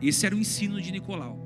Esse 0.00 0.24
era 0.24 0.34
o 0.34 0.38
ensino 0.38 0.80
de 0.80 0.92
Nicolau. 0.92 1.43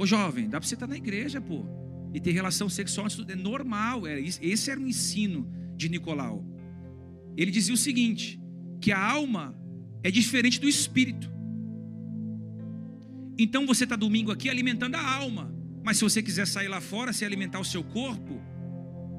Ô 0.00 0.06
jovem, 0.06 0.48
dá 0.48 0.58
para 0.58 0.66
você 0.66 0.72
estar 0.72 0.86
na 0.86 0.96
igreja, 0.96 1.42
pô, 1.42 1.66
e 2.14 2.18
ter 2.18 2.30
relação 2.30 2.70
sexual, 2.70 3.06
é 3.28 3.34
normal. 3.34 4.06
É, 4.06 4.18
esse 4.18 4.70
era 4.70 4.80
o 4.80 4.88
ensino 4.88 5.46
de 5.76 5.90
Nicolau. 5.90 6.42
Ele 7.36 7.50
dizia 7.50 7.74
o 7.74 7.76
seguinte: 7.76 8.40
que 8.80 8.92
a 8.92 8.98
alma 8.98 9.54
é 10.02 10.10
diferente 10.10 10.58
do 10.58 10.66
espírito. 10.66 11.30
Então 13.38 13.66
você 13.66 13.84
está 13.84 13.94
domingo 13.94 14.32
aqui 14.32 14.48
alimentando 14.48 14.94
a 14.94 15.06
alma, 15.06 15.54
mas 15.84 15.98
se 15.98 16.02
você 16.02 16.22
quiser 16.22 16.46
sair 16.46 16.68
lá 16.68 16.80
fora, 16.80 17.12
se 17.12 17.26
alimentar 17.26 17.60
o 17.60 17.64
seu 17.64 17.84
corpo, 17.84 18.40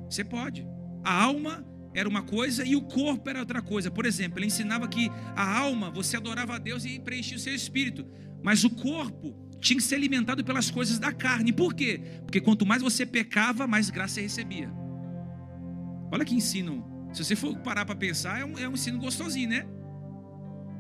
você 0.10 0.24
pode. 0.24 0.66
A 1.04 1.14
alma 1.14 1.64
era 1.94 2.10
uma 2.10 2.24
coisa 2.24 2.66
e 2.66 2.76
o 2.76 2.82
corpo 2.82 3.30
era 3.30 3.40
outra 3.40 3.62
coisa. 3.62 3.92
Por 3.92 4.08
exemplo, 4.08 4.40
ele 4.40 4.48
ensinava 4.48 4.88
que 4.88 5.12
a 5.36 5.60
alma, 5.60 5.92
você 5.92 6.18
adorava 6.18 6.56
a 6.56 6.58
Deus 6.58 6.86
e 6.86 7.00
preenchia 7.00 7.38
o 7.38 7.40
seu 7.40 7.54
espírito, 7.54 8.04
mas 8.42 8.64
o 8.64 8.70
corpo 8.72 9.51
tinha 9.62 9.78
que 9.78 9.84
ser 9.84 9.96
alimentado 9.96 10.44
pelas 10.44 10.72
coisas 10.72 10.98
da 10.98 11.14
carne. 11.14 11.54
Por 11.54 11.74
quê? 11.74 12.02
Porque 12.26 12.42
quanto 12.42 12.66
mais 12.66 12.82
você 12.82 13.06
pecava, 13.06 13.68
mais 13.68 13.90
graça 13.90 14.16
você 14.16 14.22
recebia. 14.24 14.70
Olha 16.12 16.26
que 16.26 16.36
ensino. 16.36 16.84
Se 17.14 17.24
você 17.24 17.36
for 17.36 17.56
parar 17.60 17.86
para 17.86 17.96
pensar, 17.96 18.42
é 18.42 18.46
um, 18.46 18.58
é 18.58 18.68
um 18.68 18.74
ensino 18.74 19.00
gostosinho, 19.00 19.50
né? 19.50 19.66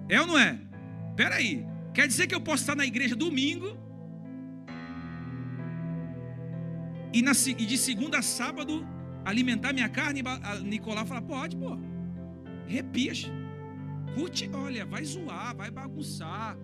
É 0.09 0.19
ou 0.19 0.27
não 0.27 0.37
é? 0.37 0.59
Espera 1.11 1.35
aí. 1.35 1.65
Quer 1.93 2.07
dizer 2.07 2.25
que 2.25 2.33
eu 2.33 2.41
posso 2.41 2.63
estar 2.63 2.75
na 2.75 2.85
igreja 2.85 3.15
domingo 3.15 3.77
e, 7.13 7.21
na, 7.21 7.31
e 7.31 7.65
de 7.65 7.77
segunda 7.77 8.19
a 8.19 8.21
sábado 8.21 8.85
alimentar 9.23 9.73
minha 9.73 9.89
carne? 9.89 10.23
A 10.43 10.55
Nicolau 10.55 11.05
fala: 11.05 11.21
pode, 11.21 11.55
pô. 11.55 11.77
Repia. 12.65 13.13
Curte, 14.15 14.49
olha, 14.53 14.85
vai 14.85 15.05
zoar, 15.05 15.55
vai 15.55 15.69
bagunçar. 15.69 16.57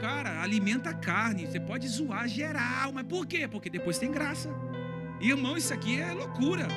Cara, 0.00 0.40
alimenta 0.42 0.90
a 0.90 0.94
carne. 0.94 1.46
Você 1.46 1.58
pode 1.58 1.88
zoar 1.88 2.28
geral, 2.28 2.92
mas 2.92 3.06
por 3.06 3.26
quê? 3.26 3.48
Porque 3.48 3.68
depois 3.68 3.98
tem 3.98 4.10
graça. 4.10 4.48
Irmão, 5.20 5.56
isso 5.56 5.74
aqui 5.74 6.00
é 6.00 6.12
loucura. 6.12 6.68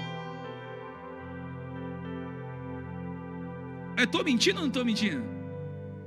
Eu 3.97 4.05
estou 4.05 4.23
mentindo 4.23 4.57
ou 4.57 4.61
não 4.61 4.69
estou 4.69 4.83
mentindo? 4.83 5.23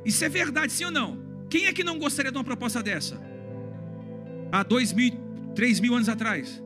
Isso 0.04 0.24
é 0.24 0.28
verdade, 0.28 0.72
sim 0.72 0.84
ou 0.84 0.90
não? 0.90 1.22
Quem 1.48 1.66
é 1.66 1.72
que 1.72 1.84
não 1.84 1.98
gostaria 1.98 2.32
de 2.32 2.36
uma 2.36 2.42
proposta 2.42 2.82
dessa? 2.82 3.20
Há 4.50 4.62
dois 4.62 4.92
mil, 4.92 5.12
três 5.54 5.78
mil 5.78 5.94
anos 5.94 6.08
atrás. 6.08 6.62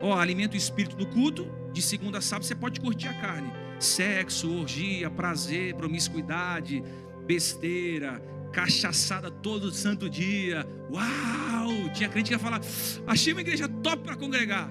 Ó, 0.00 0.16
alimenta 0.16 0.54
o 0.54 0.56
espírito 0.56 0.96
do 0.96 1.06
culto. 1.06 1.50
De 1.72 1.82
segunda 1.82 2.18
a 2.18 2.20
sábado 2.20 2.44
você 2.44 2.54
pode 2.54 2.80
curtir 2.80 3.08
a 3.08 3.14
carne. 3.14 3.52
Sexo, 3.80 4.60
orgia, 4.60 5.10
prazer, 5.10 5.74
promiscuidade, 5.74 6.82
besteira, 7.26 8.22
cachaçada 8.52 9.30
todo 9.30 9.70
santo 9.70 10.08
dia. 10.08 10.66
Uau! 10.90 11.88
Tinha 11.92 12.08
crente 12.08 12.28
que 12.28 12.34
ia 12.34 12.38
falar: 12.38 12.60
achei 13.06 13.32
uma 13.32 13.40
igreja 13.40 13.68
top 13.68 14.02
para 14.02 14.16
congregar. 14.16 14.70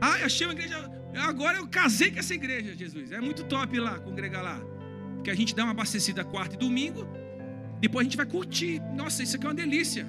Ah, 0.00 0.24
achei 0.24 0.46
uma 0.46 0.54
igreja. 0.54 0.90
Agora 1.14 1.58
eu 1.58 1.66
casei 1.66 2.10
com 2.10 2.18
essa 2.18 2.34
igreja, 2.34 2.74
Jesus. 2.74 3.12
É 3.12 3.20
muito 3.20 3.44
top 3.44 3.78
lá, 3.78 3.98
congregar 3.98 4.42
lá. 4.42 4.60
Porque 5.16 5.30
a 5.30 5.34
gente 5.34 5.54
dá 5.54 5.64
uma 5.64 5.72
abastecida 5.72 6.24
quarta 6.24 6.54
e 6.54 6.58
domingo. 6.58 7.06
Depois 7.80 8.02
a 8.02 8.04
gente 8.04 8.16
vai 8.16 8.26
curtir. 8.26 8.80
Nossa, 8.94 9.22
isso 9.22 9.36
aqui 9.36 9.44
é 9.44 9.48
uma 9.48 9.54
delícia. 9.54 10.06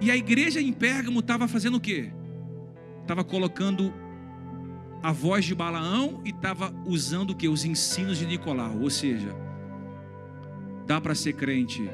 E 0.00 0.10
a 0.10 0.16
igreja 0.16 0.60
em 0.60 0.72
Pérgamo 0.72 1.20
estava 1.20 1.48
fazendo 1.48 1.76
o 1.76 1.80
quê? 1.80 2.10
Estava 3.02 3.24
colocando 3.24 3.92
a 5.02 5.12
voz 5.12 5.44
de 5.44 5.54
Balaão 5.54 6.20
e 6.24 6.30
estava 6.30 6.72
usando 6.86 7.30
o 7.30 7.34
que? 7.34 7.48
Os 7.48 7.64
ensinos 7.64 8.18
de 8.18 8.26
Nicolau. 8.26 8.78
Ou 8.80 8.90
seja, 8.90 9.34
dá 10.86 11.00
para 11.00 11.14
ser 11.14 11.34
crente 11.34 11.88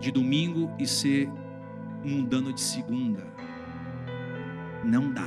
de 0.00 0.10
domingo 0.10 0.70
e 0.78 0.86
ser 0.86 1.28
mundano 2.04 2.52
de 2.52 2.60
segunda. 2.60 3.26
Não 4.84 5.12
dá. 5.12 5.26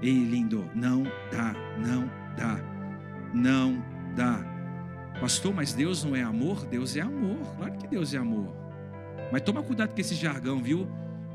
Ei, 0.00 0.12
lindo, 0.12 0.68
não 0.74 1.04
dá, 1.30 1.54
não 1.78 2.10
dá, 2.36 2.60
não 3.32 3.84
dá. 4.16 4.44
Pastor, 5.20 5.54
mas 5.54 5.72
Deus 5.72 6.02
não 6.02 6.16
é 6.16 6.22
amor? 6.22 6.66
Deus 6.66 6.96
é 6.96 7.00
amor, 7.00 7.38
claro 7.56 7.72
que 7.78 7.86
Deus 7.86 8.12
é 8.12 8.18
amor. 8.18 8.52
Mas 9.30 9.42
toma 9.42 9.62
cuidado 9.62 9.94
com 9.94 10.00
esse 10.00 10.14
jargão, 10.14 10.60
viu? 10.60 10.88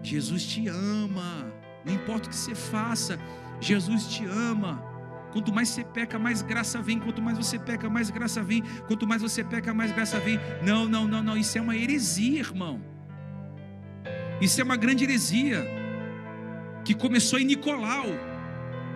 Jesus 0.04 0.46
te 0.46 0.68
ama, 0.68 1.52
não 1.86 1.94
importa 1.94 2.28
o 2.28 2.30
que 2.30 2.36
você 2.36 2.54
faça, 2.54 3.18
Jesus 3.60 4.08
te 4.08 4.26
ama. 4.26 4.84
Quanto 5.32 5.54
mais 5.54 5.70
você 5.70 5.84
peca, 5.84 6.18
mais 6.18 6.42
graça 6.42 6.82
vem. 6.82 7.00
Quanto 7.00 7.22
mais 7.22 7.38
você 7.38 7.60
peca, 7.60 7.90
mais 7.90 8.10
graça 8.10 8.42
vem. 8.42 8.64
Quanto 8.88 9.06
mais 9.08 9.22
você 9.22 9.44
peca, 9.44 9.74
mais 9.74 9.92
graça 9.92 10.20
vem. 10.20 10.40
Não, 10.64 10.88
não, 10.88 11.08
não, 11.08 11.22
não. 11.22 11.38
Isso 11.38 11.58
é 11.58 11.62
uma 11.62 11.76
heresia, 11.76 12.40
irmão. 12.40 12.82
Isso 14.40 14.60
é 14.62 14.64
uma 14.64 14.78
grande 14.78 15.04
heresia 15.04 15.66
que 16.86 16.94
começou 16.94 17.40
em 17.40 17.46
Nicolau 17.46 18.06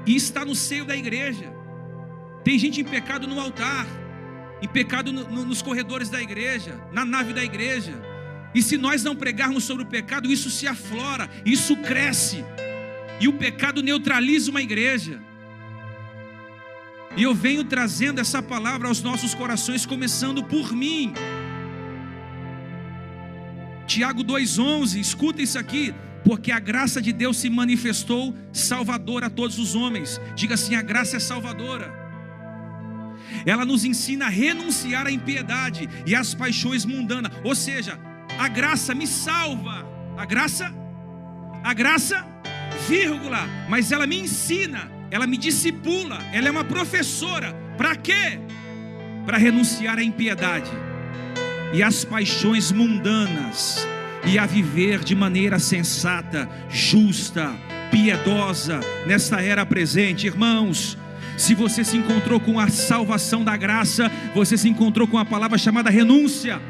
e 0.05 0.15
está 0.15 0.45
no 0.45 0.55
seio 0.55 0.85
da 0.85 0.95
igreja. 0.95 1.51
Tem 2.43 2.57
gente 2.57 2.81
em 2.81 2.83
pecado 2.83 3.27
no 3.27 3.39
altar, 3.39 3.85
em 4.61 4.67
pecado 4.67 5.11
no, 5.11 5.23
no, 5.29 5.45
nos 5.45 5.61
corredores 5.61 6.09
da 6.09 6.21
igreja, 6.21 6.79
na 6.91 7.05
nave 7.05 7.33
da 7.33 7.43
igreja. 7.43 7.93
E 8.53 8.61
se 8.61 8.77
nós 8.77 9.03
não 9.03 9.15
pregarmos 9.15 9.63
sobre 9.63 9.83
o 9.83 9.87
pecado, 9.87 10.31
isso 10.31 10.49
se 10.49 10.67
aflora, 10.67 11.29
isso 11.45 11.75
cresce. 11.77 12.43
E 13.21 13.27
o 13.27 13.33
pecado 13.33 13.83
neutraliza 13.83 14.49
uma 14.49 14.63
igreja. 14.63 15.21
E 17.15 17.21
eu 17.21 17.35
venho 17.35 17.63
trazendo 17.63 18.19
essa 18.19 18.41
palavra 18.41 18.87
aos 18.87 19.03
nossos 19.03 19.35
corações, 19.35 19.85
começando 19.85 20.43
por 20.43 20.73
mim. 20.73 21.13
Tiago 23.85 24.23
2,11, 24.23 24.99
escuta 24.99 25.39
isso 25.39 25.59
aqui, 25.59 25.93
porque 26.23 26.51
a 26.51 26.59
graça 26.59 26.99
de 26.99 27.13
Deus 27.13 27.37
se 27.37 27.47
manifestou 27.47 28.35
salvadora 28.51 29.27
a 29.27 29.29
todos 29.29 29.59
os 29.59 29.75
homens. 29.75 30.19
Diga 30.33 30.55
assim: 30.55 30.73
a 30.73 30.81
graça 30.81 31.17
é 31.17 31.19
salvadora. 31.19 31.93
Ela 33.45 33.65
nos 33.65 33.85
ensina 33.85 34.25
a 34.25 34.29
renunciar 34.29 35.05
à 35.05 35.11
impiedade 35.11 35.87
e 36.07 36.15
às 36.15 36.33
paixões 36.33 36.85
mundanas. 36.85 37.31
Ou 37.43 37.53
seja, 37.53 37.99
a 38.39 38.47
graça 38.47 38.95
me 38.95 39.05
salva. 39.05 39.85
A 40.17 40.25
graça, 40.25 40.73
a 41.63 41.73
graça 41.73 42.30
vírgula, 42.87 43.47
mas 43.69 43.91
ela 43.91 44.07
me 44.07 44.19
ensina, 44.19 44.91
ela 45.09 45.27
me 45.27 45.37
discipula, 45.37 46.19
ela 46.33 46.47
é 46.47 46.51
uma 46.51 46.63
professora. 46.63 47.53
Para 47.77 47.95
quê? 47.95 48.39
Para 49.25 49.37
renunciar 49.37 49.97
à 49.97 50.03
impiedade 50.03 50.71
e 51.73 51.81
às 51.81 52.03
paixões 52.03 52.71
mundanas 52.71 53.87
e 54.25 54.37
a 54.37 54.45
viver 54.45 54.99
de 54.99 55.15
maneira 55.15 55.57
sensata, 55.59 56.47
justa, 56.69 57.53
piedosa 57.89 58.79
nesta 59.05 59.41
era 59.41 59.65
presente, 59.65 60.27
irmãos. 60.27 60.97
Se 61.37 61.55
você 61.55 61.83
se 61.83 61.97
encontrou 61.97 62.39
com 62.39 62.59
a 62.59 62.69
salvação 62.69 63.43
da 63.43 63.57
graça, 63.57 64.11
você 64.33 64.57
se 64.57 64.69
encontrou 64.69 65.07
com 65.07 65.17
a 65.17 65.25
palavra 65.25 65.57
chamada 65.57 65.89
renúncia. 65.89 66.61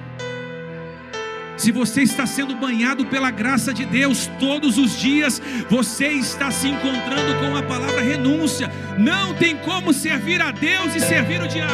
Se 1.62 1.72
você 1.72 2.02
está 2.02 2.26
sendo 2.26 2.56
banhado 2.56 3.06
pela 3.06 3.30
graça 3.30 3.72
de 3.72 3.86
Deus 3.86 4.26
todos 4.40 4.80
os 4.80 4.98
dias, 4.98 5.40
você 5.70 6.08
está 6.08 6.50
se 6.50 6.68
encontrando 6.68 7.36
com 7.40 7.56
a 7.56 7.62
palavra 7.62 8.02
renúncia. 8.02 8.68
Não 8.98 9.36
tem 9.36 9.56
como 9.58 9.94
servir 9.94 10.42
a 10.42 10.52
Deus 10.52 10.96
e 10.96 11.00
servir 11.00 11.40
o 11.40 11.48
diabo. 11.48 11.72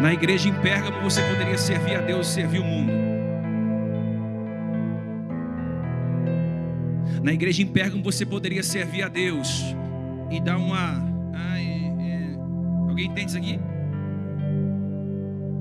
Na 0.00 0.14
igreja 0.14 0.48
em 0.48 0.54
Pérgamo 0.54 1.02
você 1.02 1.20
poderia 1.20 1.58
servir 1.58 1.96
a 1.96 2.00
Deus 2.00 2.28
e 2.28 2.32
servir 2.32 2.60
o 2.60 2.64
mundo. 2.64 3.11
Na 7.22 7.32
igreja 7.32 7.62
em 7.62 7.66
Pérgamo 7.66 8.02
você 8.02 8.26
poderia 8.26 8.62
servir 8.62 9.02
a 9.02 9.08
Deus 9.08 9.62
e 10.30 10.40
dar 10.40 10.58
uma. 10.58 11.00
É... 11.34 12.34
Alguém 12.88 13.06
entende 13.06 13.28
isso 13.28 13.38
aqui? 13.38 13.60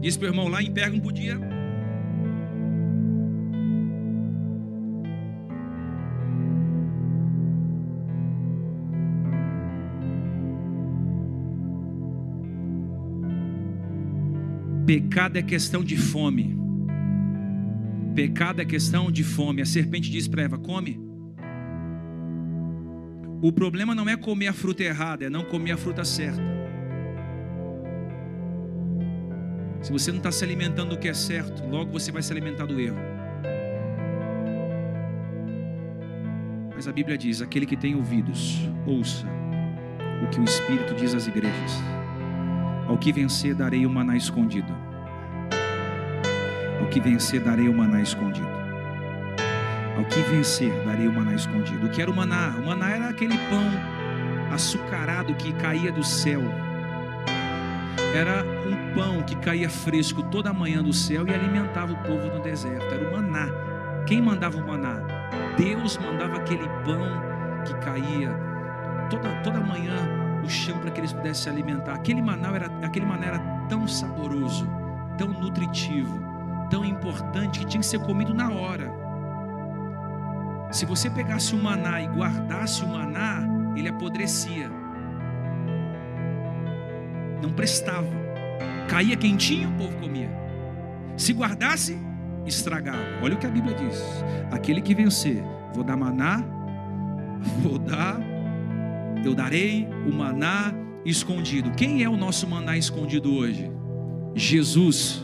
Diz 0.01 0.17
para 0.17 0.25
o 0.25 0.29
irmão 0.29 0.47
lá 0.47 0.63
em 0.63 0.71
Pérgamo 0.71 1.01
podia. 1.01 1.39
Pecado 14.87 15.37
é 15.37 15.43
questão 15.43 15.83
de 15.83 15.95
fome. 15.95 16.59
Pecado 18.15 18.61
é 18.61 18.65
questão 18.65 19.11
de 19.11 19.23
fome. 19.23 19.61
A 19.61 19.65
serpente 19.65 20.09
diz 20.09 20.27
para 20.27 20.41
Eva: 20.41 20.57
come. 20.57 21.10
O 23.41 23.51
problema 23.51 23.95
não 23.95 24.07
é 24.07 24.15
comer 24.15 24.47
a 24.49 24.53
fruta 24.53 24.83
errada, 24.83 25.25
é 25.25 25.29
não 25.29 25.43
comer 25.43 25.71
a 25.71 25.77
fruta 25.77 26.05
certa. 26.05 26.39
Se 29.81 29.91
você 29.91 30.11
não 30.11 30.19
está 30.19 30.31
se 30.31 30.43
alimentando 30.43 30.91
do 30.91 30.97
que 30.99 31.07
é 31.07 31.13
certo, 31.13 31.67
logo 31.67 31.91
você 31.91 32.11
vai 32.11 32.21
se 32.21 32.31
alimentar 32.31 32.67
do 32.67 32.79
erro. 32.79 32.99
Mas 36.75 36.87
a 36.87 36.91
Bíblia 36.91 37.17
diz: 37.17 37.41
aquele 37.41 37.65
que 37.65 37.75
tem 37.75 37.95
ouvidos, 37.95 38.59
ouça 38.85 39.25
o 40.23 40.29
que 40.29 40.39
o 40.39 40.43
Espírito 40.43 40.93
diz 40.93 41.15
às 41.15 41.25
igrejas. 41.25 41.71
Ao 42.87 42.95
que 42.95 43.11
vencer, 43.11 43.55
darei 43.55 43.87
o 43.87 43.89
maná 43.89 44.15
escondido. 44.15 44.71
Ao 46.79 46.87
que 46.89 46.99
vencer, 46.99 47.41
darei 47.41 47.67
o 47.67 47.73
maná 47.73 48.01
escondido. 48.03 48.60
Ao 50.01 50.07
que 50.07 50.19
vencer, 50.21 50.73
darei 50.83 51.07
o 51.07 51.13
maná 51.13 51.35
escondido. 51.35 51.85
O 51.85 51.89
que 51.91 52.01
era 52.01 52.09
o 52.09 52.15
maná? 52.15 52.55
O 52.57 52.65
maná 52.65 52.89
era 52.89 53.09
aquele 53.09 53.37
pão 53.37 53.69
açucarado 54.51 55.35
que 55.35 55.53
caía 55.53 55.91
do 55.91 56.03
céu. 56.03 56.41
Era 58.15 58.43
um 58.65 58.95
pão 58.95 59.21
que 59.21 59.35
caía 59.35 59.69
fresco 59.69 60.23
toda 60.23 60.51
manhã 60.51 60.81
do 60.81 60.91
céu 60.91 61.27
e 61.27 61.31
alimentava 61.31 61.93
o 61.93 61.97
povo 61.97 62.35
no 62.35 62.41
deserto. 62.41 62.83
Era 62.91 63.09
o 63.09 63.13
maná. 63.13 63.47
Quem 64.07 64.23
mandava 64.23 64.57
o 64.57 64.67
maná? 64.67 65.03
Deus 65.55 65.99
mandava 65.99 66.37
aquele 66.37 66.67
pão 66.83 67.05
que 67.63 67.75
caía 67.75 68.35
toda, 69.07 69.29
toda 69.43 69.59
manhã 69.59 69.93
no 70.41 70.49
chão 70.49 70.79
para 70.79 70.89
que 70.89 70.99
eles 70.99 71.13
pudessem 71.13 71.43
se 71.43 71.49
alimentar. 71.49 71.93
Aquele 71.93 72.23
maná, 72.23 72.49
era, 72.55 72.71
aquele 72.83 73.05
maná 73.05 73.27
era 73.27 73.39
tão 73.69 73.87
saboroso, 73.87 74.67
tão 75.15 75.27
nutritivo, 75.27 76.19
tão 76.71 76.83
importante 76.83 77.59
que 77.59 77.65
tinha 77.67 77.81
que 77.81 77.85
ser 77.85 77.99
comido 77.99 78.33
na 78.33 78.49
hora. 78.49 78.90
Se 80.71 80.85
você 80.85 81.09
pegasse 81.09 81.53
o 81.53 81.61
maná 81.61 82.01
e 82.01 82.07
guardasse 82.07 82.83
o 82.83 82.87
maná, 82.87 83.43
ele 83.75 83.89
apodrecia. 83.89 84.69
Não 87.41 87.51
prestava. 87.51 88.07
Caía 88.87 89.17
quentinho, 89.17 89.69
o 89.69 89.73
povo 89.73 89.97
comia. 89.97 90.29
Se 91.17 91.33
guardasse, 91.33 91.97
estragava. 92.45 93.03
Olha 93.21 93.35
o 93.35 93.37
que 93.37 93.45
a 93.45 93.49
Bíblia 93.49 93.75
diz: 93.75 94.01
aquele 94.49 94.81
que 94.81 94.95
vencer, 94.95 95.43
vou 95.73 95.83
dar 95.83 95.97
maná, 95.97 96.41
vou 97.61 97.77
dar, 97.77 98.17
eu 99.25 99.35
darei 99.35 99.89
o 100.07 100.13
maná 100.13 100.73
escondido. 101.05 101.71
Quem 101.71 102.01
é 102.01 102.07
o 102.07 102.15
nosso 102.15 102.47
maná 102.47 102.77
escondido 102.77 103.33
hoje? 103.35 103.69
Jesus. 104.35 105.21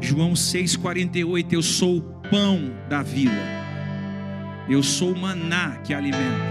João 0.00 0.32
6,48: 0.32 1.52
Eu 1.52 1.62
sou 1.62 1.98
o 1.98 2.02
pão 2.28 2.72
da 2.88 3.02
vida. 3.02 3.59
Eu 4.70 4.84
sou 4.84 5.12
o 5.12 5.18
maná 5.18 5.78
que 5.82 5.92
alimenta. 5.92 6.48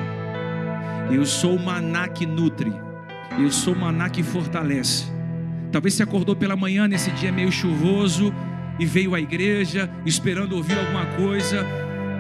Eu 1.09 1.26
sou 1.26 1.55
o 1.55 1.65
maná 1.65 2.05
que 2.05 2.26
nutre. 2.26 2.74
Eu 3.39 3.49
sou 3.49 3.74
o 3.74 3.80
maná 3.80 4.09
que 4.09 4.22
fortalece. 4.22 5.05
Talvez 5.72 5.93
você 5.93 6.03
acordou 6.03 6.36
pela 6.36 6.53
manhã 6.57 6.86
nesse 6.86 7.11
dia 7.11 7.32
meio 7.32 7.49
chuvoso 7.49 8.34
e 8.78 8.86
veio 8.86 9.15
à 9.15 9.22
igreja 9.22 9.89
esperando 10.05 10.57
ouvir 10.57 10.78
alguma 10.78 11.05
coisa, 11.15 11.65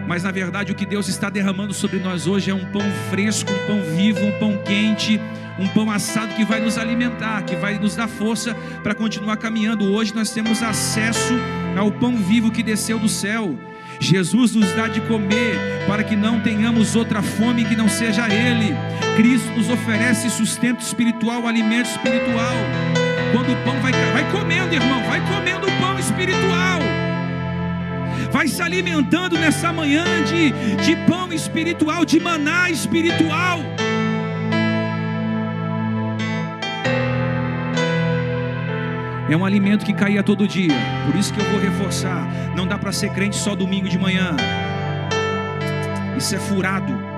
mas 0.07 0.23
na 0.23 0.31
verdade 0.31 0.71
o 0.71 0.75
que 0.75 0.85
Deus 0.85 1.09
está 1.09 1.29
derramando 1.29 1.73
sobre 1.73 1.99
nós 1.99 2.27
hoje 2.27 2.49
é 2.49 2.53
um 2.53 2.71
pão 2.71 2.89
fresco, 3.09 3.51
um 3.51 3.67
pão 3.67 3.81
vivo, 3.97 4.25
um 4.25 4.39
pão 4.39 4.57
quente, 4.63 5.19
um 5.59 5.67
pão 5.67 5.91
assado 5.91 6.33
que 6.33 6.45
vai 6.45 6.61
nos 6.61 6.77
alimentar, 6.77 7.41
que 7.43 7.57
vai 7.57 7.77
nos 7.77 7.97
dar 7.97 8.07
força 8.07 8.55
para 8.83 8.95
continuar 8.95 9.35
caminhando. 9.35 9.91
Hoje 9.91 10.15
nós 10.15 10.31
temos 10.31 10.63
acesso 10.63 11.33
ao 11.77 11.91
pão 11.91 12.15
vivo 12.15 12.51
que 12.51 12.63
desceu 12.63 12.97
do 12.97 13.09
céu. 13.09 13.59
Jesus 13.99 14.55
nos 14.55 14.71
dá 14.73 14.87
de 14.87 15.01
comer 15.01 15.59
para 15.85 16.03
que 16.03 16.15
não 16.15 16.39
tenhamos 16.39 16.95
outra 16.95 17.21
fome 17.21 17.65
que 17.65 17.75
não 17.75 17.89
seja 17.89 18.29
Ele. 18.29 18.73
Cristo 19.17 19.51
nos 19.51 19.69
oferece 19.69 20.29
sustento 20.29 20.79
espiritual, 20.79 21.45
alimento 21.45 21.89
espiritual. 21.89 22.55
Quando 23.33 23.51
o 23.51 23.63
pão 23.63 23.79
vai, 23.81 23.91
vai 23.91 24.31
comendo, 24.31 24.73
irmão, 24.73 25.03
vai 25.03 25.21
comendo 25.27 25.67
o 25.67 25.71
pão 25.79 25.99
espiritual. 25.99 26.79
Vai 28.31 28.47
se 28.47 28.61
alimentando 28.61 29.37
nessa 29.37 29.73
manhã 29.73 30.05
de, 30.23 30.51
de 30.83 30.95
pão 31.05 31.33
espiritual, 31.33 32.05
de 32.05 32.19
maná 32.19 32.69
espiritual. 32.69 33.59
É 39.29 39.37
um 39.37 39.45
alimento 39.45 39.85
que 39.85 39.93
caía 39.93 40.23
todo 40.23 40.47
dia. 40.47 40.73
Por 41.05 41.15
isso 41.15 41.31
que 41.31 41.39
eu 41.39 41.45
vou 41.45 41.59
reforçar. 41.59 42.27
Não 42.55 42.65
dá 42.65 42.77
para 42.77 42.91
ser 42.91 43.11
crente 43.11 43.35
só 43.35 43.55
domingo 43.55 43.87
de 43.87 43.97
manhã. 43.97 44.35
Isso 46.17 46.35
é 46.35 46.39
furado. 46.39 47.08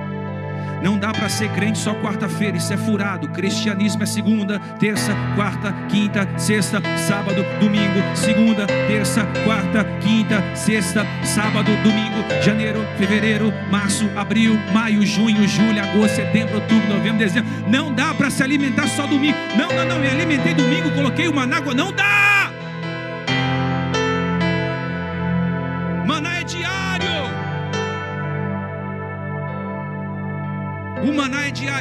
Não 0.82 0.98
dá 0.98 1.12
para 1.12 1.30
ser 1.30 1.50
crente 1.52 1.78
só 1.78 1.94
quarta-feira, 1.96 2.58
isso 2.58 2.74
é 2.74 2.78
furado. 2.78 3.28
Cristianismo 3.30 4.04
é 4.04 4.06
segunda, 4.06 4.60
terça, 4.80 5.16
quarta, 5.36 5.72
quinta, 5.88 6.28
sexta, 6.38 6.82
sábado, 6.98 7.46
domingo. 7.60 8.00
Segunda, 8.16 8.66
terça, 8.66 9.26
quarta, 9.44 9.84
quinta, 10.02 10.44
sexta, 10.56 11.06
sábado, 11.24 11.72
domingo. 11.84 12.26
Janeiro, 12.44 12.86
fevereiro, 12.98 13.54
março, 13.70 14.10
abril, 14.16 14.58
maio, 14.74 15.06
junho, 15.06 15.48
julho, 15.48 15.84
agosto, 15.84 16.16
setembro, 16.16 16.56
outubro, 16.56 16.90
novembro, 16.90 17.20
dezembro. 17.20 17.52
Não 17.68 17.94
dá 17.94 18.14
para 18.14 18.30
se 18.30 18.42
alimentar 18.42 18.88
só 18.88 19.06
domingo. 19.06 19.38
Não, 19.58 19.70
não, 19.70 19.86
não. 19.86 20.00
Me 20.00 20.08
alimentei 20.08 20.54
domingo, 20.54 20.90
coloquei 20.92 21.28
uma 21.28 21.46
na 21.46 21.58
água. 21.58 21.74
Não 21.74 21.92
dá. 21.92 22.51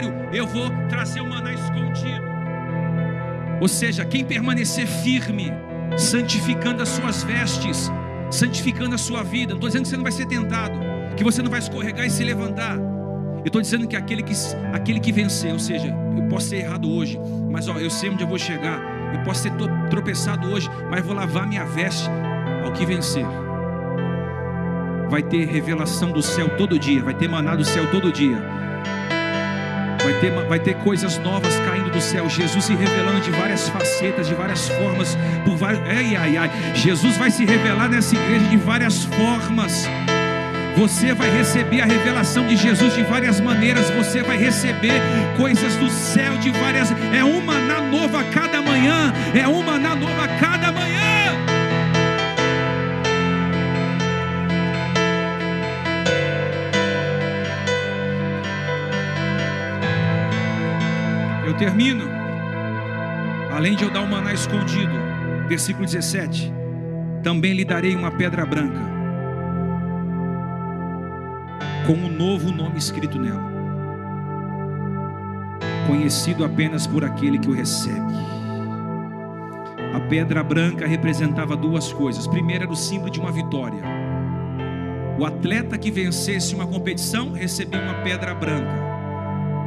Diário. 0.00 0.14
Eu 0.32 0.46
vou 0.46 0.70
trazer 0.88 1.20
o 1.20 1.28
maná 1.28 1.52
escondido. 1.52 2.30
Ou 3.60 3.68
seja, 3.68 4.04
quem 4.04 4.24
permanecer 4.24 4.86
firme, 4.86 5.52
santificando 5.96 6.82
as 6.82 6.88
suas 6.88 7.22
vestes, 7.22 7.90
santificando 8.30 8.94
a 8.94 8.98
sua 8.98 9.22
vida. 9.22 9.50
Não 9.50 9.56
estou 9.56 9.68
dizendo 9.68 9.82
que 9.82 9.90
você 9.90 9.96
não 9.96 10.02
vai 10.02 10.12
ser 10.12 10.26
tentado, 10.26 10.78
que 11.16 11.24
você 11.24 11.42
não 11.42 11.50
vai 11.50 11.60
escorregar 11.60 12.06
e 12.06 12.10
se 12.10 12.24
levantar. 12.24 12.76
Eu 12.76 13.46
estou 13.46 13.60
dizendo 13.60 13.86
que 13.86 13.96
aquele 13.96 14.22
que, 14.22 14.34
aquele 14.72 15.00
que 15.00 15.12
vencer, 15.12 15.52
ou 15.52 15.58
seja, 15.58 15.94
eu 16.16 16.28
posso 16.28 16.48
ser 16.48 16.56
errado 16.56 16.90
hoje, 16.90 17.18
mas 17.50 17.68
ó, 17.68 17.78
eu 17.78 17.90
sei 17.90 18.10
onde 18.10 18.22
eu 18.22 18.28
vou 18.28 18.38
chegar. 18.38 18.80
Eu 19.14 19.22
posso 19.24 19.42
ser 19.42 19.52
tropeçado 19.90 20.48
hoje, 20.48 20.70
mas 20.90 21.04
vou 21.04 21.14
lavar 21.14 21.46
minha 21.46 21.64
veste 21.64 22.08
ao 22.64 22.72
que 22.72 22.86
vencer. 22.86 23.26
Vai 25.10 25.22
ter 25.22 25.44
revelação 25.46 26.12
do 26.12 26.22
céu 26.22 26.56
todo 26.56 26.78
dia, 26.78 27.02
vai 27.02 27.14
ter 27.14 27.28
maná 27.28 27.56
do 27.56 27.64
céu 27.64 27.90
todo 27.90 28.12
dia. 28.12 28.60
Vai 30.02 30.14
ter, 30.20 30.30
vai 30.30 30.58
ter 30.58 30.74
coisas 30.76 31.18
novas 31.18 31.54
caindo 31.60 31.90
do 31.90 32.00
céu. 32.00 32.28
Jesus 32.28 32.64
se 32.64 32.74
revelando 32.74 33.20
de 33.20 33.30
várias 33.30 33.68
facetas, 33.68 34.26
de 34.26 34.34
várias 34.34 34.68
formas. 34.68 35.16
Por 35.44 35.56
vários, 35.56 35.80
ai, 35.88 36.16
ai, 36.16 36.36
ai. 36.36 36.50
Jesus 36.74 37.16
vai 37.16 37.30
se 37.30 37.44
revelar 37.44 37.88
nessa 37.88 38.14
igreja 38.14 38.46
de 38.46 38.56
várias 38.56 39.04
formas. 39.04 39.86
Você 40.76 41.12
vai 41.12 41.28
receber 41.30 41.82
a 41.82 41.84
revelação 41.84 42.46
de 42.46 42.56
Jesus 42.56 42.94
de 42.94 43.02
várias 43.02 43.40
maneiras. 43.40 43.90
Você 43.90 44.22
vai 44.22 44.38
receber 44.38 45.00
coisas 45.36 45.76
do 45.76 45.90
céu 45.90 46.36
de 46.38 46.50
várias. 46.50 46.90
É 47.12 47.22
uma 47.22 47.58
na 47.58 47.80
nova 47.80 48.24
cada 48.24 48.62
manhã. 48.62 49.12
É 49.34 49.46
uma 49.46 49.78
na 49.78 49.94
nova 49.94 50.26
cada 50.40 50.72
manhã. 50.72 51.09
Termino. 61.60 62.04
Além 63.54 63.76
de 63.76 63.84
eu 63.84 63.90
dar 63.90 64.00
o 64.00 64.08
maná 64.08 64.32
escondido, 64.32 64.94
versículo 65.46 65.84
17: 65.84 66.50
Também 67.22 67.52
lhe 67.52 67.66
darei 67.66 67.94
uma 67.94 68.10
pedra 68.10 68.46
branca, 68.46 68.80
com 71.86 71.92
um 71.92 72.08
novo 72.08 72.50
nome 72.50 72.78
escrito 72.78 73.18
nela, 73.18 73.52
conhecido 75.86 76.46
apenas 76.46 76.86
por 76.86 77.04
aquele 77.04 77.38
que 77.38 77.50
o 77.50 77.52
recebe. 77.52 78.14
A 79.94 80.00
pedra 80.08 80.42
branca 80.42 80.86
representava 80.86 81.56
duas 81.56 81.92
coisas. 81.92 82.26
Primeiro 82.26 82.64
era 82.64 82.72
o 82.72 82.76
símbolo 82.76 83.10
de 83.10 83.20
uma 83.20 83.32
vitória. 83.32 83.82
O 85.18 85.26
atleta 85.26 85.76
que 85.76 85.90
vencesse 85.90 86.54
uma 86.54 86.66
competição 86.66 87.32
recebia 87.32 87.82
uma 87.82 87.94
pedra 88.02 88.34
branca 88.34 88.89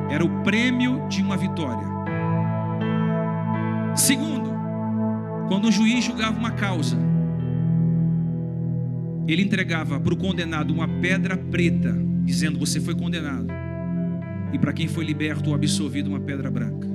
era 0.10 0.24
o 0.24 0.44
prêmio 0.44 1.08
de 1.08 1.22
uma 1.22 1.38
vitória. 1.38 1.88
Segundo, 3.96 4.52
quando 5.48 5.68
um 5.68 5.72
juiz 5.72 6.04
julgava 6.04 6.38
uma 6.38 6.52
causa, 6.52 6.98
ele 9.28 9.42
entregava 9.42 10.00
para 10.00 10.14
o 10.14 10.18
condenado 10.18 10.74
uma 10.74 10.88
pedra 10.88 11.38
preta, 11.38 11.96
dizendo: 12.24 12.60
Você 12.60 12.82
foi 12.82 12.96
condenado. 12.96 13.48
E 14.52 14.60
para 14.60 14.74
quem 14.74 14.88
foi 14.88 15.06
liberto 15.06 15.50
ou 15.50 15.56
absolvido, 15.56 16.10
uma 16.10 16.20
pedra 16.20 16.50
branca. 16.52 16.88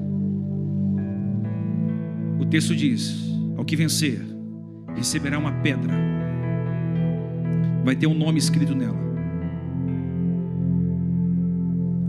O 2.38 2.46
texto 2.46 2.74
diz: 2.74 3.32
Ao 3.56 3.64
que 3.64 3.76
vencer, 3.76 4.20
receberá 4.94 5.38
uma 5.38 5.52
pedra, 5.52 5.94
vai 7.84 7.96
ter 7.96 8.06
um 8.06 8.14
nome 8.14 8.38
escrito 8.38 8.74
nela. 8.74 9.07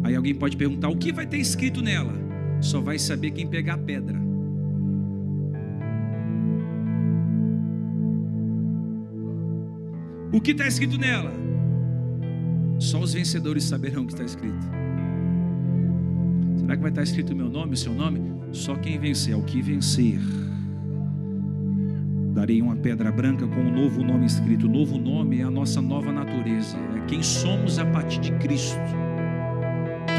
Aí 0.09 0.15
alguém 0.15 0.33
pode 0.33 0.57
perguntar: 0.57 0.89
o 0.89 0.97
que 0.97 1.11
vai 1.11 1.27
ter 1.27 1.37
escrito 1.37 1.83
nela? 1.83 2.11
Só 2.61 2.81
vai 2.81 2.97
saber 2.97 3.29
quem 3.29 3.45
pegar 3.45 3.75
a 3.75 3.77
pedra. 3.77 4.19
O 10.33 10.41
que 10.41 10.51
está 10.51 10.67
escrito 10.67 10.97
nela? 10.97 11.31
Só 12.79 12.99
os 12.99 13.13
vencedores 13.13 13.63
saberão 13.65 14.03
o 14.03 14.07
que 14.07 14.13
está 14.13 14.23
escrito. 14.23 14.67
Será 16.57 16.75
que 16.75 16.81
vai 16.81 16.91
estar 16.91 17.03
escrito 17.03 17.33
o 17.33 17.35
meu 17.35 17.49
nome, 17.49 17.73
o 17.73 17.77
seu 17.77 17.93
nome? 17.93 18.19
Só 18.51 18.75
quem 18.75 18.97
vencer, 18.97 19.35
o 19.35 19.43
que 19.43 19.61
vencer. 19.61 20.19
Darei 22.33 22.63
uma 22.63 22.75
pedra 22.75 23.11
branca 23.11 23.45
com 23.47 23.59
um 23.59 23.71
novo 23.71 24.03
nome 24.03 24.25
escrito. 24.25 24.65
O 24.65 24.69
novo 24.69 24.97
nome 24.97 25.39
é 25.39 25.43
a 25.43 25.51
nossa 25.51 25.81
nova 25.81 26.11
natureza, 26.11 26.77
é 26.97 27.05
quem 27.05 27.21
somos 27.21 27.77
a 27.77 27.85
partir 27.85 28.19
de 28.21 28.31
Cristo. 28.39 29.08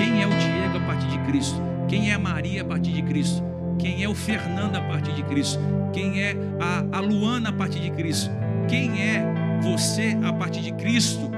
Quem 0.01 0.23
é 0.23 0.27
o 0.27 0.31
Diego 0.31 0.79
a 0.79 0.81
partir 0.81 1.09
de 1.09 1.19
Cristo? 1.31 1.61
Quem 1.87 2.11
é 2.11 2.15
a 2.15 2.19
Maria 2.19 2.63
a 2.63 2.65
partir 2.65 2.91
de 2.91 3.03
Cristo? 3.03 3.45
Quem 3.79 4.03
é 4.03 4.09
o 4.09 4.15
Fernando 4.15 4.77
a 4.77 4.81
partir 4.81 5.13
de 5.13 5.23
Cristo? 5.25 5.61
Quem 5.93 6.23
é 6.23 6.35
a, 6.59 6.97
a 6.97 7.01
Luana 7.01 7.51
a 7.51 7.53
partir 7.53 7.81
de 7.81 7.91
Cristo? 7.91 8.31
Quem 8.67 9.03
é 9.03 9.61
você 9.61 10.17
a 10.25 10.33
partir 10.33 10.63
de 10.63 10.73
Cristo? 10.73 11.31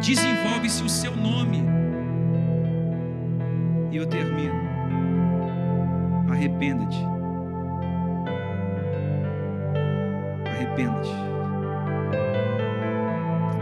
Desenvolve-se 0.00 0.84
o 0.84 0.88
seu 0.88 1.16
nome. 1.16 1.64
E 3.90 3.96
eu 3.96 4.06
termino. 4.06 4.54
Arrependa-te. 6.30 7.04
Arrependa-te. 10.46 11.10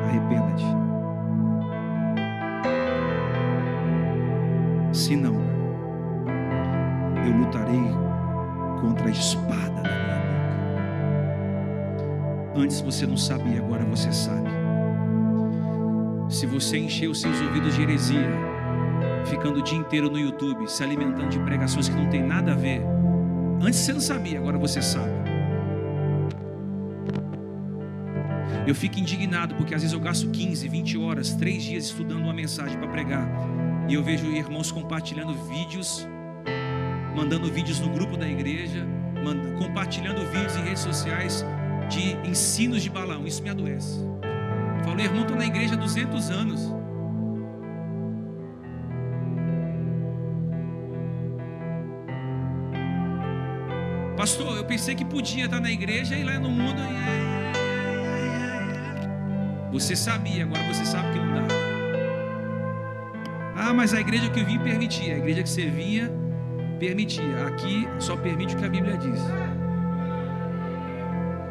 Arrependa-te. 0.07 0.82
Se 5.03 5.17
não, 5.17 5.35
eu 7.27 7.37
lutarei 7.37 7.91
contra 8.81 9.09
a 9.09 9.11
espada 9.11 9.83
da 9.83 9.99
minha 9.99 10.21
boca. 12.55 12.61
Antes 12.61 12.81
você 12.81 13.05
não 13.05 13.17
sabia, 13.17 13.59
agora 13.59 13.85
você 13.85 14.13
sabe. 14.13 14.49
Se 16.29 16.47
você 16.47 16.79
encher 16.79 17.09
os 17.09 17.21
seus 17.21 17.41
ouvidos 17.41 17.75
de 17.75 17.83
heresia, 17.83 18.31
ficando 19.25 19.59
o 19.59 19.63
dia 19.63 19.77
inteiro 19.77 20.09
no 20.09 20.21
YouTube, 20.21 20.71
se 20.71 20.85
alimentando 20.85 21.31
de 21.31 21.41
pregações 21.41 21.89
que 21.89 21.97
não 21.97 22.09
tem 22.09 22.23
nada 22.23 22.53
a 22.53 22.55
ver, 22.57 22.81
antes 23.61 23.81
você 23.81 23.93
não 23.93 24.01
sabia, 24.01 24.39
agora 24.39 24.57
você 24.57 24.81
sabe. 24.81 25.11
Eu 28.69 28.75
fico 28.77 29.01
indignado 29.01 29.57
porque 29.57 29.75
às 29.75 29.83
vezes 29.83 29.93
eu 29.93 29.99
gasto 30.01 30.31
15, 30.31 30.69
20 30.69 30.97
horas, 30.97 31.35
3 31.35 31.61
dias 31.61 31.87
estudando 31.87 32.23
uma 32.23 32.33
mensagem 32.33 32.79
para 32.79 32.87
pregar. 32.87 33.52
E 33.89 33.95
eu 33.95 34.03
vejo 34.03 34.27
irmãos 34.27 34.71
compartilhando 34.71 35.35
vídeos, 35.35 36.07
mandando 37.15 37.51
vídeos 37.53 37.81
no 37.81 37.91
grupo 37.91 38.17
da 38.17 38.29
igreja, 38.29 38.87
compartilhando 39.59 40.25
vídeos 40.31 40.57
em 40.57 40.63
redes 40.63 40.83
sociais 40.83 41.45
de 41.89 42.13
ensinos 42.29 42.83
de 42.83 42.91
balão. 42.91 43.27
Isso 43.27 43.43
me 43.43 43.51
adoece. 43.51 43.99
Falei, 44.85 45.07
irmão, 45.07 45.23
estou 45.23 45.37
na 45.37 45.47
igreja 45.47 45.75
há 45.75 45.77
200 45.77 46.31
anos. 46.31 46.73
Pastor, 54.17 54.57
eu 54.57 54.65
pensei 54.65 54.95
que 54.95 55.05
podia 55.05 55.47
estar 55.47 55.61
na 55.61 55.71
igreja 55.71 56.15
e 56.15 56.23
lá 56.23 56.39
no 56.39 56.51
mundo. 56.51 56.81
Você 59.73 59.97
sabia, 59.97 60.45
agora 60.45 60.63
você 60.65 60.85
sabe 60.85 61.13
que 61.13 61.19
não 61.19 61.35
dá. 61.35 61.62
Ah, 63.73 63.75
mas 63.75 63.95
a 63.95 64.01
igreja 64.03 64.29
que 64.29 64.39
eu 64.39 64.45
vim 64.45 64.59
permitia, 64.59 65.15
a 65.15 65.17
igreja 65.17 65.43
que 65.43 65.49
você 65.49 65.65
vinha 65.65 66.13
permitia. 66.79 67.47
Aqui 67.47 67.89
só 67.99 68.15
permite 68.15 68.55
o 68.55 68.59
que 68.59 68.67
a 68.67 68.69
Bíblia 68.69 68.99
diz. 68.99 69.19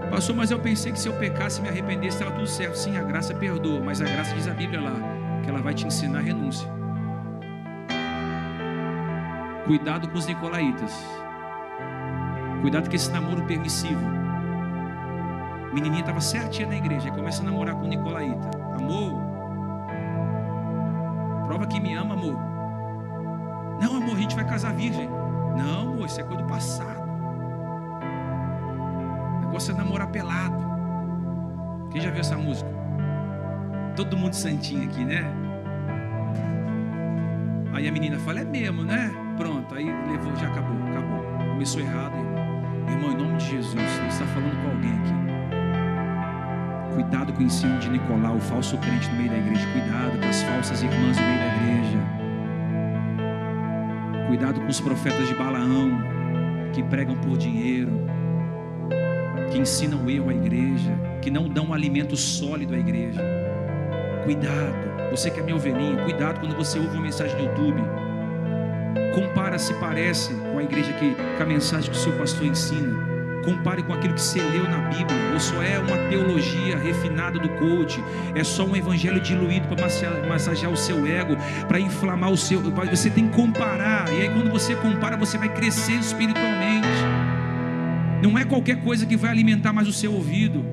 Pastor, 0.08 0.36
mas 0.36 0.52
eu 0.52 0.60
pensei 0.60 0.92
que 0.92 1.00
se 1.00 1.08
eu 1.10 1.14
pecasse 1.14 1.60
e 1.60 1.64
me 1.64 1.70
arrependesse, 1.70 2.18
estava 2.18 2.30
tudo 2.30 2.46
certo. 2.46 2.76
Sim, 2.76 2.96
a 2.96 3.02
graça 3.02 3.34
perdoa, 3.34 3.80
mas 3.80 4.04
a 4.04 4.06
graça 4.06 4.36
diz 4.36 4.48
a 4.48 4.54
Bíblia 4.54 4.82
lá, 4.82 4.94
que 5.44 5.50
ela 5.50 5.64
vai 5.64 5.74
te 5.74 5.88
ensinar 5.88 6.20
a 6.20 6.22
renúncia. 6.22 6.70
Cuidado 9.66 10.08
com 10.08 10.20
os 10.20 10.28
nicolaítas. 10.28 10.94
Cuidado 12.62 12.88
com 12.88 12.96
esse 12.96 13.12
namoro 13.12 13.44
permissivo. 13.46 14.06
Menininha 15.74 16.02
estava 16.02 16.22
certinha 16.22 16.68
na 16.68 16.76
igreja, 16.76 17.10
começa 17.10 17.42
a 17.42 17.46
namorar 17.46 17.74
com 17.74 17.86
o 17.86 17.88
nicolaíta. 17.88 18.52
Amor, 18.78 19.31
que 21.72 21.80
me 21.80 21.94
ama, 21.94 22.14
amor. 22.14 22.36
Não, 23.82 23.96
amor, 23.96 24.16
a 24.16 24.20
gente 24.20 24.36
vai 24.36 24.46
casar 24.46 24.74
virgem. 24.74 25.10
Não, 25.58 25.94
amor, 25.94 26.06
isso 26.06 26.20
é 26.20 26.24
coisa 26.24 26.42
do 26.42 26.48
passado. 26.48 27.02
O 29.38 29.40
negócio 29.46 29.74
é 29.74 29.78
namorar 29.78 30.08
pelado. 30.08 30.62
Quem 31.92 32.02
já 32.02 32.10
viu 32.10 32.22
essa 32.22 32.38
música? 32.38 32.70
Todo 33.96 34.16
mundo 34.16 34.34
santinho 34.34 34.84
aqui, 34.84 35.04
né? 35.04 35.24
Aí 37.74 37.88
a 37.88 37.92
menina 37.92 38.20
fala, 38.20 38.42
é 38.42 38.46
mesmo, 38.46 38.84
né? 38.84 39.12
Pronto, 39.38 39.74
aí 39.76 39.86
levou, 40.10 40.36
já 40.36 40.48
acabou, 40.48 40.76
acabou. 40.90 41.48
Começou 41.50 41.82
errado, 41.82 42.16
irmão. 42.16 42.62
Irmão, 42.88 43.12
em 43.12 43.18
nome 43.18 43.38
de 43.38 43.50
Jesus, 43.50 43.74
você 43.74 44.08
está 44.08 44.26
falando 44.28 44.62
com 44.62 44.70
alguém 44.72 44.92
aqui. 44.92 45.21
Cuidado 46.94 47.32
com 47.34 47.40
o 47.40 47.44
ensino 47.44 47.80
de 47.80 47.90
Nicolau, 47.90 48.36
o 48.36 48.42
falso 48.42 48.78
crente 48.78 49.10
no 49.10 49.16
meio 49.16 49.30
da 49.30 49.38
igreja. 49.38 49.66
Cuidado 49.72 50.20
com 50.20 50.28
as 50.28 50.44
falsas 50.44 50.84
irmãs 50.84 51.18
no 51.18 51.24
meio 51.24 51.40
da 51.40 51.46
igreja. 51.46 52.00
Cuidado 54.28 54.60
com 54.62 54.68
os 54.68 54.80
profetas 54.80 55.28
de 55.28 55.36
Balaão, 55.36 56.02
que 56.74 56.84
pregam 56.84 57.16
por 57.16 57.38
dinheiro, 57.38 57.92
que 59.52 59.58
ensinam 59.58 60.10
erro 60.10 60.30
à 60.30 60.34
igreja, 60.34 60.92
que 61.22 61.30
não 61.30 61.48
dão 61.48 61.68
um 61.68 61.74
alimento 61.74 62.16
sólido 62.16 62.74
à 62.74 62.78
igreja. 62.78 63.22
Cuidado, 64.24 65.10
você 65.12 65.30
que 65.30 65.40
é 65.40 65.44
meu 65.44 65.56
ovelhinha, 65.58 66.04
cuidado 66.04 66.40
quando 66.40 66.56
você 66.56 66.80
ouve 66.80 66.92
uma 66.92 67.04
mensagem 67.04 67.36
no 67.38 67.44
YouTube. 67.44 67.82
Compara 69.14 69.58
se 69.58 69.74
parece 69.76 70.34
com 70.34 70.58
a 70.60 70.64
igreja 70.64 70.94
que, 70.94 71.16
com 71.16 71.44
a 71.44 71.46
mensagem 71.46 71.90
que 71.90 71.98
o 71.98 72.00
seu 72.00 72.18
pastor 72.18 72.46
ensina. 72.46 73.11
Compare 73.44 73.82
com 73.84 73.94
aquilo 73.94 74.14
que 74.14 74.22
você 74.22 74.40
leu 74.40 74.64
na 74.70 74.78
Bíblia, 74.78 75.18
ou 75.34 75.40
só 75.40 75.62
é 75.64 75.80
uma 75.80 75.98
teologia 76.10 76.78
refinada 76.78 77.40
do 77.40 77.50
coach, 77.50 78.04
é 78.36 78.44
só 78.44 78.66
um 78.66 78.76
evangelho 78.76 79.20
diluído 79.20 79.68
para 79.68 79.88
massagear 80.28 80.72
o 80.72 80.78
seu 80.78 81.06
ego, 81.08 81.36
para 81.68 81.80
inflamar 81.80 82.32
o 82.32 82.38
seu. 82.38 82.62
Você 82.62 83.10
tem 83.10 83.28
que 83.28 83.36
comparar, 83.36 84.12
e 84.14 84.22
aí 84.22 84.30
quando 84.30 84.52
você 84.52 84.76
compara, 84.76 85.18
você 85.18 85.38
vai 85.38 85.50
crescer 85.50 85.94
espiritualmente. 85.94 86.88
Não 88.22 88.38
é 88.38 88.46
qualquer 88.46 88.78
coisa 88.84 89.06
que 89.06 89.18
vai 89.18 89.32
alimentar 89.32 89.74
mais 89.74 89.88
o 89.88 89.94
seu 89.94 90.14
ouvido. 90.14 90.64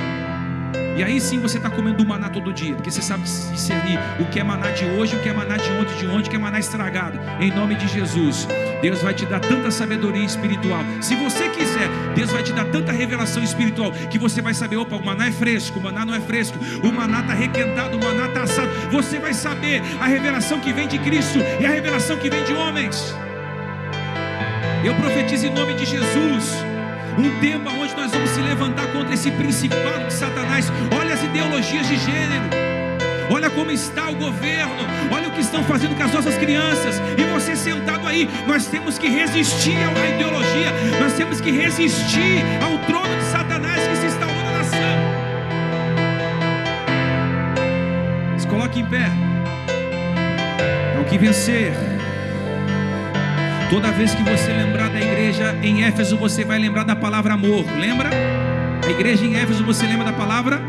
E 0.98 1.02
aí 1.02 1.20
sim 1.20 1.38
você 1.38 1.58
está 1.58 1.70
comendo 1.70 2.04
maná 2.04 2.28
todo 2.28 2.52
dia, 2.52 2.74
porque 2.74 2.90
você 2.90 3.00
sabe 3.00 3.22
discernir 3.22 3.98
o 4.20 4.24
que 4.26 4.40
é 4.40 4.44
maná 4.44 4.70
de 4.72 4.84
hoje, 4.84 5.14
o 5.16 5.20
que 5.20 5.28
é 5.28 5.32
maná 5.32 5.56
de 5.56 5.70
ontem, 5.70 5.96
de 5.96 6.06
ontem, 6.08 6.26
o 6.26 6.30
que 6.30 6.36
é 6.36 6.38
maná 6.38 6.58
estragado. 6.58 7.18
Em 7.40 7.50
nome 7.52 7.76
de 7.76 7.86
Jesus, 7.86 8.48
Deus 8.80 9.02
vai 9.02 9.14
te 9.14 9.26
dar 9.26 9.40
tanta 9.40 9.70
sabedoria 9.70 10.24
espiritual. 10.24 10.84
Se 11.00 11.14
você 11.14 11.48
quiser, 11.48 11.88
Deus 12.14 12.30
vai 12.30 12.42
te 12.42 12.52
dar 12.52 12.64
tanta 12.66 12.92
revelação 12.92 13.42
espiritual 13.42 13.92
que 14.10 14.18
você 14.18 14.40
vai 14.40 14.54
saber: 14.54 14.76
opa, 14.76 14.96
o 14.96 15.04
maná 15.04 15.28
é 15.28 15.32
fresco, 15.32 15.78
o 15.78 15.82
maná 15.82 16.04
não 16.04 16.14
é 16.14 16.20
fresco, 16.20 16.58
o 16.82 16.92
maná 16.92 17.20
está 17.20 17.34
requentado, 17.34 17.96
o 17.96 18.00
maná 18.02 18.26
está 18.26 18.42
assado. 18.42 18.70
Você 18.90 19.18
vai 19.18 19.34
saber 19.34 19.82
a 20.00 20.06
revelação 20.06 20.60
que 20.60 20.72
vem 20.72 20.86
de 20.86 20.98
Cristo 20.98 21.38
e 21.60 21.66
a 21.66 21.70
revelação 21.70 22.16
que 22.16 22.30
vem 22.30 22.44
de 22.44 22.52
homens. 22.52 23.14
Eu 24.84 24.94
profetizo 24.94 25.46
em 25.46 25.50
nome 25.50 25.74
de 25.74 25.84
Jesus 25.84 26.54
um 27.18 27.40
tempo 27.40 27.68
onde 27.70 27.96
nós 27.96 28.12
vamos 28.12 28.30
se 28.30 28.40
levantar 28.40 28.86
contra 28.92 29.12
esse 29.12 29.30
principado 29.32 30.06
de 30.06 30.12
Satanás. 30.12 30.70
Olha 30.96 31.14
as 31.14 31.22
ideologias 31.22 31.86
de 31.88 31.96
gênero. 31.96 32.68
Olha 33.30 33.50
como 33.50 33.70
está 33.70 34.08
o 34.08 34.14
governo, 34.14 34.74
olha 35.12 35.27
que 35.38 35.44
estão 35.44 35.62
fazendo 35.62 35.96
com 35.96 36.02
as 36.02 36.12
nossas 36.12 36.36
crianças. 36.36 37.00
E 37.16 37.22
você 37.32 37.54
sentado 37.54 38.06
aí, 38.06 38.28
nós 38.46 38.66
temos 38.66 38.98
que 38.98 39.08
resistir 39.08 39.76
à 39.76 40.08
ideologia, 40.08 40.72
nós 41.00 41.12
temos 41.12 41.40
que 41.40 41.52
resistir 41.52 42.44
ao 42.60 42.76
trono 42.78 43.16
de 43.16 43.24
Satanás 43.24 43.86
que 43.86 43.96
se 43.96 44.06
instalou 44.06 44.42
na 44.42 44.52
nação. 44.52 44.98
Se 48.36 48.46
coloque 48.48 48.80
em 48.80 48.86
pé. 48.86 49.10
É 50.96 51.00
o 51.00 51.04
que 51.04 51.16
vencer. 51.16 51.72
Toda 53.70 53.92
vez 53.92 54.14
que 54.14 54.22
você 54.22 54.52
lembrar 54.52 54.88
da 54.88 55.00
igreja 55.00 55.56
em 55.62 55.84
Éfeso, 55.84 56.16
você 56.16 56.44
vai 56.44 56.58
lembrar 56.58 56.84
da 56.84 56.96
palavra 56.96 57.34
amor. 57.34 57.64
Lembra? 57.78 58.10
A 58.84 58.90
igreja 58.90 59.24
em 59.24 59.36
Éfeso, 59.36 59.64
você 59.64 59.86
lembra 59.86 60.06
da 60.06 60.12
palavra? 60.12 60.60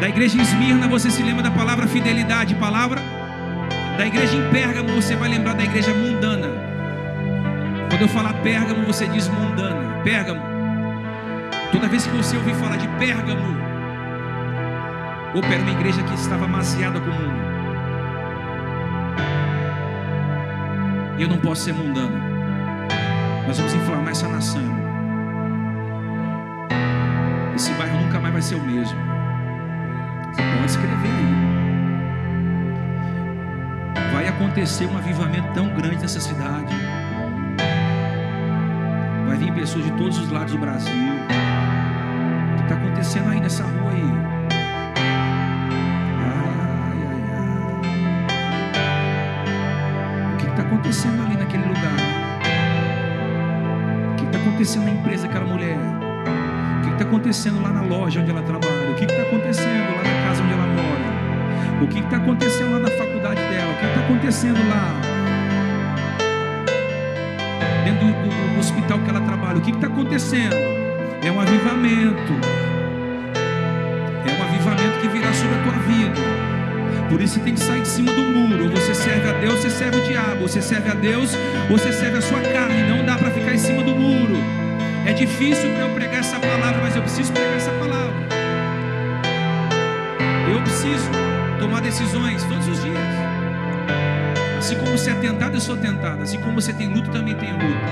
Da 0.00 0.08
igreja 0.08 0.36
em 0.36 0.42
Esmirna, 0.42 0.86
você 0.88 1.10
se 1.10 1.22
lembra 1.22 1.42
da 1.42 1.50
palavra 1.50 1.86
fidelidade, 1.86 2.54
palavra? 2.56 3.17
Da 3.98 4.06
igreja 4.06 4.36
em 4.36 4.50
Pérgamo, 4.52 4.88
você 4.90 5.16
vai 5.16 5.28
lembrar 5.28 5.54
da 5.54 5.64
igreja 5.64 5.92
mundana. 5.92 6.48
Quando 7.90 8.02
eu 8.02 8.08
falar 8.08 8.32
Pérgamo, 8.44 8.86
você 8.86 9.08
diz 9.08 9.26
mundana. 9.26 10.00
Pérgamo. 10.04 10.40
Toda 11.72 11.88
vez 11.88 12.06
que 12.06 12.16
você 12.16 12.36
ouvir 12.36 12.54
falar 12.54 12.76
de 12.76 12.86
Pérgamo, 12.96 13.58
ou 15.34 15.42
era 15.42 15.62
uma 15.62 15.72
igreja 15.72 16.00
que 16.04 16.14
estava 16.14 16.44
amaciada 16.44 17.00
com 17.00 17.10
o 17.10 17.12
mundo. 17.12 17.48
E 21.18 21.22
eu 21.22 21.28
não 21.28 21.38
posso 21.38 21.62
ser 21.62 21.72
mundano. 21.74 22.16
Nós 23.48 23.56
vamos 23.56 23.74
inflamar 23.74 24.10
essa 24.10 24.28
nação. 24.28 24.62
Esse 27.56 27.72
bairro 27.72 28.00
nunca 28.00 28.20
mais 28.20 28.32
vai 28.32 28.42
ser 28.42 28.54
o 28.54 28.62
mesmo. 28.62 28.96
Pode 30.36 30.70
escrever 30.70 31.08
aí. 31.08 31.47
Acontecer 34.38 34.86
um 34.86 34.96
avivamento 34.96 35.52
tão 35.52 35.68
grande 35.74 35.96
nessa 35.96 36.20
cidade. 36.20 36.72
Vai 39.26 39.36
vir 39.36 39.52
pessoas 39.52 39.84
de 39.84 39.90
todos 39.92 40.16
os 40.16 40.30
lados 40.30 40.52
do 40.52 40.58
Brasil. 40.60 40.92
O 40.92 42.56
que 42.56 42.62
está 42.62 42.76
acontecendo 42.76 43.30
aí 43.30 43.40
nessa 43.40 43.64
rua 43.64 43.90
aí? 43.90 44.12
Ai, 46.22 46.98
ai, 47.08 47.22
ai. 47.34 47.54
O 50.34 50.36
que 50.36 50.46
está 50.46 50.62
acontecendo 50.62 51.20
ali 51.20 51.36
naquele 51.36 51.64
lugar? 51.64 51.98
O 54.12 54.14
que 54.14 54.24
está 54.24 54.38
acontecendo 54.38 54.84
na 54.84 54.92
empresa 54.92 55.26
daquela 55.26 55.46
mulher? 55.46 55.78
O 56.78 56.82
que 56.82 56.90
está 56.90 57.02
acontecendo 57.02 57.60
lá 57.60 57.70
na 57.72 57.82
loja 57.82 58.20
onde 58.20 58.30
ela 58.30 58.42
trabalha? 58.42 58.88
O 58.92 58.94
que 58.94 59.04
está 59.04 59.20
acontecendo 59.20 59.96
lá 59.96 60.02
na 60.04 60.28
casa 60.28 60.44
onde 60.44 60.52
ela 60.52 60.66
mora? 60.66 61.08
O 61.82 61.88
que 61.88 61.98
está 61.98 62.18
acontecendo 62.18 62.70
lá 62.72 62.78
na 62.78 62.90
acontecendo 64.28 64.68
lá? 64.68 64.94
Dentro 67.84 68.06
do, 68.06 68.12
do- 68.12 68.54
do 68.54 68.60
hospital 68.60 68.98
que 68.98 69.08
ela 69.10 69.20
trabalha? 69.22 69.56
O 69.56 69.60
que 69.62 69.70
está 69.70 69.86
acontecendo? 69.86 70.54
É 71.24 71.32
um 71.32 71.40
avivamento. 71.40 72.32
É 74.26 74.38
um 74.38 74.42
avivamento 74.44 75.00
que 75.00 75.08
virá 75.08 75.32
sobre 75.32 75.54
a 75.58 75.62
tua 75.62 75.78
vida. 75.82 76.20
Por 77.08 77.22
isso 77.22 77.34
você 77.34 77.40
tem 77.40 77.54
que 77.54 77.60
sair 77.60 77.80
de 77.80 77.88
cima 77.88 78.12
do 78.12 78.20
muro. 78.22 78.68
Você 78.70 78.94
serve 78.94 79.30
a 79.30 79.32
Deus, 79.32 79.60
você 79.60 79.70
serve 79.70 79.96
o 79.98 80.02
diabo. 80.04 80.42
Você 80.42 80.60
serve 80.60 80.90
a 80.90 80.94
Deus, 80.94 81.34
você 81.70 81.90
serve 81.92 82.18
a 82.18 82.22
sua 82.22 82.40
carne. 82.40 82.82
Não 82.82 83.04
dá 83.06 83.16
para 83.16 83.30
ficar 83.30 83.54
em 83.54 83.58
cima 83.58 83.82
do 83.82 83.92
muro. 83.94 84.36
É 85.06 85.12
difícil 85.14 85.70
para 85.70 85.80
eu 85.86 85.94
pregar 85.94 86.20
essa 86.20 86.38
palavra, 86.38 86.82
mas 86.82 86.94
eu 86.94 87.00
preciso 87.00 87.32
pregar 87.32 87.56
essa 87.56 87.70
palavra. 87.72 88.12
Eu 90.54 90.60
preciso 90.60 91.08
tomar 91.58 91.80
decisões 91.80 92.44
todos 92.44 92.68
os 92.68 92.82
dias. 92.84 93.27
Assim 94.68 94.76
como 94.76 94.98
você 94.98 95.12
é 95.12 95.14
tentado, 95.14 95.56
eu 95.56 95.60
sou 95.62 95.78
tentado. 95.78 96.22
Assim 96.22 96.38
como 96.40 96.60
você 96.60 96.74
tem 96.74 96.88
luta, 96.88 97.08
eu 97.08 97.12
também 97.14 97.34
tenho 97.34 97.54
luta. 97.54 97.86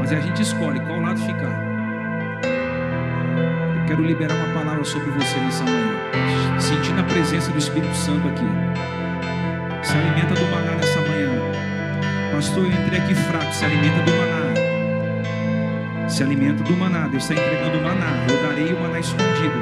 Mas 0.00 0.10
a 0.10 0.18
gente 0.18 0.40
escolhe 0.40 0.80
qual 0.80 0.98
lado 0.98 1.20
ficar. 1.20 1.52
Eu 3.76 3.84
quero 3.86 4.02
liberar 4.02 4.34
uma 4.34 4.54
palavra 4.54 4.82
sobre 4.82 5.10
você 5.10 5.38
nessa 5.38 5.64
manhã. 5.64 5.94
Sentindo 6.58 6.98
a 6.98 7.04
presença 7.04 7.52
do 7.52 7.58
Espírito 7.58 7.94
Santo 7.94 8.28
aqui. 8.28 8.46
Se 9.82 9.92
alimenta 9.94 10.34
do 10.36 10.46
maná 10.50 10.74
nessa 10.74 11.02
manhã. 11.02 11.28
Pastor, 12.32 12.64
eu 12.64 12.72
entrei 12.72 13.00
aqui 13.00 13.14
fraco. 13.14 13.52
Se 13.52 13.66
alimenta 13.66 14.00
do 14.04 14.12
maná. 14.16 14.54
Se 16.08 16.22
alimenta 16.22 16.64
do 16.64 16.76
maná. 16.78 17.08
Deus 17.08 17.28
está 17.28 17.34
entregando 17.34 17.76
o 17.76 17.82
maná. 17.82 18.24
Eu 18.26 18.42
darei 18.42 18.72
o 18.72 18.80
maná 18.80 19.00
escondido. 19.00 19.52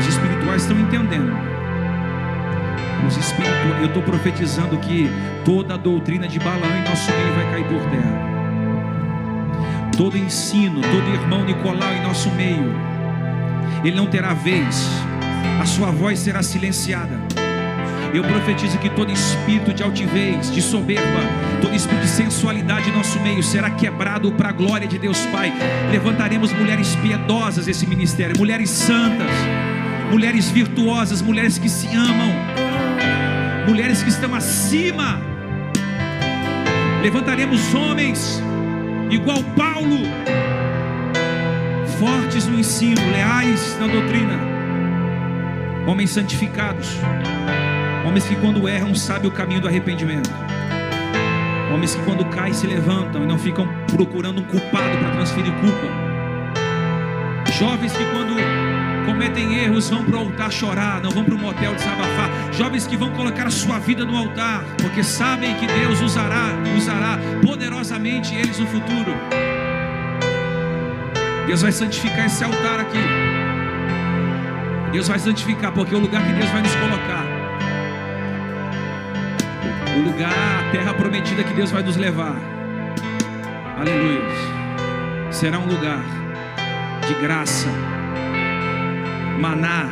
Os 0.00 0.06
espirituais 0.08 0.62
estão 0.62 0.76
entendendo. 0.80 1.51
Espirituais, 3.08 3.80
eu 3.80 3.86
estou 3.86 4.02
profetizando 4.02 4.78
que 4.78 5.10
toda 5.44 5.74
a 5.74 5.76
doutrina 5.76 6.28
de 6.28 6.38
Balaão 6.38 6.76
em 6.76 6.88
nosso 6.88 7.10
meio 7.10 7.34
vai 7.34 7.50
cair 7.50 7.64
por 7.64 7.90
terra. 7.90 8.32
Todo 9.96 10.16
ensino, 10.16 10.80
todo 10.80 11.08
irmão 11.14 11.44
Nicolau 11.44 11.92
em 11.92 12.02
nosso 12.02 12.30
meio, 12.30 12.74
ele 13.84 13.96
não 13.96 14.06
terá 14.06 14.32
vez, 14.32 14.88
a 15.60 15.66
sua 15.66 15.90
voz 15.90 16.18
será 16.18 16.42
silenciada. 16.42 17.20
Eu 18.14 18.22
profetizo 18.24 18.78
que 18.78 18.90
todo 18.90 19.10
espírito 19.10 19.72
de 19.72 19.82
altivez, 19.82 20.50
de 20.50 20.60
soberba, 20.60 21.20
todo 21.62 21.74
espírito 21.74 22.02
de 22.02 22.10
sensualidade 22.10 22.90
em 22.90 22.92
nosso 22.92 23.18
meio 23.20 23.42
será 23.42 23.70
quebrado 23.70 24.30
para 24.32 24.50
a 24.50 24.52
glória 24.52 24.86
de 24.86 24.98
Deus 24.98 25.24
Pai. 25.26 25.52
Levantaremos 25.90 26.52
mulheres 26.52 26.94
piedosas 26.96 27.68
esse 27.68 27.86
ministério, 27.86 28.36
mulheres 28.36 28.68
santas, 28.68 29.30
mulheres 30.10 30.50
virtuosas, 30.50 31.22
mulheres 31.22 31.56
que 31.56 31.70
se 31.70 31.86
amam, 31.96 32.30
mulheres 33.66 34.02
que 34.02 34.08
estão 34.08 34.34
acima. 34.34 35.20
Levantaremos 37.02 37.74
homens 37.74 38.42
igual 39.10 39.42
Paulo, 39.56 39.98
fortes 41.98 42.46
no 42.46 42.58
ensino, 42.58 43.00
leais 43.12 43.76
na 43.78 43.86
doutrina, 43.86 44.38
homens 45.86 46.10
santificados, 46.10 46.98
homens 48.06 48.24
que 48.24 48.36
quando 48.36 48.68
erram 48.68 48.94
sabem 48.94 49.28
o 49.28 49.32
caminho 49.32 49.60
do 49.60 49.68
arrependimento, 49.68 50.30
homens 51.74 51.94
que 51.94 52.02
quando 52.04 52.24
caem 52.26 52.52
se 52.52 52.66
levantam 52.66 53.24
e 53.24 53.26
não 53.26 53.38
ficam 53.38 53.68
procurando 53.94 54.40
um 54.40 54.44
culpado 54.44 54.96
para 54.98 55.10
transferir 55.10 55.52
culpa, 55.54 55.86
jovens 57.58 57.92
que 57.92 58.04
quando 58.06 58.34
cometem 59.04 59.56
erros 59.56 59.88
vão 59.88 60.04
para 60.04 60.16
o 60.16 60.20
altar 60.20 60.52
chorar, 60.52 61.00
não 61.02 61.10
vão 61.10 61.24
para 61.24 61.34
o 61.34 61.38
motel 61.38 61.74
desabafar, 61.74 62.30
jovens 62.52 62.86
que 62.86 62.96
vão 62.96 63.10
colocar 63.10 63.46
a 63.46 63.50
sua 63.50 63.78
vida 63.78 64.04
no 64.04 64.16
altar, 64.16 64.64
porque 64.80 65.02
sabem 65.02 65.54
que 65.56 65.66
Deus 65.66 66.00
usará, 66.00 66.48
usará 66.76 67.18
poderosamente 67.44 68.34
eles 68.34 68.58
no 68.58 68.66
futuro. 68.66 69.12
Deus 71.46 71.62
vai 71.62 71.72
santificar 71.72 72.26
esse 72.26 72.44
altar 72.44 72.80
aqui. 72.80 72.98
Deus 74.92 75.08
vai 75.08 75.18
santificar, 75.18 75.72
porque 75.72 75.94
é 75.94 75.98
o 75.98 76.00
lugar 76.00 76.22
que 76.22 76.32
Deus 76.32 76.50
vai 76.50 76.62
nos 76.62 76.74
colocar. 76.74 77.24
O 79.96 80.00
lugar, 80.00 80.32
a 80.32 80.70
terra 80.70 80.94
prometida 80.94 81.42
que 81.42 81.52
Deus 81.54 81.70
vai 81.70 81.82
nos 81.82 81.96
levar. 81.96 82.36
Aleluia. 83.78 84.22
Será 85.30 85.58
um 85.58 85.66
lugar 85.66 86.02
de 87.06 87.14
graça, 87.14 87.68
maná. 89.42 89.88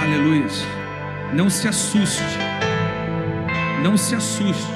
Aleluia. 0.00 0.46
Não 1.32 1.50
se 1.50 1.66
assuste. 1.66 2.22
Não 3.82 3.96
se 3.96 4.14
assuste 4.14 4.72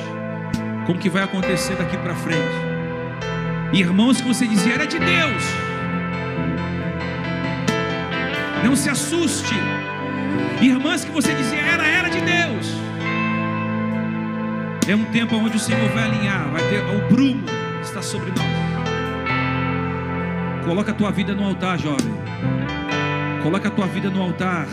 com 0.84 0.92
o 0.92 0.98
que 0.98 1.08
vai 1.08 1.22
acontecer 1.22 1.76
daqui 1.76 1.96
para 1.96 2.16
frente. 2.16 2.58
Irmãos 3.72 4.20
que 4.20 4.26
você 4.26 4.44
dizia 4.44 4.74
era 4.74 4.86
de 4.88 4.98
Deus. 4.98 5.42
Não 8.64 8.74
se 8.74 8.90
assuste. 8.90 9.54
Irmãs 10.60 11.04
que 11.04 11.12
você 11.12 11.32
dizia 11.34 11.60
era 11.60 11.86
era 11.86 12.08
de 12.08 12.20
Deus. 12.20 12.66
É 14.88 14.96
um 14.96 15.04
tempo 15.04 15.36
onde 15.36 15.56
o 15.56 15.60
Senhor 15.60 15.88
vai 15.90 16.04
alinhar, 16.04 16.48
vai 16.50 16.62
ter 16.68 16.80
o 16.96 17.06
prumo 17.08 17.44
está 17.82 18.02
sobre 18.02 18.30
nós. 18.30 18.58
Coloca 20.64 20.90
a 20.90 20.94
tua 20.94 21.12
vida 21.12 21.34
no 21.34 21.44
altar, 21.44 21.78
jovem. 21.78 22.27
Coloca 23.42 23.68
a 23.68 23.70
tua 23.70 23.86
vida 23.86 24.10
no 24.10 24.22
altar, 24.22 24.66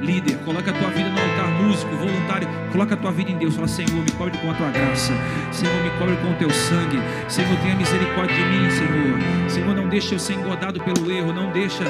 líder. 0.00 0.36
Coloca 0.44 0.70
a 0.70 0.74
tua 0.74 0.90
vida 0.90 1.08
no 1.08 1.18
altar, 1.18 1.48
músico, 1.62 1.96
voluntário. 1.96 2.48
Coloca 2.70 2.94
a 2.94 2.96
tua 2.96 3.12
vida 3.12 3.30
em 3.30 3.38
Deus. 3.38 3.54
Fala, 3.54 3.68
Senhor, 3.68 4.02
me 4.02 4.10
cobre 4.12 4.36
com 4.38 4.50
a 4.50 4.54
tua 4.54 4.70
graça. 4.70 5.12
Senhor, 5.50 5.74
me 5.82 5.90
cobre 5.98 6.16
com 6.16 6.30
o 6.30 6.34
teu 6.34 6.50
sangue. 6.50 6.98
Senhor, 7.28 7.56
tenha 7.60 7.74
misericórdia 7.74 8.36
de 8.36 8.44
mim, 8.44 8.70
Senhor. 8.70 9.50
Senhor, 9.50 9.74
não 9.74 9.88
deixa 9.88 10.14
eu 10.14 10.18
ser 10.18 10.34
engodado 10.34 10.80
pelo 10.80 11.10
erro. 11.10 11.32
Não 11.32 11.50
deixa, 11.50 11.84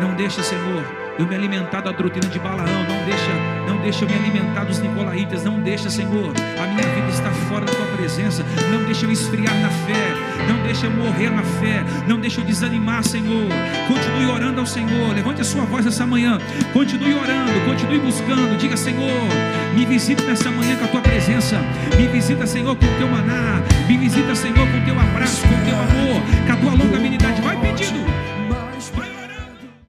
não 0.00 0.14
deixa, 0.14 0.42
Senhor, 0.42 0.84
eu 1.18 1.26
me 1.26 1.34
alimentar 1.34 1.80
da 1.82 1.92
doutrina 1.92 2.28
de 2.28 2.38
Balaão. 2.38 2.84
Não 2.84 3.04
deixa, 3.04 3.32
não 3.66 3.76
deixa 3.82 4.04
eu 4.04 4.08
me 4.08 4.14
alimentar 4.14 4.64
dos 4.64 4.78
nicolaítas. 4.78 5.44
Não 5.44 5.60
deixa, 5.60 5.90
Senhor, 5.90 6.32
a 6.60 6.66
minha 6.66 6.88
vida 6.94 7.08
estar 7.08 7.32
fora 7.48 7.66
da 7.66 7.72
tua 7.72 7.86
presença. 7.96 8.44
Não 8.70 8.84
deixa 8.84 9.04
eu 9.04 9.12
esfriar 9.12 9.54
na 9.60 9.68
fé 9.68 10.27
não 10.58 10.64
deixa 10.64 10.86
eu 10.86 10.90
morrer 10.90 11.30
na 11.30 11.42
fé, 11.42 11.84
não 12.06 12.20
deixa 12.20 12.40
eu 12.40 12.44
desanimar, 12.44 13.02
Senhor. 13.04 13.48
Continue 13.86 14.26
orando 14.26 14.60
ao 14.60 14.66
Senhor, 14.66 15.14
levante 15.14 15.40
a 15.40 15.44
sua 15.44 15.64
voz 15.64 15.86
essa 15.86 16.06
manhã, 16.06 16.38
continue 16.72 17.14
orando, 17.14 17.52
continue 17.64 17.98
buscando, 18.00 18.58
diga, 18.58 18.76
Senhor, 18.76 19.28
me 19.74 19.86
visita 19.86 20.22
nessa 20.24 20.50
manhã 20.50 20.76
com 20.76 20.84
a 20.84 20.88
tua 20.88 21.00
presença, 21.00 21.60
me 21.96 22.08
visita, 22.08 22.46
Senhor, 22.46 22.76
com 22.76 22.86
o 22.86 22.98
teu 22.98 23.08
maná, 23.08 23.62
me 23.86 23.96
visita, 23.96 24.34
Senhor, 24.34 24.68
com 24.68 24.78
o 24.78 24.84
teu 24.84 24.98
abraço, 24.98 25.42
com 25.42 25.54
o 25.54 25.64
teu 25.64 25.76
amor, 25.76 26.22
com 26.46 26.52
a 26.52 26.56
tua 26.56 26.84
longa 26.84 26.96
habilidade. 26.96 27.40
vai 27.40 27.56
pedindo. 27.56 28.17